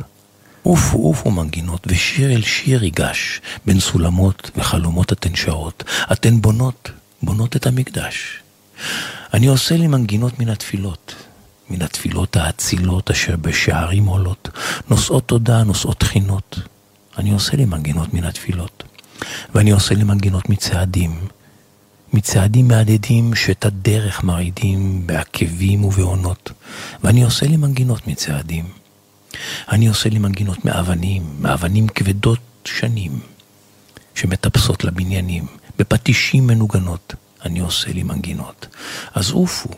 עופו 0.64 0.98
עופו 0.98 1.32
מנגינות, 1.32 1.88
ושיר 1.88 2.32
אל 2.32 2.42
שיר 2.42 2.84
ייגש, 2.84 3.42
בין 3.66 3.80
סולמות 3.80 4.52
וחלומות 4.56 5.14
אתן 5.14 5.36
שרות. 5.36 5.84
אתן 6.12 6.42
בונות, 6.42 6.92
בונות 7.22 7.56
את 7.56 7.68
המקדש. 7.68 8.40
אני 9.34 9.48
עושה 9.48 9.78
לי 9.78 9.88
מנגינות 9.88 10.40
מן 10.40 10.50
התפילות, 10.50 11.16
מן 11.70 11.82
התפילות 11.82 12.36
האצילות 12.36 13.12
אשר 13.12 13.36
בשערים 13.36 14.06
עולות, 14.06 14.50
נושאות 14.90 15.28
תודה, 15.28 15.64
נושאות 15.64 16.00
תחינות. 16.00 16.60
אני 17.18 17.32
עושה 17.32 17.58
לי 17.58 17.66
מנגינות 17.66 18.14
מן 18.14 18.24
התפילות, 18.24 18.84
ואני 19.56 19.72
עושה 19.72 19.96
לי 19.96 20.04
מנגינות 20.04 20.50
מצעדים, 20.50 21.28
מצעדים 22.14 22.68
מהדהדים 22.68 23.36
שאת 23.36 23.66
הדרך 23.66 24.24
מרעידים 24.24 25.08
בעקבים 25.08 25.84
ובעונות, 25.84 26.52
ואני 27.04 27.24
עושה 27.24 27.46
לי 27.46 27.58
מנגינות 27.58 28.08
מצעדים. 28.08 28.66
אני 29.72 29.88
עושה 29.88 30.10
לי 30.10 30.20
מנגינות 30.20 30.66
מאבנים, 30.66 31.24
מאבנים 31.40 31.88
כבדות 31.88 32.40
שנים, 32.66 33.20
שמטפסות 34.16 34.84
לבניינים, 34.84 35.48
בפטישים 35.80 36.48
מנוגנות, 36.48 37.14
אני 37.46 37.60
עושה 37.60 37.92
לי 37.92 38.04
מנגינות. 38.04 38.68
אז 39.14 39.32
עופו, 39.32 39.70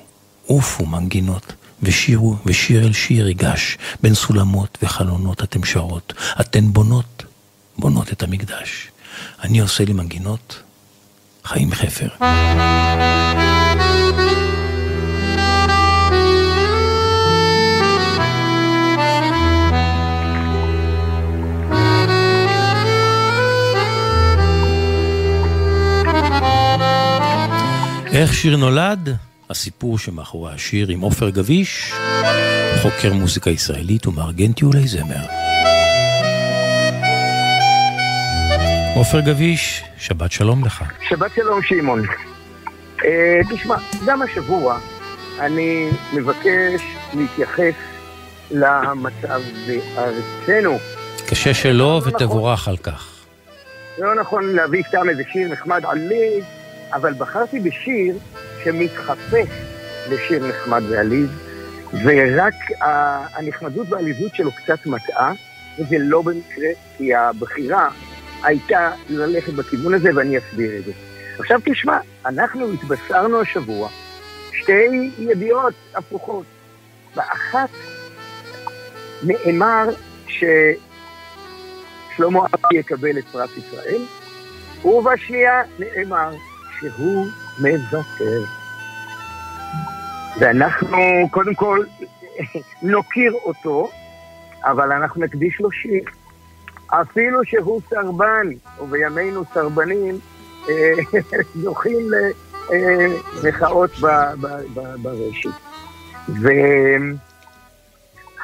עופו 0.45 0.85
מנגינות, 0.85 1.53
ושירו, 1.84 2.36
ושיר 2.45 2.88
אל 2.88 2.94
שיר 2.94 3.28
ייגש, 3.28 3.78
בין 4.02 4.14
סולמות 4.14 4.78
וחלונות 4.84 5.44
אתם 5.44 5.64
שרות, 5.64 6.14
אתן 6.41 6.74
בונות, 6.74 7.24
בונות 7.78 8.12
את 8.12 8.24
המקדש. 8.24 8.88
אני 9.44 9.60
עושה 9.60 9.86
לי 9.86 9.94
מנגינות, 9.94 10.62
חיים 11.44 11.72
חפר. 11.72 12.08
איך 28.14 28.34
שיר 28.34 28.58
נולד? 28.58 29.18
הסיפור 29.52 29.98
שמאחורי 29.98 30.53
השיר 30.53 30.88
עם 30.90 31.02
עופר 31.02 31.30
גביש, 31.30 31.94
חוקר 32.82 33.14
מוזיקה 33.14 33.49
ישראלית 33.49 34.07
ומארגן 34.07 34.52
טיולי 34.52 34.88
זמר. 34.88 35.26
עופר 38.95 39.19
גביש, 39.19 39.84
שבת 39.98 40.32
שלום 40.32 40.65
לך. 40.65 40.84
שבת 41.10 41.32
שלום 41.36 41.61
שמעון. 41.61 42.02
אה, 43.06 43.41
תשמע, 43.49 43.76
גם 44.06 44.22
השבוע 44.22 44.80
אני 45.40 45.90
מבקש 46.14 46.82
להתייחס 47.14 47.73
למצב 48.52 49.41
בארצנו. 49.68 50.78
קשה 51.28 51.53
שלא 51.53 52.02
ותבורך 52.06 52.68
על 52.68 52.78
כך. 52.78 53.07
לא 53.98 54.15
נכון 54.15 54.56
להביא 54.56 54.84
סתם 54.88 55.10
איזה 55.10 55.23
שיר 55.32 55.52
נחמד 55.52 55.86
עליז, 55.86 56.44
אבל 56.94 57.14
בחרתי 57.14 57.60
בשיר 57.60 58.15
שמתחפש 58.63 59.47
לשיר 60.09 60.47
נחמד 60.47 60.81
ועליז, 60.89 61.29
ורק 62.03 62.53
הנחמדות 63.33 63.88
והעליזות 63.89 64.35
שלו 64.35 64.51
קצת 64.51 64.85
מטעה, 64.85 65.33
וזה 65.79 65.95
לא 65.99 66.21
במקרה, 66.21 66.69
כי 66.97 67.15
הבחירה 67.15 67.89
הייתה 68.43 68.91
ללכת 69.09 69.53
בכיוון 69.53 69.93
הזה, 69.93 70.09
ואני 70.15 70.38
אסביר 70.38 70.77
את 70.77 70.85
זה. 70.85 70.91
עכשיו 71.39 71.59
תשמע, 71.65 71.97
אנחנו 72.25 72.73
התבשרנו 72.73 73.41
השבוע 73.41 73.89
שתי 74.53 75.11
ידיעות 75.19 75.73
הפוכות. 75.95 76.45
באחת 77.15 77.69
נאמר 79.23 79.89
ששלמה 80.27 80.79
אבי 82.39 82.77
יקבל 82.79 83.17
את 83.17 83.23
פרס 83.31 83.49
ישראל, 83.57 84.01
ובשנייה 84.85 85.61
נאמר 85.79 86.31
שהוא 86.79 87.27
מוותר. 87.60 88.44
ואנחנו 90.40 90.98
קודם 91.32 91.56
כל 91.56 91.84
נוקיר 92.82 93.34
אותו, 93.34 93.90
אבל 94.64 94.91
אנחנו 94.91 95.22
נקדיש 95.22 95.60
לו 95.60 95.72
שיר. 95.72 96.03
אפילו 96.88 97.45
שהוא 97.45 97.82
סרבן, 97.90 98.48
ובימינו 98.82 99.44
סרבנים 99.53 100.19
אה, 100.69 100.94
זוכים 101.64 102.07
למחאות 103.44 103.91
ברשת. 105.02 105.49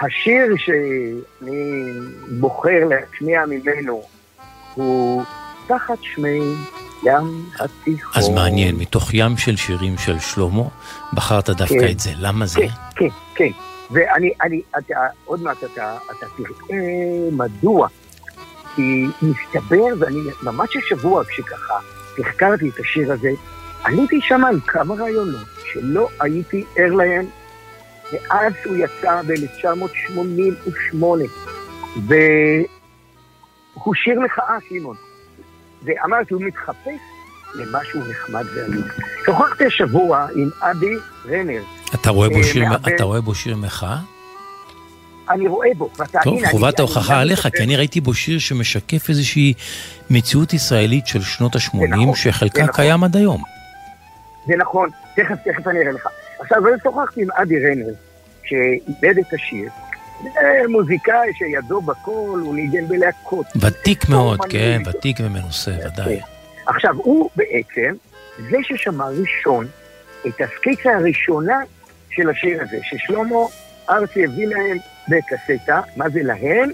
והשיר 0.01 0.55
שאני 0.57 1.91
בוחר 2.39 2.87
להשמיע 2.89 3.45
ממנו 3.45 4.01
הוא 4.73 5.23
תחת 5.67 5.97
שמי 6.01 6.39
ים 7.03 7.49
התיכון. 7.59 8.11
אז 8.15 8.29
מעניין, 8.29 8.75
מתוך 8.75 9.13
ים 9.13 9.37
של 9.37 9.55
שירים 9.55 9.97
של 9.97 10.19
שלמה, 10.19 10.63
בחרת 11.13 11.49
דווקא 11.49 11.79
כן, 11.79 11.91
את 11.91 11.99
זה. 11.99 12.11
למה 12.17 12.45
זה? 12.45 12.59
כן, 12.59 12.67
כן, 12.95 13.09
כן. 13.35 13.51
ואני, 13.91 14.31
אני, 14.43 14.61
אתה, 14.77 14.95
עוד 15.25 15.41
מעט 15.41 15.63
אתה, 15.63 15.97
אתה 16.11 16.25
תראה 16.37 16.77
מדוע. 17.31 17.87
כי 18.75 19.05
מסתבר, 19.21 19.85
ואני 19.99 20.19
ממש 20.43 20.69
השבוע 20.75 21.23
כשככה 21.23 21.79
החקרתי 22.19 22.69
את 22.69 22.79
השיר 22.79 23.11
הזה, 23.11 23.29
עליתי 23.83 24.19
שם 24.21 24.45
עם 24.45 24.59
כמה 24.59 24.95
רעיונות 24.95 25.47
שלא 25.73 26.07
הייתי 26.19 26.63
ער 26.75 26.93
להם 26.93 27.25
מאז 28.13 28.53
הוא 28.65 28.75
יצא 28.75 29.21
ב-1988. 29.21 30.97
והוא 32.07 33.95
שיר 33.95 34.19
מחאה, 34.19 34.57
שמעון. 34.69 34.95
ואמרתי, 35.87 36.33
הוא 36.33 36.41
מתחפש 36.43 36.99
למשהו 37.55 37.99
נחמד 38.09 38.43
ועליז. 38.55 38.83
שוחחתי 39.25 39.65
השבוע 39.65 40.27
עם 40.35 40.49
אבי 40.61 40.95
רנר. 41.29 41.61
אתה 41.95 42.09
רואה 42.09 42.29
בו 42.29 42.35
אה, 42.37 42.43
שיר- 42.43 42.65
מעבד- 42.69 42.89
אתה 42.93 43.03
רואה 43.03 43.21
בו 43.21 43.35
שיר 43.35 43.55
מחאה? 43.55 43.97
אני 45.29 45.47
רואה 45.47 45.69
בו. 45.77 45.89
טוב, 46.23 46.39
חובת 46.51 46.79
ההוכחה 46.79 47.19
עליך, 47.21 47.47
כי 47.55 47.63
אני 47.63 47.75
ראיתי 47.75 48.01
בו 48.01 48.13
שיר 48.13 48.39
שמשקף 48.39 49.09
איזושהי 49.09 49.53
מציאות 50.09 50.53
ישראלית 50.53 51.07
של 51.07 51.21
שנות 51.21 51.55
ה-80, 51.55 51.87
נכון, 51.87 52.15
שחלקה 52.15 52.61
נכון. 52.63 52.73
קיים 52.75 53.03
עד 53.03 53.15
היום. 53.15 53.43
זה 54.47 54.53
נכון, 54.57 54.89
תכף, 55.15 55.35
תכף 55.45 55.67
אני 55.67 55.79
אראה 55.79 55.91
לך. 55.91 56.07
עכשיו, 56.39 56.67
אני 56.67 56.75
שוחחתי 56.83 57.21
עם 57.21 57.27
אדי 57.31 57.55
רנר, 57.59 57.93
שאיבד 58.45 59.17
את 59.19 59.33
השיר. 59.33 59.69
מוזיקאי 60.69 61.33
שידו 61.33 61.81
בכל, 61.81 62.39
הוא 62.43 62.55
ניגן 62.55 62.87
בלהקות. 62.87 63.45
ותיק 63.61 64.09
מאוד, 64.09 64.39
כן. 64.49 64.81
ותיק 64.85 65.17
ומנוסה, 65.19 65.71
ודאי. 65.85 66.19
עכשיו, 66.65 66.95
הוא 66.97 67.29
בעצם 67.35 67.95
זה 68.49 68.57
ששמע 68.63 69.05
ראשון 69.05 69.67
את 70.27 70.41
הסקיצה 70.41 70.95
הראשונה 70.95 71.59
של 72.09 72.29
השיר 72.29 72.61
הזה, 72.61 72.77
ששלמה 72.83 73.35
ארצי 73.89 74.25
הביא 74.25 74.47
להם 74.47 74.77
בקסטה, 75.07 75.81
מה 75.95 76.09
זה 76.09 76.19
להם? 76.23 76.69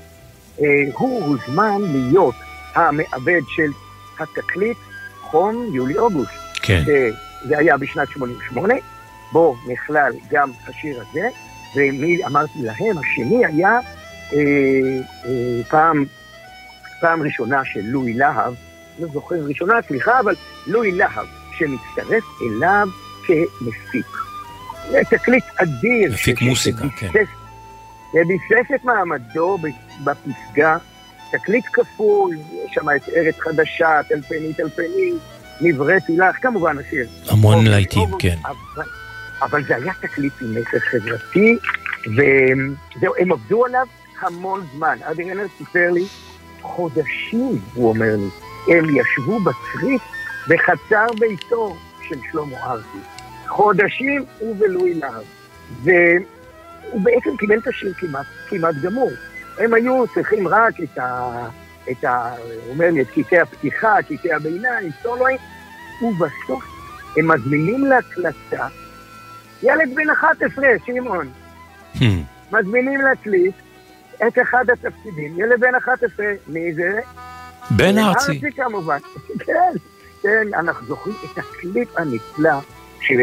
אה, 0.61 0.65
הוא 0.93 1.23
הוזמן 1.23 1.81
להיות 1.91 2.35
המעבד 2.75 3.41
של 3.47 3.69
התקליט 4.19 4.77
חום 5.21 5.69
יולי-אוגוסט. 5.73 6.31
כן. 6.61 6.83
אה, 6.87 7.09
זה 7.47 7.57
היה 7.57 7.77
בשנת 7.77 8.09
88, 8.09 8.73
בו 9.31 9.55
נכלל 9.67 10.13
גם 10.31 10.51
השיר 10.67 11.01
הזה, 11.01 11.29
ומי 11.75 12.25
אמרתי 12.25 12.59
להם, 12.61 12.97
השני 12.97 13.45
היה 13.45 13.79
אה, 14.33 14.39
אה, 15.25 15.63
פעם, 15.69 16.05
פעם 17.01 17.21
ראשונה 17.21 17.65
של 17.65 17.81
לואי 17.83 18.13
להב, 18.13 18.53
לא 18.99 19.07
זוכר 19.13 19.35
ראשונה, 19.35 19.73
סליחה, 19.87 20.19
אבל 20.19 20.35
לואי 20.67 20.91
להב, 20.91 21.25
שמצטרף 21.57 22.23
אליו 22.41 22.87
כמפיק. 23.25 24.05
זה 24.91 24.99
תקליט 25.09 25.43
אדיר. 25.55 26.13
מפיק 26.13 26.41
מוסיקה, 26.41 26.85
כן. 26.97 27.07
וביסס 28.13 28.71
את 28.75 28.83
מעמדו 28.83 29.57
בפסגה. 30.03 30.77
תקליט 31.31 31.65
כפול, 31.73 32.35
יש 32.35 32.73
שם 32.73 32.89
את 32.95 33.09
ארץ 33.15 33.35
חדשה, 33.39 34.03
טלפני 34.09 34.53
טלפני, 34.53 35.11
נבראתי 35.61 36.17
לך, 36.17 36.35
כמובן 36.41 36.77
השיר. 36.77 37.07
המון 37.27 37.55
אוקיי, 37.55 37.69
להיטים, 37.69 38.13
אוקיי, 38.13 38.31
כן. 38.31 38.37
אבל, 38.45 38.85
אבל 39.43 39.63
זה 39.63 39.75
היה 39.75 39.93
תקליט 40.01 40.33
עם 40.41 40.51
מסר 40.51 40.79
חברתי, 40.79 41.57
וזהו, 42.05 43.13
הם 43.19 43.31
עבדו 43.31 43.65
עליו 43.65 43.87
המון 44.21 44.65
זמן. 44.75 44.97
אדי 45.03 45.31
רנר 45.31 45.45
סיפר 45.57 45.91
לי, 45.91 46.05
חודשים, 46.61 47.59
הוא 47.73 47.89
אומר 47.89 48.15
לי, 48.15 48.29
הם 48.75 48.85
ישבו 48.89 49.39
בצריף 49.39 50.01
בחצר 50.47 51.05
ביתו 51.19 51.75
של 52.09 52.15
שלמה 52.31 52.57
ארצי. 52.63 52.97
חודשים 53.47 54.25
ובלוי 54.41 54.93
להב. 54.93 55.23
והוא 55.83 57.01
בעצם 57.01 57.37
קיבל 57.37 57.57
את 57.57 57.67
השיר 57.67 57.93
כמעט, 57.97 58.25
כמעט 58.49 58.75
גמור. 58.83 59.11
הם 59.57 59.73
היו 59.73 60.07
צריכים 60.13 60.47
רק 60.47 60.73
את 60.83 60.97
ה... 60.97 61.31
את 61.91 62.03
ה... 62.03 62.33
הוא 62.65 62.73
אומר 62.73 62.89
לי, 62.91 63.01
את 63.01 63.07
קטעי 63.07 63.39
הפתיחה, 63.39 63.95
קטעי 64.01 64.33
הביניים, 64.33 64.89
סולואים, 65.03 65.37
ובסוף 66.01 66.63
הם 67.17 67.31
מזמינים 67.31 67.85
להקלטה 67.85 68.67
ילד 69.63 69.95
בן 69.95 70.09
11, 70.09 70.65
שמעון. 70.85 71.29
מזמינים 72.51 73.01
להקליט 73.01 73.55
את 74.27 74.33
אחד 74.41 74.65
התפקידים, 74.69 75.39
ילד 75.39 75.59
בן 75.59 75.75
11, 75.75 76.25
מי 76.47 76.73
זה? 76.73 76.99
בן 77.71 77.97
ארצי. 77.97 78.31
ארצי 78.31 78.51
כמובן. 78.55 78.97
כן, 79.39 79.71
כן, 80.21 80.47
אנחנו 80.53 80.87
זוכרים 80.87 81.15
את 81.25 81.37
הקליפ 81.37 81.97
הנפלא 81.97 82.59
של 83.01 83.15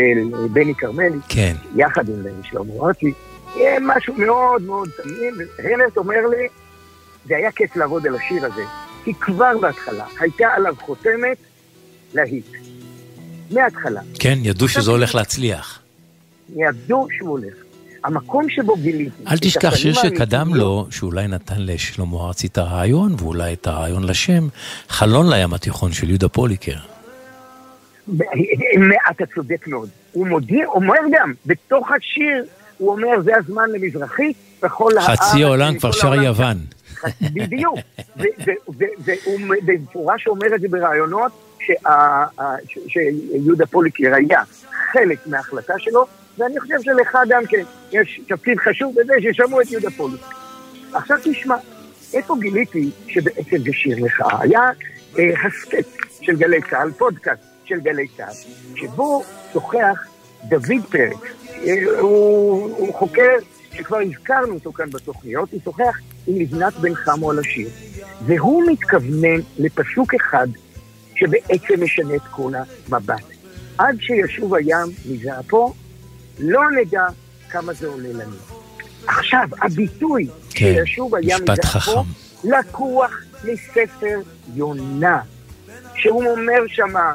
בני 0.53 0.75
כרמלי, 0.75 1.19
כן. 1.29 1.55
יחד 1.77 2.09
עם 2.09 2.43
שלמה 2.43 2.73
ארצי. 2.83 3.13
משהו 3.81 4.15
מאוד 4.15 4.63
מאוד 4.63 4.89
תמים, 5.03 5.35
והנט 5.59 5.97
אומר 5.97 6.27
לי, 6.31 6.49
זה 7.27 7.37
היה 7.37 7.53
כיף 7.53 7.77
לעבוד 7.77 8.07
על 8.07 8.17
השיר 8.17 8.47
הזה, 8.47 8.63
כי 9.05 9.15
כבר 9.15 9.59
בהתחלה 9.61 10.05
הייתה 10.21 10.47
עליו 10.55 10.75
חותמת 10.81 11.37
להיט. 12.15 12.47
מההתחלה. 13.51 14.01
כן, 14.19 14.39
ידעו 14.43 14.69
שזה 14.69 14.91
הולך 14.91 15.15
להצליח. 15.15 15.80
ידעו 16.57 17.09
שהוא 17.11 17.31
הולך. 17.31 17.55
המקום 18.05 18.49
שבו 18.49 18.77
גיליתי... 18.77 19.25
אל 19.29 19.39
תשכח 19.39 19.75
שיר 19.75 19.95
שקדם 19.95 20.55
לו, 20.55 20.87
שאולי 20.91 21.29
נתן 21.29 21.55
לשלמה 21.59 22.27
ארצי 22.27 22.47
את 22.47 22.59
הרעיון, 22.59 23.15
ואולי 23.19 23.53
את 23.53 23.67
הרעיון 23.67 24.05
לשם, 24.05 24.49
חלון 24.89 25.31
לים 25.31 25.55
התיכון 25.55 25.93
של 25.93 26.09
יהודה 26.09 26.29
פוליקר. 26.29 26.77
אתה 29.11 29.25
צודק 29.35 29.67
מאוד. 29.67 29.89
הוא 30.13 30.27
מודיע, 30.27 30.67
אומר 30.67 30.99
גם, 31.13 31.33
בתוך 31.47 31.89
השיר, 31.91 32.45
הוא 32.79 32.91
אומר, 32.91 33.21
זה 33.25 33.37
הזמן 33.37 33.71
למזרחית, 33.71 34.37
בכל 34.63 34.93
חצי 35.01 35.45
העולם 35.45 35.79
כבר 35.79 35.93
שר 35.93 36.07
העולם." 36.07 36.23
יוון. 36.23 36.57
בדיוק. 37.35 37.79
והוא 38.77 39.41
במפורש 39.65 40.27
אומר 40.27 40.55
את 40.55 40.61
זה 40.61 40.69
בראיונות, 40.69 41.33
ש- 41.61 42.79
שיהודה 42.89 43.67
פוליקר 43.67 44.15
היה 44.15 44.43
חלק 44.93 45.27
מההחלטה 45.27 45.75
שלו, 45.79 46.07
ואני 46.39 46.61
חושב 46.61 46.77
שלך 46.83 47.19
גם 47.29 47.43
כן 47.47 47.63
יש 47.93 48.21
תפקיד 48.29 48.59
חשוב 48.59 48.95
בזה 49.01 49.13
ששמעו 49.23 49.61
את 49.61 49.71
יהודה 49.71 49.91
פוליקר. 49.91 50.27
עכשיו 50.93 51.19
תשמע, 51.25 51.55
איפה 52.15 52.37
גיליתי 52.41 52.91
שבעצם 53.09 53.57
זה 53.65 53.73
שיר 53.73 54.05
לך? 54.05 54.23
היה 54.41 54.61
אה, 55.19 55.25
הסכת 55.47 55.87
של 56.21 56.37
גלי 56.37 56.61
צה"ל, 56.71 56.91
פודקאסט 56.93 57.43
של 57.65 57.81
גלי 57.81 58.07
צה"ל, 58.17 58.35
שבו 58.77 59.23
שוחח 59.53 60.07
דוד 60.49 60.85
פרץ. 60.91 61.17
אה, 61.63 62.01
הוא, 62.01 62.77
הוא 62.77 62.95
חוקר 62.95 63.33
שכבר 63.73 63.99
הזכרנו 63.99 64.55
אותו 64.55 64.73
כאן 64.73 64.91
בתוכניות, 64.91 65.53
הוא 65.53 65.61
שוחח 65.65 66.01
עם 66.27 66.41
לבנת 66.41 66.75
בן 66.75 66.95
חמו 66.95 67.31
על 67.31 67.39
השיר. 67.39 67.69
והוא 68.27 68.63
מתכוונן 68.71 69.41
לפסוק 69.59 70.15
אחד 70.15 70.49
שבעצם 71.15 71.85
משנה 71.85 72.15
את 72.15 72.23
כל 72.31 72.53
המבט. 72.55 73.25
עד 73.79 73.97
שישוב 74.01 74.55
הים 74.55 74.87
מזעפו, 75.11 75.75
לא 76.41 76.61
נדע 76.71 77.07
כמה 77.51 77.73
זה 77.73 77.87
עולה 77.87 78.09
לנו. 78.13 78.37
עכשיו, 79.07 79.49
הביטוי 79.63 80.29
כן, 80.51 80.75
שישוב 80.87 81.15
מזעפו, 81.15 81.63
חכם. 81.65 82.01
לקוח 82.45 83.25
מספר 83.45 84.21
יונה, 84.55 85.21
שהוא 85.95 86.31
אומר 86.31 86.61
שמה, 86.69 87.15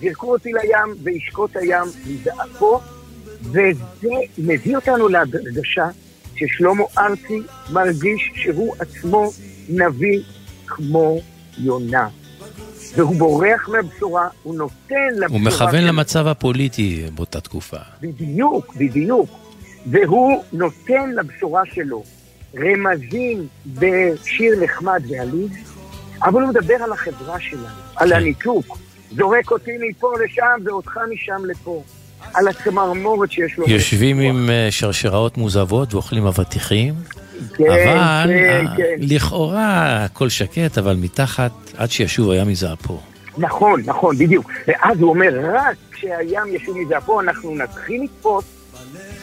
זרקו 0.00 0.32
אותי 0.32 0.52
לים 0.52 0.94
וישקוט 1.02 1.56
הים 1.56 1.84
מזעפו, 2.06 2.80
וזה 3.42 4.14
מביא 4.38 4.76
אותנו 4.76 5.08
להרגשה 5.08 5.88
ששלמה 6.34 6.84
ארצי 6.98 7.42
מרגיש 7.70 8.30
שהוא 8.34 8.74
עצמו 8.78 9.30
נביא 9.68 10.20
כמו 10.66 11.20
יונה. 11.58 12.08
והוא 12.96 13.16
בורח 13.16 13.68
מהבשורה, 13.68 14.28
הוא 14.42 14.54
נותן 14.54 14.94
לבשורה... 15.16 15.28
הוא 15.30 15.40
מכוון 15.40 15.80
שלו- 15.80 15.88
למצב 15.88 16.26
הפוליטי 16.26 17.04
באותה 17.14 17.40
תקופה. 17.40 17.76
בדיוק, 18.00 18.74
בדיוק. 18.76 19.30
והוא 19.86 20.42
נותן 20.52 21.10
לבשורה 21.16 21.62
שלו 21.74 22.02
רמזים 22.56 23.46
בשיר 23.66 24.54
נחמד 24.64 25.02
ועליז, 25.08 25.50
אבל 26.22 26.42
הוא 26.42 26.50
מדבר 26.50 26.74
על 26.74 26.92
החברה 26.92 27.40
שלנו, 27.40 27.66
על 27.96 28.12
הניתוק. 28.12 28.78
זורק 29.16 29.50
אותי 29.50 29.70
מפה 29.88 30.12
לשם 30.24 30.64
ואותך 30.64 30.98
משם 31.12 31.44
לפה. 31.44 31.82
על 32.34 32.48
הצמרמורת 32.48 33.32
שיש 33.32 33.58
לו. 33.58 33.68
יושבים 33.68 34.18
עם 34.20 34.50
אה, 34.50 34.68
שרשראות 34.70 35.38
מוזבות 35.38 35.94
ואוכלים 35.94 36.26
אבטיחים, 36.26 36.94
כן, 37.56 37.64
אבל 37.64 38.30
כן, 38.32 38.66
אה, 38.66 38.76
כן. 38.76 38.96
לכאורה 38.98 39.64
הכל 40.04 40.28
שקט, 40.28 40.78
אבל 40.78 40.96
מתחת, 40.96 41.50
עד 41.76 41.90
שישוב 41.90 42.30
הים 42.30 42.48
מזעפו. 42.48 43.00
נכון, 43.38 43.82
נכון, 43.84 44.18
בדיוק. 44.18 44.50
ואז 44.68 45.00
הוא 45.00 45.10
אומר, 45.10 45.40
רק 45.54 45.76
כשהים 45.90 46.54
ישוב 46.54 46.76
מזעפו, 46.78 47.20
אנחנו 47.20 47.54
נתחיל 47.54 48.02
לתפוס 48.04 48.44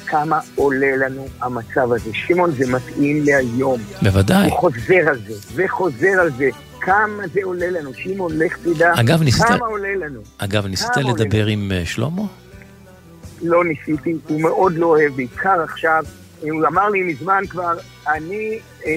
כמה 0.05 0.39
עולה 0.55 0.95
לנו 0.97 1.27
המצב 1.41 1.91
הזה. 1.93 2.09
שמעון, 2.13 2.51
זה 2.51 2.71
מתאים 2.71 3.23
להיום. 3.25 3.79
בוודאי. 4.01 4.49
הוא 4.49 4.57
חוזר 4.57 5.07
על 5.07 5.19
זה, 5.27 5.33
וחוזר 5.55 6.19
על 6.21 6.29
זה. 6.37 6.49
כמה 6.81 7.23
זה 7.33 7.39
עולה 7.43 7.69
לנו. 7.69 7.91
שמעון, 7.93 8.37
לך 8.37 8.57
תדע 8.57 8.93
אגב, 8.95 9.21
ניסית- 9.21 9.45
כמה 9.45 9.65
עולה 9.67 9.95
לנו. 10.05 10.19
אגב, 10.37 10.65
ניסית 10.65 10.89
לדבר 10.97 11.45
עם 11.45 11.71
אה, 11.75 11.85
שלמה? 11.85 12.21
לא 13.41 13.63
ניסיתי, 13.65 14.15
הוא 14.27 14.41
מאוד 14.41 14.73
לא 14.77 14.85
אוהב, 14.85 15.15
בעיקר 15.15 15.61
עכשיו. 15.63 16.03
הוא 16.41 16.67
אמר 16.67 16.89
לי 16.89 17.03
מזמן 17.03 17.43
כבר, 17.49 17.73
אני, 18.07 18.59
אה, 18.85 18.91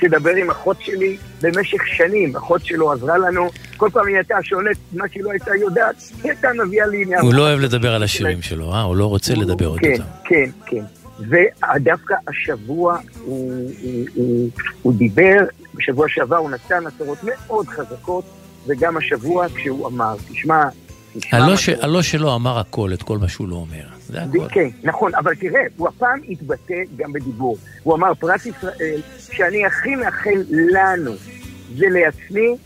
תדבר 0.00 0.30
עם 0.34 0.50
אחות 0.50 0.76
שלי 0.80 1.16
במשך 1.42 1.86
שנים. 1.86 2.36
אחות 2.36 2.64
שלו 2.64 2.92
עזרה 2.92 3.18
לנו, 3.18 3.48
כל 3.76 3.88
פעם 3.92 4.06
היא 4.06 4.16
הייתה 4.16 4.34
שואלת 4.42 4.76
מה 4.92 5.04
שהיא 5.12 5.22
לא 5.24 5.30
הייתה 5.30 5.50
יודעת, 5.60 5.94
היא 6.22 6.32
הייתה 6.32 6.48
מביאה 6.64 6.86
לי... 6.86 7.04
הוא 7.20 7.34
לא 7.34 7.42
אוהב 7.42 7.60
לדבר 7.60 7.94
על 7.94 8.02
השירים 8.02 8.42
שלו, 8.42 8.72
אה? 8.72 8.82
הוא 8.82 8.96
לא 8.96 9.06
רוצה 9.06 9.34
לדבר 9.34 9.66
עוד 9.66 9.78
כן, 9.80 9.92
אותם. 9.92 10.02
כן, 10.24 10.50
כן. 10.66 10.84
ודווקא 11.18 12.14
השבוע 12.28 12.98
הוא, 13.24 13.52
הוא, 13.82 14.04
הוא, 14.14 14.48
הוא 14.82 14.94
דיבר, 14.94 15.38
בשבוע 15.74 16.06
שעבר 16.08 16.36
הוא 16.36 16.50
נתן 16.50 16.86
הצהרות 16.86 17.18
מאוד 17.24 17.68
חזקות, 17.68 18.24
וגם 18.66 18.96
השבוע 18.96 19.46
כשהוא 19.54 19.86
אמר, 19.86 20.16
תשמע, 20.32 20.64
הלא 21.32 21.56
ש- 21.56 21.68
הלא 21.68 22.02
שלו 22.02 22.34
אמר 22.34 22.58
הכל, 22.58 22.90
את 22.94 23.02
כל 23.02 23.18
מה 23.18 23.28
שהוא 23.28 23.48
לא 23.48 23.54
אומר. 23.54 23.93
זה 24.08 24.22
הכל. 24.22 24.48
כן, 24.50 24.68
נכון, 24.82 25.14
אבל 25.14 25.34
תראה, 25.34 25.60
הוא 25.76 25.88
הפעם 25.88 26.20
התבטא 26.28 26.74
גם 26.96 27.12
בדיבור. 27.12 27.56
הוא 27.82 27.94
אמר, 27.94 28.14
פרס 28.14 28.46
ישראל, 28.46 29.00
שאני 29.18 29.66
הכי 29.66 29.94
מאחל 29.96 30.42
לנו, 30.72 31.12
זה 31.76 31.86
לעצמי, 31.88 32.56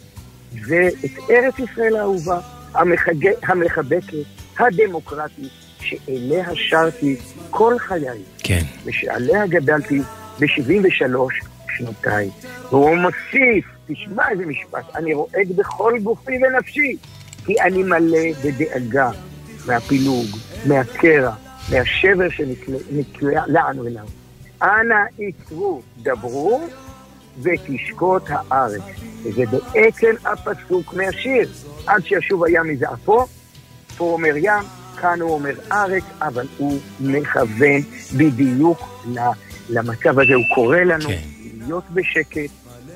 ואת 0.68 0.94
ארץ 1.30 1.54
ישראל 1.58 1.96
האהובה, 1.96 2.40
המחג- 2.74 3.34
המחבקת, 3.50 4.12
הדמוקרטית, 4.58 5.48
שאליה 5.80 6.44
שרתי 6.54 7.16
כל 7.50 7.78
חיי, 7.78 8.22
כן. 8.38 8.62
ושעליה 8.84 9.46
גדלתי 9.46 10.00
ב-73 10.40 11.02
שנותיי. 11.76 12.30
והוא 12.70 12.96
מוסיף, 12.96 13.64
תשמע 13.88 14.28
איזה 14.30 14.46
משפט, 14.46 14.96
אני 14.96 15.14
רועד 15.14 15.48
בכל 15.56 15.92
גופי 16.02 16.32
ונפשי, 16.42 16.96
כי 17.46 17.60
אני 17.60 17.82
מלא 17.82 18.18
בדאגה 18.44 19.10
מהפילוג, 19.68 20.26
מהקרע, 20.66 21.34
מהשבר 21.70 22.28
שנקלענו 22.28 23.86
אליו. 23.86 24.06
אנא 24.62 25.04
עיצרו, 25.18 25.82
דברו, 26.02 26.68
ותשקוט 27.42 28.22
הארץ. 28.28 28.82
וזה 29.24 29.42
בעצם 29.46 30.14
הפסוק 30.24 30.94
מהשיר. 30.94 31.48
עד 31.86 32.04
שישוב 32.04 32.44
הים 32.44 32.68
מזעפו, 32.68 33.26
פה 33.96 34.04
אומר 34.04 34.36
ים, 34.36 34.62
כאן 35.00 35.20
הוא 35.20 35.30
אומר 35.30 35.54
ארץ, 35.72 36.04
אבל 36.22 36.46
הוא 36.58 36.78
מכוון 37.00 37.80
בדיוק 38.16 39.04
למצב 39.68 40.18
הזה. 40.18 40.34
הוא 40.34 40.54
קורא 40.54 40.78
לנו 40.78 41.08
להיות 41.58 41.84
בשקט, 41.90 42.50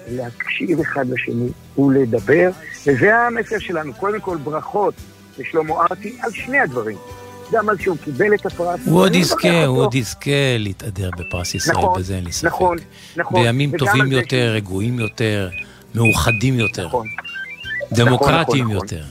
להקשיב 0.09 0.81
אחד 0.81 1.07
לשני 1.09 1.49
ולדבר, 1.79 2.51
וזה 2.87 3.17
המסר 3.17 3.59
שלנו. 3.59 3.95
קודם 3.95 4.21
כל 4.21 4.37
ברכות 4.37 4.95
לשלמה 5.39 5.75
ארצי 5.91 6.17
על 6.23 6.31
שני 6.33 6.59
הדברים. 6.59 6.97
גם 7.53 7.69
על 7.69 7.79
שהוא 7.79 7.97
קיבל 8.05 8.35
את 8.35 8.47
הפרס. 8.47 8.81
הוא 8.87 8.99
עוד 8.99 9.07
ואני 9.07 9.17
יזכה, 9.17 9.65
הוא. 9.65 9.79
עוד 9.79 9.95
יזכה 9.95 10.59
להתהדר 10.59 11.11
בפרס 11.19 11.55
ישראל, 11.55 11.77
נכון, 11.77 12.01
בזה 12.01 12.15
אין 12.17 12.25
לי 12.25 12.33
ספק. 12.33 12.47
נכון, 12.47 12.79
נכון. 13.17 13.43
בימים 13.43 13.79
טובים 13.79 14.13
יותר, 14.13 14.53
רגועים 14.55 14.99
יותר, 14.99 15.51
מאוחדים 15.95 16.59
יותר. 16.59 16.87
נכון. 16.87 17.07
דמוקרטיים 17.93 18.65
נכון, 18.65 18.77
יותר. 18.77 19.03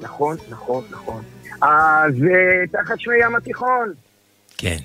נכון, 0.00 0.36
נכון, 0.50 0.84
נכון. 0.90 1.22
אז 1.62 2.14
אה, 2.14 2.66
תחת 2.72 3.00
שמי 3.00 3.14
ים 3.24 3.36
התיכון. 3.36 3.92
כן. 4.58 4.78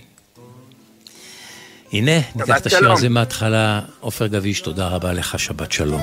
הנה, 1.93 2.11
ניקח 2.35 2.57
את 2.57 2.65
השיר. 2.65 2.91
הזה 2.91 3.09
מההתחלה. 3.09 3.79
עופר 3.99 4.27
גביש, 4.27 4.61
תודה 4.61 4.87
רבה 4.87 5.13
לך, 5.13 5.39
שבת 5.39 5.71
שלום. 5.71 6.01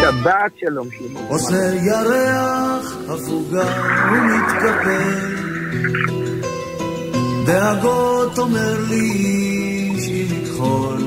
שבת 0.00 0.52
שלום 0.60 0.88
שמעון. 0.98 1.26
עושה 1.28 1.74
ירח 1.74 2.96
הפוגה 3.08 3.64
ומתקפל 4.12 5.34
דאגות 7.46 8.38
אומר 8.38 8.76
לי 8.88 9.00
איש 9.94 10.08
עם 10.08 10.42
מכחול, 10.42 10.98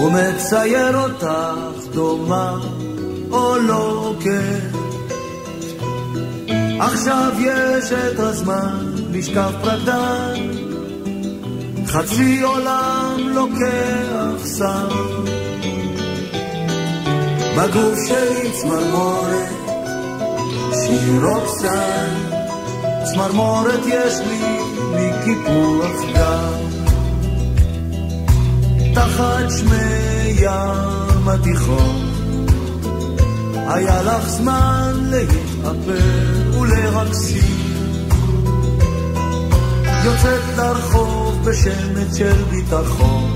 ומצייר 0.00 0.98
אותך 0.98 1.90
דומה 1.94 2.58
או 3.30 3.58
לא 3.58 4.14
כן. 4.20 4.58
עכשיו 6.80 7.32
יש 7.40 7.92
את 7.92 8.18
הזמן 8.18 8.94
לשכב 9.12 9.52
פרדן, 9.62 10.65
חצי 11.86 12.40
עולם 12.40 13.16
לוקח 13.34 14.46
שר. 14.58 14.88
בגוף 17.56 17.98
שלי 18.08 18.52
צמרמורת, 18.52 19.48
שיר 20.72 21.26
רוקסן, 21.26 22.14
צמרמורת 23.04 23.80
יש 23.86 24.14
לי 24.28 24.58
מקיפוח 24.94 26.02
גם. 26.14 26.52
תחת 28.94 29.50
שמי 29.58 30.40
ים 30.40 31.28
התיכון, 31.28 32.46
היה 33.68 34.02
לך 34.02 34.28
זמן 34.28 34.92
להתאפר 35.10 36.58
ולרקסים. 36.60 37.75
יוצאת 40.06 40.42
לרחוב 40.56 41.44
בשמץ 41.44 42.16
של 42.16 42.42
ביטחון, 42.50 43.32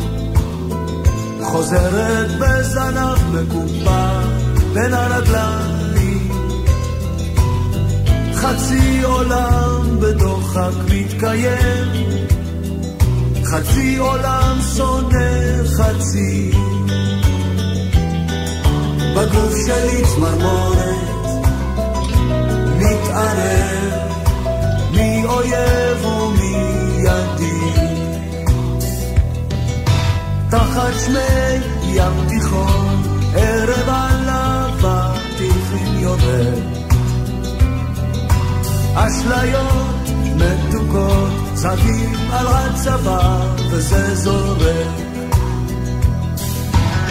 חוזרת 1.42 2.30
בזנב 2.40 3.18
מקופח 3.32 4.26
בין 4.72 4.94
הרגליים. 4.94 6.30
חצי 8.34 9.02
עולם 9.02 10.00
בדוחק 10.00 10.72
מתקיים, 10.90 11.88
חצי 13.44 13.96
עולם 13.96 14.58
שונא 14.76 15.64
חצי. 15.76 16.50
בגוף 19.16 19.54
שלי 19.66 20.02
צמרמורת, 20.14 21.26
מתערב, 22.78 23.92
מי 24.92 25.24
אויב 25.24 26.09
שמי 31.06 31.60
ים 31.82 32.28
תיכון, 32.28 33.02
ערב 33.34 33.88
עליו 33.88 34.70
התיכון 34.82 35.98
יורד. 35.98 36.80
אשליות 38.94 40.10
מתוקות, 40.36 41.32
צבים 41.54 42.14
על 42.32 42.46
הצבא, 42.46 43.40
וזה 43.70 44.14
זורק. 44.14 44.86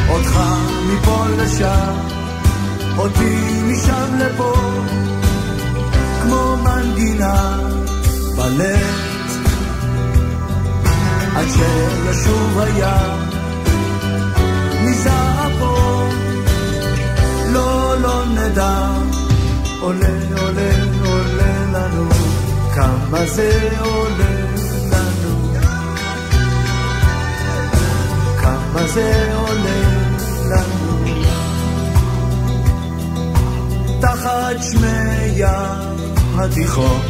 אותך 0.09 0.39
מפה 0.87 1.25
לשם, 1.37 1.93
אותי 2.97 3.61
משם 3.63 4.17
לפה, 4.19 4.53
כמו 6.23 6.57
מנגינה 6.63 7.57
בלט. 8.35 9.09
עד 11.35 11.47
שישוב 11.47 12.59
הים, 12.59 13.28
מזעפו, 14.89 15.75
לא, 17.53 17.95
לא 18.01 18.25
נדע, 18.25 18.87
עולה, 19.79 20.07
עולה, 20.37 20.71
עולה 21.05 21.65
לנו, 21.73 22.09
כמה 22.75 23.25
זה 23.25 23.69
עולה 23.79 24.55
לנו, 24.91 25.53
כמה 28.41 28.87
זה 28.93 29.33
עולה 29.35 29.81
לנו. 30.49 31.05
תחת 34.01 34.63
שמי 34.71 35.41
התיכון, 36.37 37.01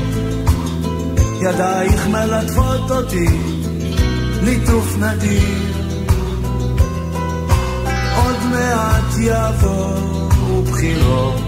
ידייך 1.42 2.08
מלטפות 2.08 2.92
אותי, 2.92 3.28
ליטוף 4.42 4.96
נדיר. 4.98 5.69
מעט 8.52 9.14
יבואו 9.20 10.62
בחירות, 10.62 11.42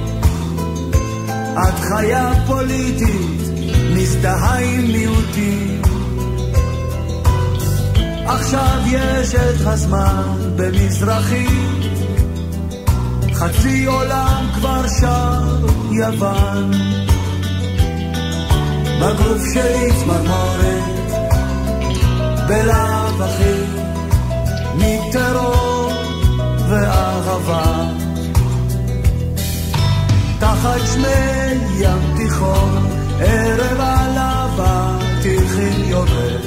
את 1.53 1.79
חיה 1.79 2.31
פוליטית, 2.47 3.41
מזדהה 3.95 4.59
עם 4.59 4.87
מיעוטים. 4.87 5.81
עכשיו 8.25 8.79
יש 8.87 9.35
את 9.35 9.67
הזמן 9.67 10.23
במזרחית, 10.55 11.81
חצי 13.33 13.85
עולם 13.85 14.45
כבר 14.55 14.87
שר 14.99 15.67
יוון. 15.91 16.71
בגוף 19.01 19.41
שלי 19.53 19.89
צמרמורת, 19.99 20.83
בלאו 22.47 23.23
הכי, 23.23 23.63
מטרור 24.75 25.70
ואהבה. 26.71 27.85
תחת 30.39 30.79
שמי 30.93 31.59
ים 31.79 32.17
תיכון, 32.17 32.87
ערב 33.19 33.79
עליו 33.79 34.49
התיכין 34.57 35.83
יורד. 35.85 36.41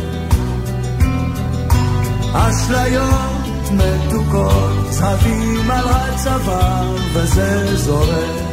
אשליות 2.32 3.68
מתוקות, 3.70 4.90
צבים 4.90 5.70
על 5.70 5.84
הצבא, 5.88 6.82
וזה 7.12 7.76
זורק. 7.76 8.44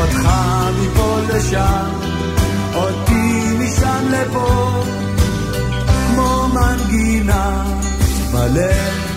אותך 0.00 0.28
מפה 0.80 1.18
לשם, 1.28 1.90
אותי 2.74 3.56
משם 3.58 4.04
לפה, 4.10 4.70
כמו 5.86 6.48
מנגינה 6.48 7.64
בלט. 8.32 9.07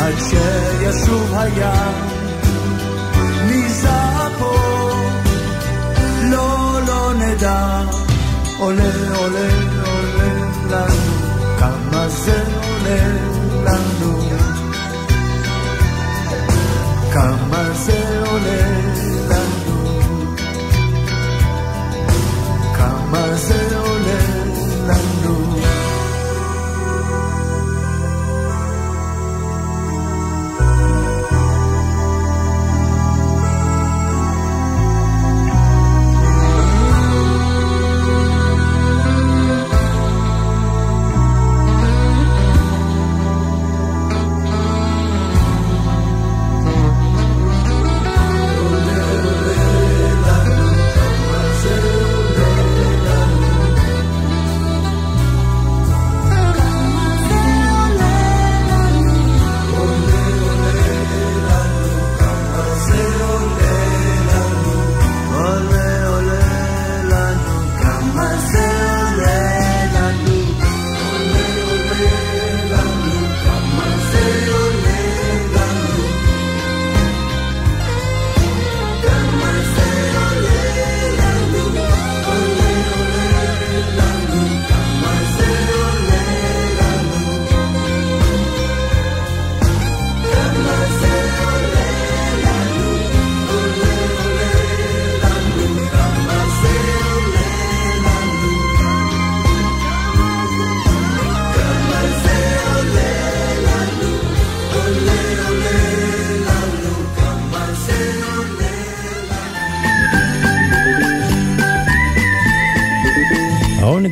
עד 0.00 0.14
שישוב 0.18 1.34
הים, 1.34 1.94
מזעפו, 3.46 4.56
לא, 6.22 6.78
לא 6.86 7.12
נדע, 7.14 7.82
עולה, 8.58 8.92
עולה, 9.16 9.48
עולה 9.86 10.32
לנו, 10.70 11.12
כמה 11.58 12.08
זה 12.08 12.44
עולה 12.62 13.08
לנו. 13.64 14.20
כמה 17.12 17.59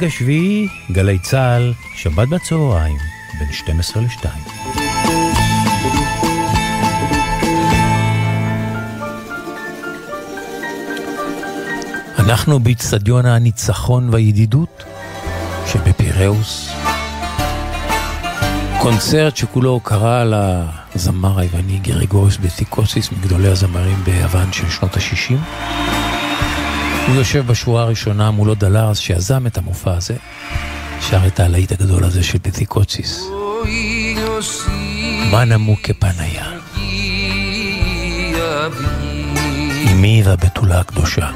השביעי, 0.09 0.69
גלי 0.93 1.19
צה"ל, 1.19 1.73
שבת 1.95 2.29
בצהריים, 2.29 2.97
בין 3.39 3.53
12 3.53 4.03
ל-2. 4.03 4.27
אנחנו 12.19 12.61
באיצטדיון 12.61 13.27
הניצחון 13.27 14.09
והידידות 14.11 14.85
שבפיראוס. 15.67 16.71
קונצרט 18.81 19.37
שכולו 19.37 19.71
הוקרה 19.71 20.25
לזמר 20.95 21.39
היווני 21.39 21.79
גריגוריס 21.79 22.37
בתיקוסיס, 22.37 23.13
מגדולי 23.13 23.49
הזמרים 23.49 23.99
ביוון 24.05 24.53
של 24.53 24.71
שנות 24.71 24.97
ה-60. 24.97 25.98
הוא 27.09 27.17
יושב 27.17 27.47
בשורה 27.47 27.83
הראשונה 27.83 28.31
מולו 28.31 28.55
דלארס 28.55 28.99
שיזם 28.99 29.47
את 29.47 29.59
המופע 29.59 29.97
הזה, 29.97 30.15
שר 31.01 31.27
את 31.27 31.41
הלהיט 31.41 31.73
הגדול 31.73 32.05
הזה 32.05 32.23
של 32.23 32.39
פתיקוציס. 32.39 33.25
מה 35.31 35.45
נמוק 35.45 35.81
כפניה? 35.83 36.45
אמי 39.93 40.23
והבתולה 40.25 40.81
הקדושה. 40.81 41.31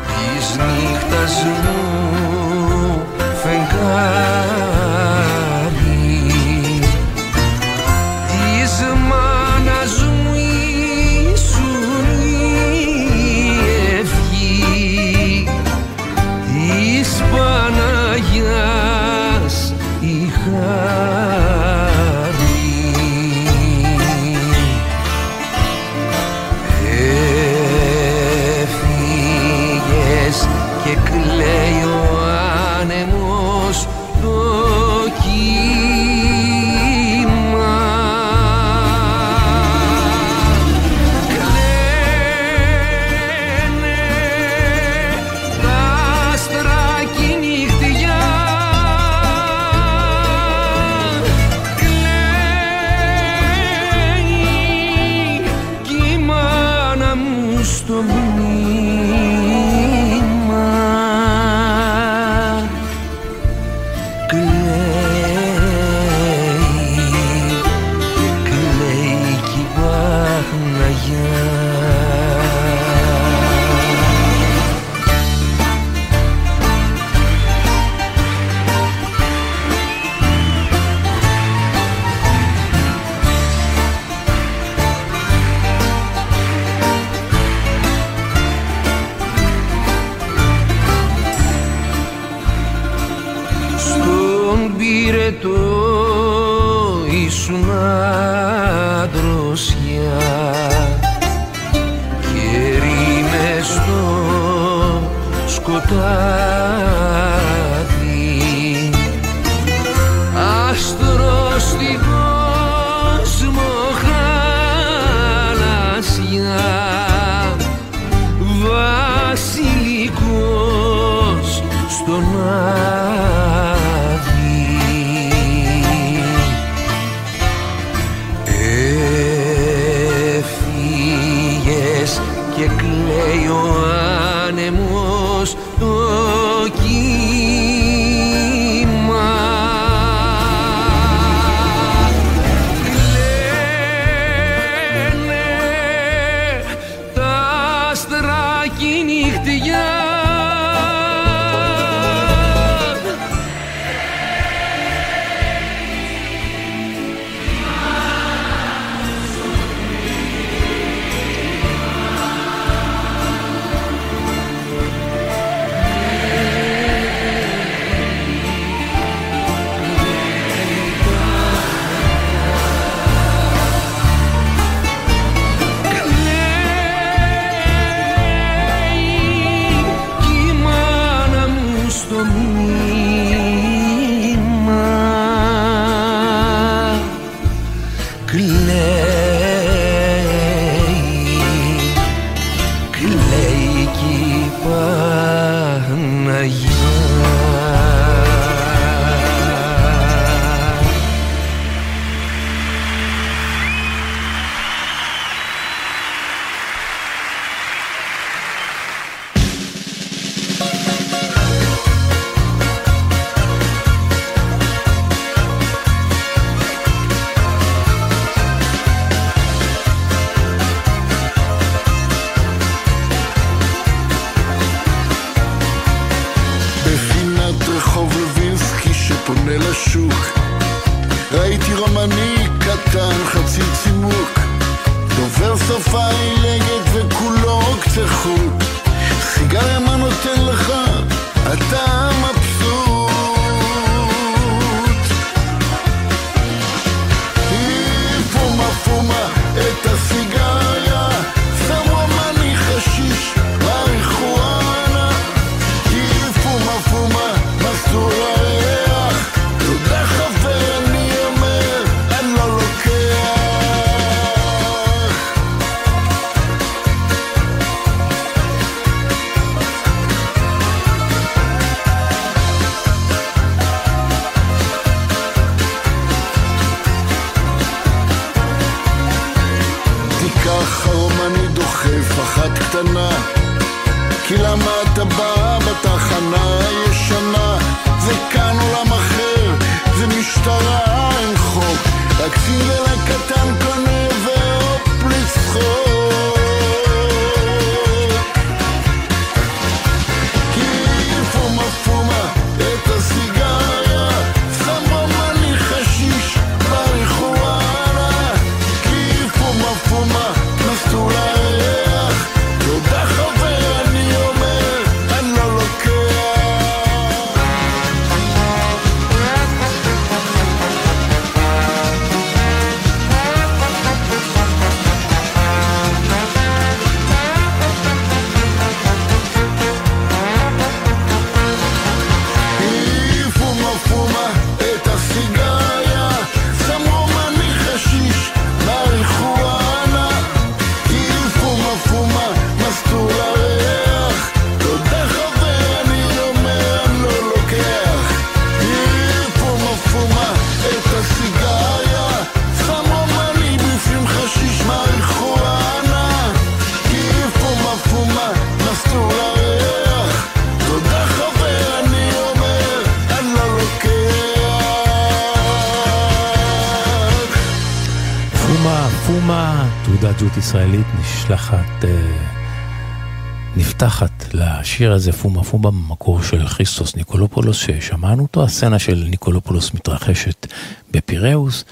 נפתחת 373.82 374.34
לשיר 374.34 374.92
הזה, 374.92 375.12
פומה 375.12 375.44
פומה, 375.44 375.70
במקור 375.70 376.22
של 376.22 376.46
כריסטוס 376.46 376.96
ניקולופולוס, 376.96 377.56
ששמענו 377.56 378.22
אותו. 378.22 378.44
הסצנה 378.44 378.78
של 378.78 379.06
ניקולופולוס 379.08 379.74
מתרחשת 379.74 380.46
בפיראוס. 380.90 381.64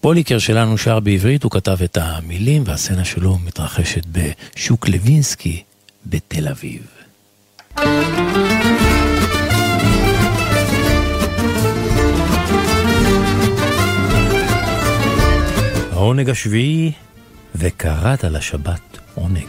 פוליקר 0.00 0.38
שלנו 0.38 0.78
שר 0.78 1.00
בעברית, 1.00 1.42
הוא 1.42 1.50
כתב 1.50 1.76
את 1.84 1.98
המילים, 2.00 2.62
והסצנה 2.66 3.04
שלו 3.04 3.38
מתרחשת 3.38 4.02
בשוק 4.12 4.88
לוינסקי 4.88 5.62
בתל 6.06 6.48
אביב. 6.48 6.86
העונג 15.92 16.30
השביעי, 16.30 16.92
וקראת 17.54 18.24
לשבת 18.24 18.98
עונג. 19.14 19.46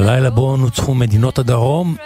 הלילה 0.00 0.30
בו 0.30 0.56
נוצחו 0.56 0.94
מדינות 0.94 1.38
הדרום, 1.38 1.96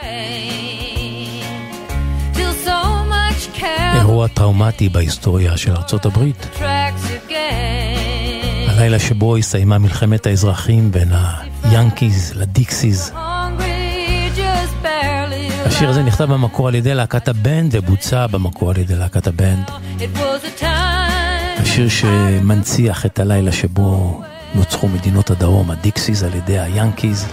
אירוע 3.95 4.29
טראומטי 4.29 4.89
בהיסטוריה 4.89 5.57
של 5.57 5.77
ארצות 5.77 6.07
הברית. 6.07 6.49
הלילה 8.69 8.99
שבו 8.99 9.37
הסתיימה 9.37 9.79
מלחמת 9.79 10.27
האזרחים 10.27 10.91
בין 10.91 11.09
היאנקיז 11.63 12.33
לדיקסיז. 12.37 13.13
השיר 15.65 15.89
הזה 15.89 16.03
נכתב 16.03 16.25
במקור 16.25 16.69
על 16.69 16.75
ידי 16.75 16.95
להקת 16.95 17.29
הבנד 17.29 17.75
ובוצע 17.75 18.27
במקור 18.27 18.71
על 18.71 18.79
ידי 18.79 18.95
להקת 18.95 19.27
הבנד. 19.27 19.71
השיר 21.59 21.89
שמנציח 21.89 23.07
את 23.07 23.19
הלילה 23.19 23.53
שבו 23.53 24.21
נוצחו 24.55 24.89
מדינות 24.89 25.31
הדרום, 25.31 25.71
הדיקסיז 25.71 26.23
על 26.23 26.35
ידי 26.35 26.59
היאנקיז. 26.59 27.27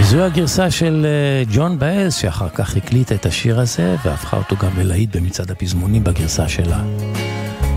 זו 0.00 0.22
הגרסה 0.22 0.70
של 0.70 1.06
אה, 1.08 1.44
ג'ואן 1.54 1.78
באאז, 1.78 2.14
שאחר 2.14 2.48
כך 2.48 2.76
הקליטה 2.76 3.14
את 3.14 3.26
השיר 3.26 3.60
הזה, 3.60 3.96
והפכה 4.04 4.36
אותו 4.36 4.56
גם 4.56 4.70
ללהיט 4.78 5.16
במצעד 5.16 5.50
הפזמונים 5.50 6.04
בגרסה 6.04 6.48
שלה. 6.48 6.82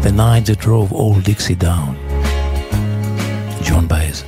The 0.03 0.07
night 0.07 0.49
that 0.49 0.65
drove 0.65 0.91
old 0.91 1.27
Dixie 1.27 1.63
down. 1.63 2.15
ג'ון 3.69 3.87
באז. 3.87 4.23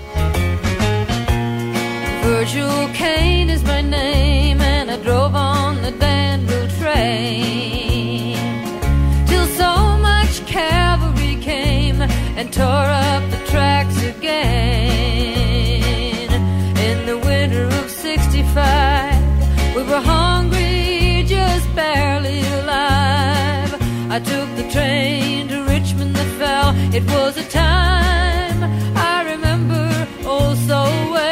Virgil 2.23 3.06
and 12.37 12.53
tore 12.53 12.89
up 13.09 13.23
the 13.31 13.37
tracks 13.51 13.97
again. 14.03 14.31
In 16.87 17.05
the 17.07 17.17
winter 17.17 17.65
of 17.65 17.89
'65, 17.89 19.75
we 19.75 19.81
were 19.81 19.99
hungry, 19.99 21.23
just 21.25 21.67
barely 21.75 22.41
alive. 22.59 23.73
I 24.15 24.19
took 24.19 24.49
the 24.55 24.69
train 24.71 25.47
to 25.47 25.63
Richmond 25.63 26.15
that 26.15 26.29
fell. 26.39 26.69
It 26.93 27.03
was 27.15 27.37
a 27.37 27.47
time 27.49 28.59
I 28.95 29.23
remember 29.31 30.07
oh 30.23 30.53
so 30.69 30.83
well. 31.11 31.26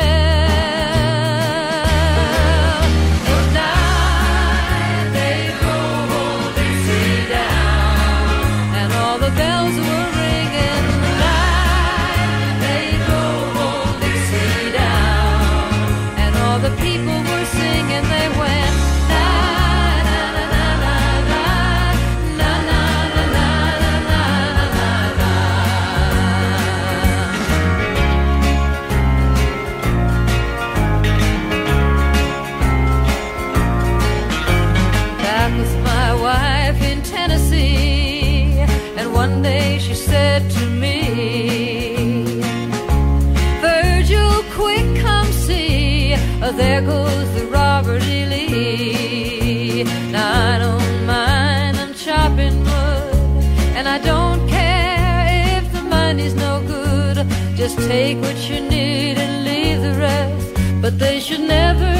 Take 58.06 58.22
what 58.22 58.40
you 58.50 58.60
need 58.62 59.18
and 59.26 59.34
leave 59.50 59.82
the 59.88 59.96
rest. 60.08 60.48
But 60.84 60.94
they 61.00 61.18
should 61.26 61.46
never 61.58 61.94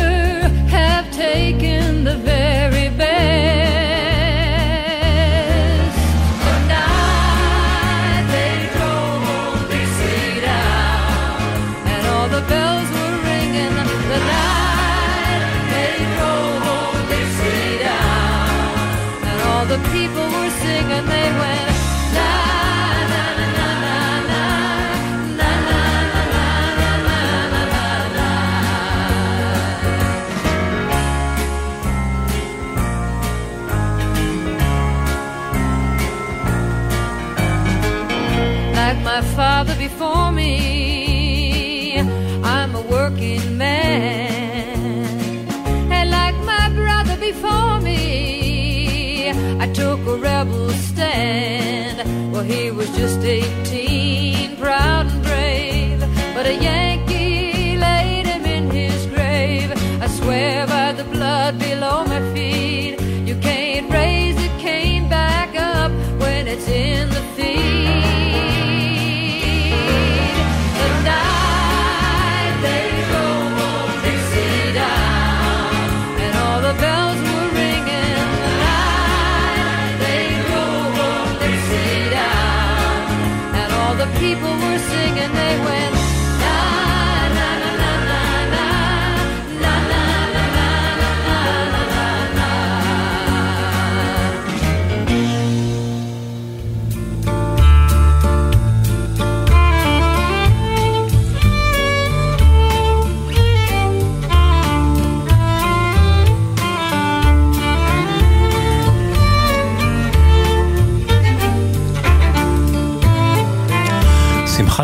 have 0.78 1.06
taken 1.12 2.04
the 2.10 2.18
very 2.34 2.75
father 39.36 39.76
before 39.76 40.32
me, 40.32 42.00
I'm 42.42 42.74
a 42.74 42.82
working 42.84 43.58
man. 43.58 44.78
And 45.92 46.10
like 46.10 46.38
my 46.46 46.70
brother 46.70 47.18
before 47.18 47.82
me, 47.82 49.32
I 49.60 49.68
took 49.74 50.00
a 50.08 50.16
rebel 50.16 50.70
stand. 50.70 52.32
Well, 52.32 52.44
he 52.44 52.72
was 52.72 52.90
just 52.96 53.20
18, 53.20 54.56
proud 54.56 55.08
and 55.08 55.22
brave, 55.22 56.00
but 56.34 56.46
a 56.46 56.54
Yankee 56.54 56.85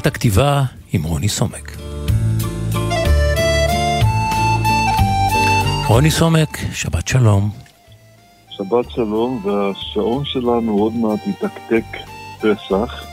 שמחת 0.02 0.07
הכתיבה 0.07 0.64
עם 0.94 1.03
רוני 1.03 1.30
סומק. 1.30 1.78
רוני 5.88 6.11
סומק, 6.11 6.57
שבת 6.73 7.07
שלום. 7.07 7.49
שבת 8.49 8.91
שלום, 8.91 9.41
והשעון 9.45 10.26
שלנו 10.26 10.78
עוד 10.80 10.94
מעט 10.94 11.19
יתקתק 11.28 11.84
פסח, 12.40 13.03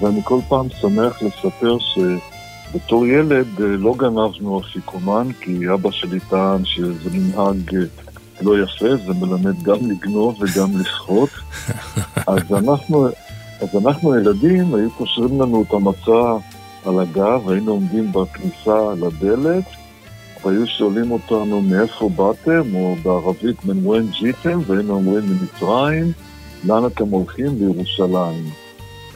ואני 0.00 0.20
כל 0.24 0.40
פעם 0.48 0.66
שמח 0.80 1.22
לספר 1.22 1.76
שבתור 1.78 3.06
ילד 3.06 3.60
אה, 3.60 3.66
לא 3.66 3.94
גנבנו 3.96 4.60
אפיקומן, 4.60 5.28
כי 5.40 5.58
אבא 5.74 5.90
שלי 5.90 6.20
טען 6.20 6.64
שזה 6.64 7.10
מנהג 7.12 7.74
אה, 7.74 7.80
לא 8.40 8.62
יפה, 8.62 8.96
זה 9.06 9.12
מלמד 9.14 9.62
גם 9.62 9.90
לגנוב 9.90 10.38
וגם 10.40 10.80
לשחוט. 10.80 11.30
אז 12.26 12.42
אנחנו, 12.52 13.08
אז 13.60 13.68
אנחנו 13.76 14.14
הילדים, 14.14 14.74
היו 14.74 14.90
קושרים 14.90 15.40
לנו 15.40 15.62
את 15.62 15.72
המצע 15.72 16.36
על 16.84 17.00
הגב, 17.00 17.48
היינו 17.48 17.72
עומדים 17.72 18.12
בכניסה 18.12 18.94
לדלת, 18.94 19.64
והיו 20.44 20.66
שואלים 20.66 21.10
אותנו 21.10 21.62
מאיפה 21.62 22.08
באתם, 22.08 22.74
או 22.74 22.96
בערבית 23.02 23.64
מן 23.64 23.86
ווין 23.86 24.06
ג'יתם, 24.20 24.60
והיינו 24.66 24.94
אומרים 24.94 25.24
ממצרים, 25.24 26.12
לאן 26.64 26.86
אתם 26.86 27.08
הולכים? 27.08 27.58
לירושלים. 27.58 28.44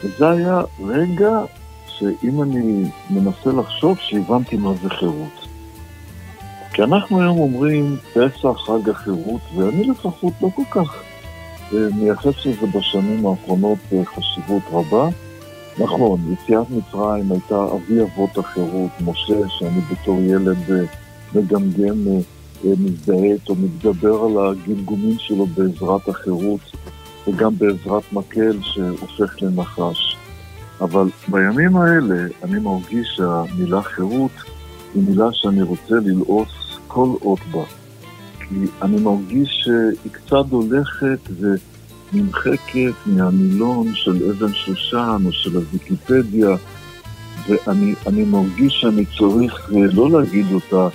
וזה 0.03 0.29
היה 0.29 0.61
רגע 0.85 1.39
שאם 1.87 2.41
אני 2.43 2.85
מנסה 3.09 3.51
לחשוב, 3.59 3.97
שהבנתי 4.01 4.57
מה 4.57 4.73
זה 4.83 4.89
חירות. 4.89 5.47
כי 6.73 6.83
אנחנו 6.83 7.21
היום 7.21 7.39
אומרים 7.39 7.97
פסח, 8.13 8.57
חג 8.65 8.89
החירות, 8.89 9.41
ואני 9.55 9.83
לפחות 9.83 10.33
לא 10.41 10.49
כל 10.55 10.63
כך 10.71 11.03
מייחס 11.93 12.45
לזה 12.45 12.67
בשנים 12.67 13.25
האחרונות 13.25 13.77
אה, 13.93 14.05
חשיבות 14.05 14.63
רבה. 14.71 15.09
נכון, 15.77 16.33
יציאת 16.33 16.67
מצרים 16.69 17.31
הייתה 17.31 17.65
אבי 17.75 18.01
אבות 18.01 18.37
החירות, 18.37 18.91
משה, 19.01 19.49
שאני 19.49 19.81
בתור 19.91 20.19
ילד 20.21 20.71
אה, 20.71 20.85
מגמגם, 21.35 22.07
אה, 22.07 22.71
מזדהה 22.79 23.23
איתו, 23.23 23.55
מתגבר 23.55 24.23
על 24.23 24.51
הגמגומים 24.51 25.19
שלו 25.19 25.45
בעזרת 25.45 26.07
החירות, 26.07 26.59
וגם 27.27 27.57
בעזרת 27.57 28.03
מקל 28.13 28.57
שהופך 28.61 29.41
לנחש. 29.41 30.17
אבל 30.81 31.07
בימים 31.27 31.75
האלה 31.77 32.27
אני 32.43 32.59
מרגיש 32.59 33.07
שהמילה 33.15 33.81
חירות 33.81 34.31
היא 34.95 35.03
מילה 35.07 35.27
שאני 35.31 35.61
רוצה 35.61 35.95
ללעוס 35.95 36.79
כל 36.87 37.09
אות 37.21 37.39
בה. 37.51 37.82
כי 38.53 38.65
אני 38.81 38.99
מרגיש 39.01 39.49
שהיא 39.63 40.11
קצת 40.11 40.45
הולכת 40.49 41.19
ונמחקת 41.39 42.93
מהמילון 43.05 43.95
של 43.95 44.29
אבן 44.29 44.53
שושן 44.53 45.21
או 45.25 45.31
של 45.31 45.55
הוויקיפדיה, 45.55 46.49
ואני 47.47 47.93
אני 48.07 48.23
מרגיש 48.23 48.73
שאני 48.81 49.05
צריך 49.17 49.71
אה, 49.75 49.81
לא 49.93 50.11
להגיד 50.11 50.45
אותה 50.53 50.87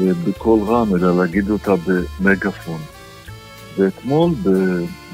אה, 0.00 0.12
בקול 0.24 0.60
רם, 0.68 0.96
אלא 0.96 1.16
להגיד 1.16 1.50
אותה 1.50 1.72
במגפון. 1.86 2.80
ואתמול 3.78 4.30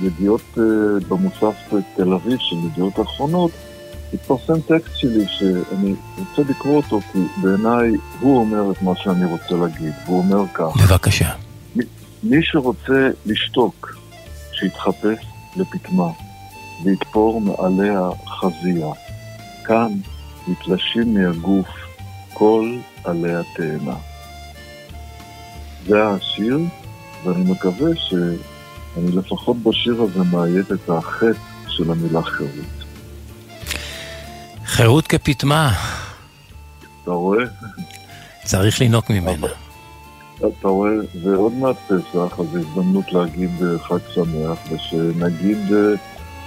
בידיעות, 0.01 0.59
אה, 0.59 0.63
במוסף 1.09 1.75
תל 1.97 2.13
אביב 2.13 2.39
של 2.39 2.57
ידיעות 2.67 3.01
אחרונות, 3.01 3.51
התפרסם 4.13 4.61
טקסט 4.61 4.97
שלי 4.97 5.25
שאני 5.29 5.95
רוצה 6.19 6.51
לקרוא 6.51 6.77
אותו, 6.77 7.01
כי 7.13 7.19
בעיניי 7.43 7.91
הוא 8.21 8.39
אומר 8.39 8.73
את 8.73 8.83
מה 8.83 8.93
שאני 8.97 9.25
רוצה 9.25 9.55
להגיד. 9.55 9.93
הוא 10.07 10.19
אומר 10.19 10.45
כך: 10.55 10.83
בבקשה. 10.83 11.46
מי- 12.23 12.43
שרוצה 12.43 13.09
לשתוק, 13.27 13.97
שיתחפש 14.53 15.27
לפטמה, 15.57 16.09
ויתפור 16.85 17.41
מעליה 17.41 18.01
חזייה. 18.27 18.93
כאן 19.65 19.93
מתלשים 20.49 21.15
מהגוף 21.15 21.69
כל 22.33 22.77
עלי 23.05 23.35
התאנה. 23.35 23.97
זה 25.87 26.07
השיר, 26.09 26.59
ואני 27.25 27.51
מקווה 27.51 27.91
שאני 27.97 29.13
לפחות 29.17 29.57
בשיר 29.63 30.03
הזה 30.03 30.23
מאייד 30.25 30.73
את 30.73 30.91
החטא 30.91 31.39
של 31.69 31.91
המילה 31.91 32.23
חירות. 32.23 32.85
חירות 34.65 35.07
כפטמה, 35.07 35.73
אתה 37.03 37.11
רואה? 37.11 37.45
צריך 38.45 38.81
לינוק 38.81 39.11
ממנה. 39.11 39.66
אתה 40.39 40.69
רואה, 40.69 40.91
זה 41.23 41.37
עוד 41.37 41.53
מעט 41.53 41.77
פסח, 41.87 42.41
אז 42.41 42.47
הזדמנות 42.57 43.13
להגיד 43.13 43.51
אה, 43.63 43.79
חג 43.79 43.99
שמח, 44.15 44.59
ושנגיד 44.73 45.59
אה, 45.73 45.95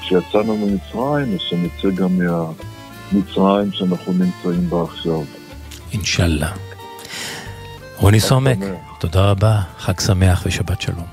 שיצאנו 0.02 0.58
ממצרים, 0.58 1.36
ושנצא 1.36 1.90
גם 1.96 2.10
מהמצרים 2.18 3.72
שאנחנו 3.72 4.14
נמצאים 4.14 4.70
בה 4.70 4.84
עכשיו. 4.84 5.22
אינשאללה. 5.94 6.52
רוני 7.98 8.20
סומק, 8.20 8.58
תודה 9.00 9.32
רבה, 9.32 9.60
חג 9.78 10.00
שמח 10.00 10.44
ושבת 10.46 10.82
שלום. 10.82 11.06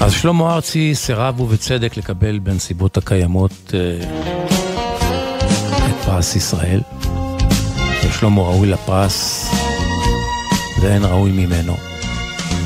אז 0.00 0.12
שלמה 0.12 0.54
ארצי 0.54 0.94
סירב 0.94 1.40
ובצדק 1.40 1.96
לקבל 1.96 2.38
בנסיבות 2.38 2.96
הקיימות 2.96 3.74
אה, 3.74 4.61
פרס 6.12 6.36
ישראל. 6.36 6.80
ושלמה 8.04 8.42
ראוי 8.42 8.68
לפרס 8.68 9.50
ואין 10.80 11.04
ראוי 11.04 11.30
ממנו. 11.32 11.76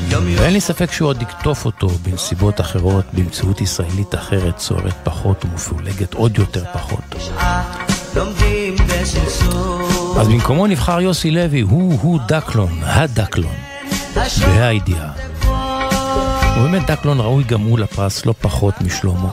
ואין 0.09 0.53
לי 0.53 0.61
ספק 0.61 0.91
שהוא 0.91 1.09
עוד 1.09 1.21
יקטוף 1.21 1.65
אותו 1.65 1.87
בנסיבות 1.87 2.61
אחרות, 2.61 3.05
במציאות 3.13 3.61
ישראלית 3.61 4.15
אחרת, 4.15 4.57
צוערת 4.57 4.93
פחות 5.03 5.45
ומפולגת 5.45 6.13
עוד 6.13 6.37
יותר 6.37 6.63
פחות. 6.73 7.15
אז 10.19 10.27
במקומו 10.27 10.67
נבחר 10.67 11.01
יוסי 11.01 11.31
לוי, 11.31 11.61
הוא-הוא 11.61 12.19
דקלון, 12.27 12.79
הדקלון, 12.83 13.55
בהידיעה. 14.45 15.11
ובאמת 16.57 16.85
דקלון 16.85 17.19
ראוי 17.19 17.43
גם 17.43 17.61
הוא 17.61 17.79
לפרס 17.79 18.25
לא 18.25 18.33
פחות 18.41 18.81
משלמה. 18.81 19.29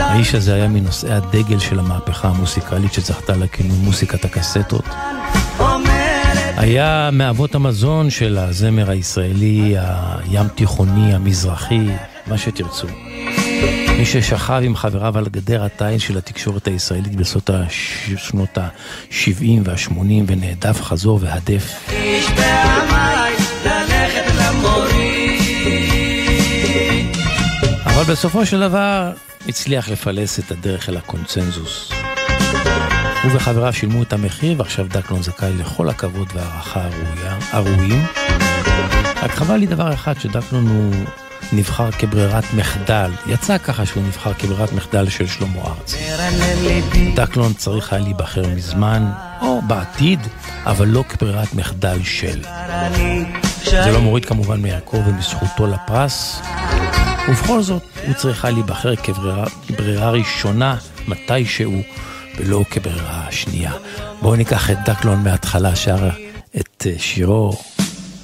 האיש 0.00 0.34
הזה 0.34 0.54
היה 0.54 0.68
מנושאי 0.68 1.12
הדגל 1.12 1.58
של 1.58 1.78
המהפכה 1.78 2.28
המוסיקלית 2.28 2.92
שזכתה 2.92 3.36
לכינוי 3.36 3.78
מוסיקת 3.78 4.24
הקסטות. 4.24 4.84
היה 6.56 7.10
מאבות 7.12 7.54
המזון 7.54 8.10
של 8.10 8.38
הזמר 8.38 8.90
הישראלי, 8.90 9.74
הים 9.78 10.48
תיכוני, 10.48 11.14
המזרחי, 11.14 11.86
מה 12.26 12.38
שתרצו. 12.38 12.86
מי 13.98 14.06
ששכב 14.06 14.60
עם 14.64 14.76
חבריו 14.76 15.18
על 15.18 15.28
גדר 15.28 15.64
התיל 15.64 15.98
של 15.98 16.18
התקשורת 16.18 16.66
הישראלית 16.66 17.16
בסוף 17.16 17.42
שנות 18.16 18.58
ה-70 18.58 19.44
וה-80 19.64 20.24
ונעדף 20.26 20.82
חזור 20.82 21.18
והדף. 21.22 21.90
אבל 28.00 28.12
בסופו 28.12 28.46
של 28.46 28.60
דבר 28.60 29.12
הצליח 29.48 29.88
לפלס 29.88 30.38
את 30.38 30.50
הדרך 30.50 30.88
אל 30.88 30.96
הקונצנזוס. 30.96 31.92
הוא 33.22 33.32
וחבריו 33.34 33.72
שילמו 33.72 34.02
את 34.02 34.12
המחיר, 34.12 34.54
ועכשיו 34.58 34.86
דקלון 34.88 35.22
זכאי 35.22 35.52
לכל 35.52 35.88
הכבוד 35.88 36.28
והערכה 36.34 36.88
הראויים. 37.50 38.06
רק 39.22 39.30
חבל 39.30 39.56
לי 39.56 39.66
דבר 39.66 39.94
אחד, 39.94 40.20
שדקלון 40.20 40.66
הוא 40.66 40.94
נבחר 41.52 41.90
כברירת 41.90 42.44
מחדל. 42.56 43.10
יצא 43.26 43.58
ככה 43.58 43.86
שהוא 43.86 44.02
נבחר 44.02 44.34
כברירת 44.34 44.72
מחדל 44.72 45.08
של 45.08 45.26
שלמה 45.26 45.62
ארצי. 45.62 45.98
דקלון 47.14 47.54
צריך 47.54 47.92
היה 47.92 48.02
להיבחר 48.02 48.48
מזמן, 48.56 49.10
או 49.42 49.62
בעתיד, 49.62 50.20
אבל 50.66 50.88
לא 50.88 51.04
כברירת 51.08 51.54
מחדל 51.54 51.98
של. 52.02 52.40
זה 53.64 53.90
לא 53.92 54.00
מוריד 54.00 54.24
כמובן 54.24 54.62
מערכו 54.62 54.96
ומזכותו 55.06 55.66
לפרס, 55.66 56.40
ובכל 57.28 57.62
זאת 57.62 57.82
הוא 58.06 58.14
צריכה 58.14 58.50
להיבחר 58.50 58.96
כברירה 58.96 60.10
ראשונה 60.10 60.76
מתישהו, 61.08 61.72
ולא 62.38 62.64
כברירה 62.70 63.26
שנייה. 63.30 63.72
בואו 64.22 64.36
ניקח 64.36 64.70
את 64.70 64.76
דקלון 64.84 65.22
מההתחלה, 65.22 65.76
שר 65.76 66.08
את 66.56 66.86
שירו 66.98 67.52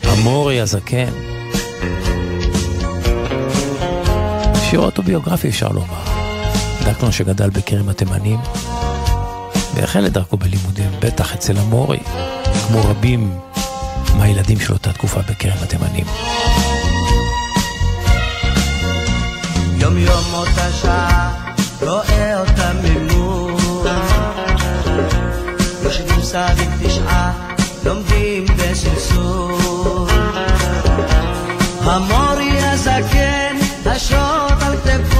המורי 0.02 0.60
הזקן. 0.60 1.12
שיר 4.70 4.80
אוטוביוגרפי 4.80 5.48
אפשר 5.48 5.68
לומר. 5.68 6.04
דקלון 6.84 7.12
שגדל 7.12 7.50
בכרם 7.50 7.88
התימנים, 7.88 8.38
והחל 9.74 10.06
את 10.06 10.12
דרכו 10.12 10.36
בלימודים, 10.36 10.90
בטח 11.00 11.34
אצל 11.34 11.58
המורי, 11.58 11.98
כמו 12.66 12.80
רבים 12.84 13.38
מהילדים 14.18 14.60
של 14.60 14.72
אותה 14.72 14.93
תקופה 14.93 15.20
בכרם 15.20 15.56
התימנים. 15.62 16.06
יום 19.76 19.98
יום 19.98 20.24
אותה 20.34 20.72
שעה, 20.82 21.32
רואה 21.80 22.40
אותה 22.40 22.72
ממול. 22.82 23.86
יושבים 25.82 26.22
סביב 26.22 26.70
תשעה, 26.82 27.32
לומדים 27.84 28.44
בסלסול. 28.56 30.10
המורי 31.82 32.59
הזקן, 32.60 33.56
השוט 33.86 34.62
על 34.62 34.76
כתפו, 34.84 35.15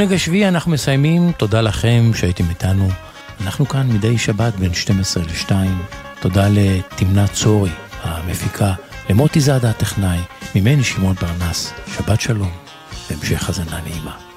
העונג 0.00 0.14
השביעי 0.14 0.48
אנחנו 0.48 0.70
מסיימים, 0.70 1.32
תודה 1.32 1.60
לכם 1.60 2.10
שהייתם 2.14 2.44
איתנו. 2.48 2.88
אנחנו 3.40 3.68
כאן 3.68 3.88
מדי 3.88 4.18
שבת 4.18 4.54
בין 4.54 4.74
12 4.74 5.22
ל-2. 5.22 5.52
תודה 6.20 6.48
לתמנת 6.50 7.32
צורי, 7.32 7.70
המפיקה, 8.02 8.72
למוטי 9.10 9.40
זאדה 9.40 9.70
הטכנאי, 9.70 10.18
ממני 10.54 10.84
שמעון 10.84 11.14
פרנס. 11.14 11.72
שבת 11.96 12.20
שלום, 12.20 12.50
והמשך 13.10 13.48
האזנה 13.48 13.80
נעימה. 13.80 14.29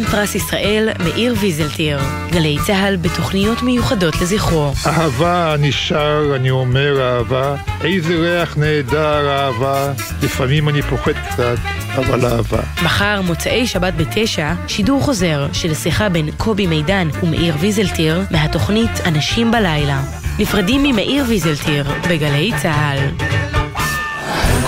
מחתן 0.00 0.12
פרס 0.12 0.34
ישראל 0.34 0.88
מאיר 0.98 1.34
ויזלטיר. 1.40 1.98
גלי 2.30 2.56
צה"ל 2.66 2.96
בתוכניות 2.96 3.62
מיוחדות 3.62 4.14
לזכרו. 4.20 4.72
אהבה 4.86 5.54
נשאר, 5.58 6.36
אני 6.36 6.50
אומר 6.50 7.00
אהבה, 7.00 7.54
איזה 7.84 8.16
ריח 8.16 8.56
נהדר 8.56 9.28
אהבה, 9.28 9.92
לפעמים 10.22 10.68
אני 10.68 10.82
פוחד 10.82 11.12
קצת, 11.12 11.58
אבל 11.94 12.26
אהבה. 12.26 12.60
מחר, 12.82 13.20
מוצאי 13.22 13.66
שבת 13.66 13.94
בתשע, 13.94 14.52
שידור 14.68 15.02
חוזר 15.02 15.46
של 15.52 15.74
שיחה 15.74 16.08
בין 16.08 16.30
קובי 16.36 16.66
מידן 16.66 17.08
ומאיר 17.22 17.54
ויזלטיר 17.60 18.20
מהתוכנית 18.30 19.00
אנשים 19.06 19.50
בלילה. 19.50 20.02
נפרדים 20.38 20.82
ממאיר 20.82 21.24
ויזלטיר 21.28 21.84
בגלי 22.08 22.52
צה"ל. 22.62 23.29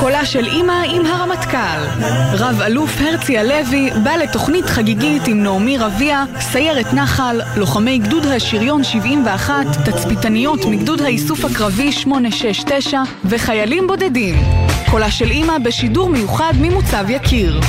קולה 0.03 0.27
של 0.27 0.47
אימא 0.47 0.83
עם 0.87 1.07
הרמטכ"ל. 1.07 2.05
רב 2.33 2.61
אלוף 2.67 2.91
הרצי 3.01 3.39
הלוי 3.39 3.91
בא 4.05 4.11
לתוכנית 4.11 4.65
חגיגית 4.65 5.27
עם 5.27 5.43
נעמי 5.43 5.79
רביע, 5.79 6.25
סיירת 6.41 6.95
נחל, 6.95 7.41
לוחמי 7.57 7.99
גדוד 7.99 8.27
השריון 8.27 8.85
71, 8.85 9.55
תצפיתניות 9.85 10.65
מגדוד 10.65 11.01
האיסוף 11.01 11.45
הקרבי 11.45 11.93
869 11.93 13.03
וחיילים 13.25 13.87
בודדים. 13.87 14.35
קולה 14.91 15.11
של 15.11 15.31
אימא 15.31 15.59
בשידור 15.59 16.09
מיוחד 16.09 16.53
ממוצב 16.61 17.05
יקיר. 17.09 17.61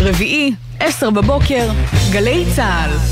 רביעי, 0.00 0.52
עשר 0.80 1.10
בבוקר, 1.10 1.68
גלי 2.12 2.44
צה"ל. 2.56 3.09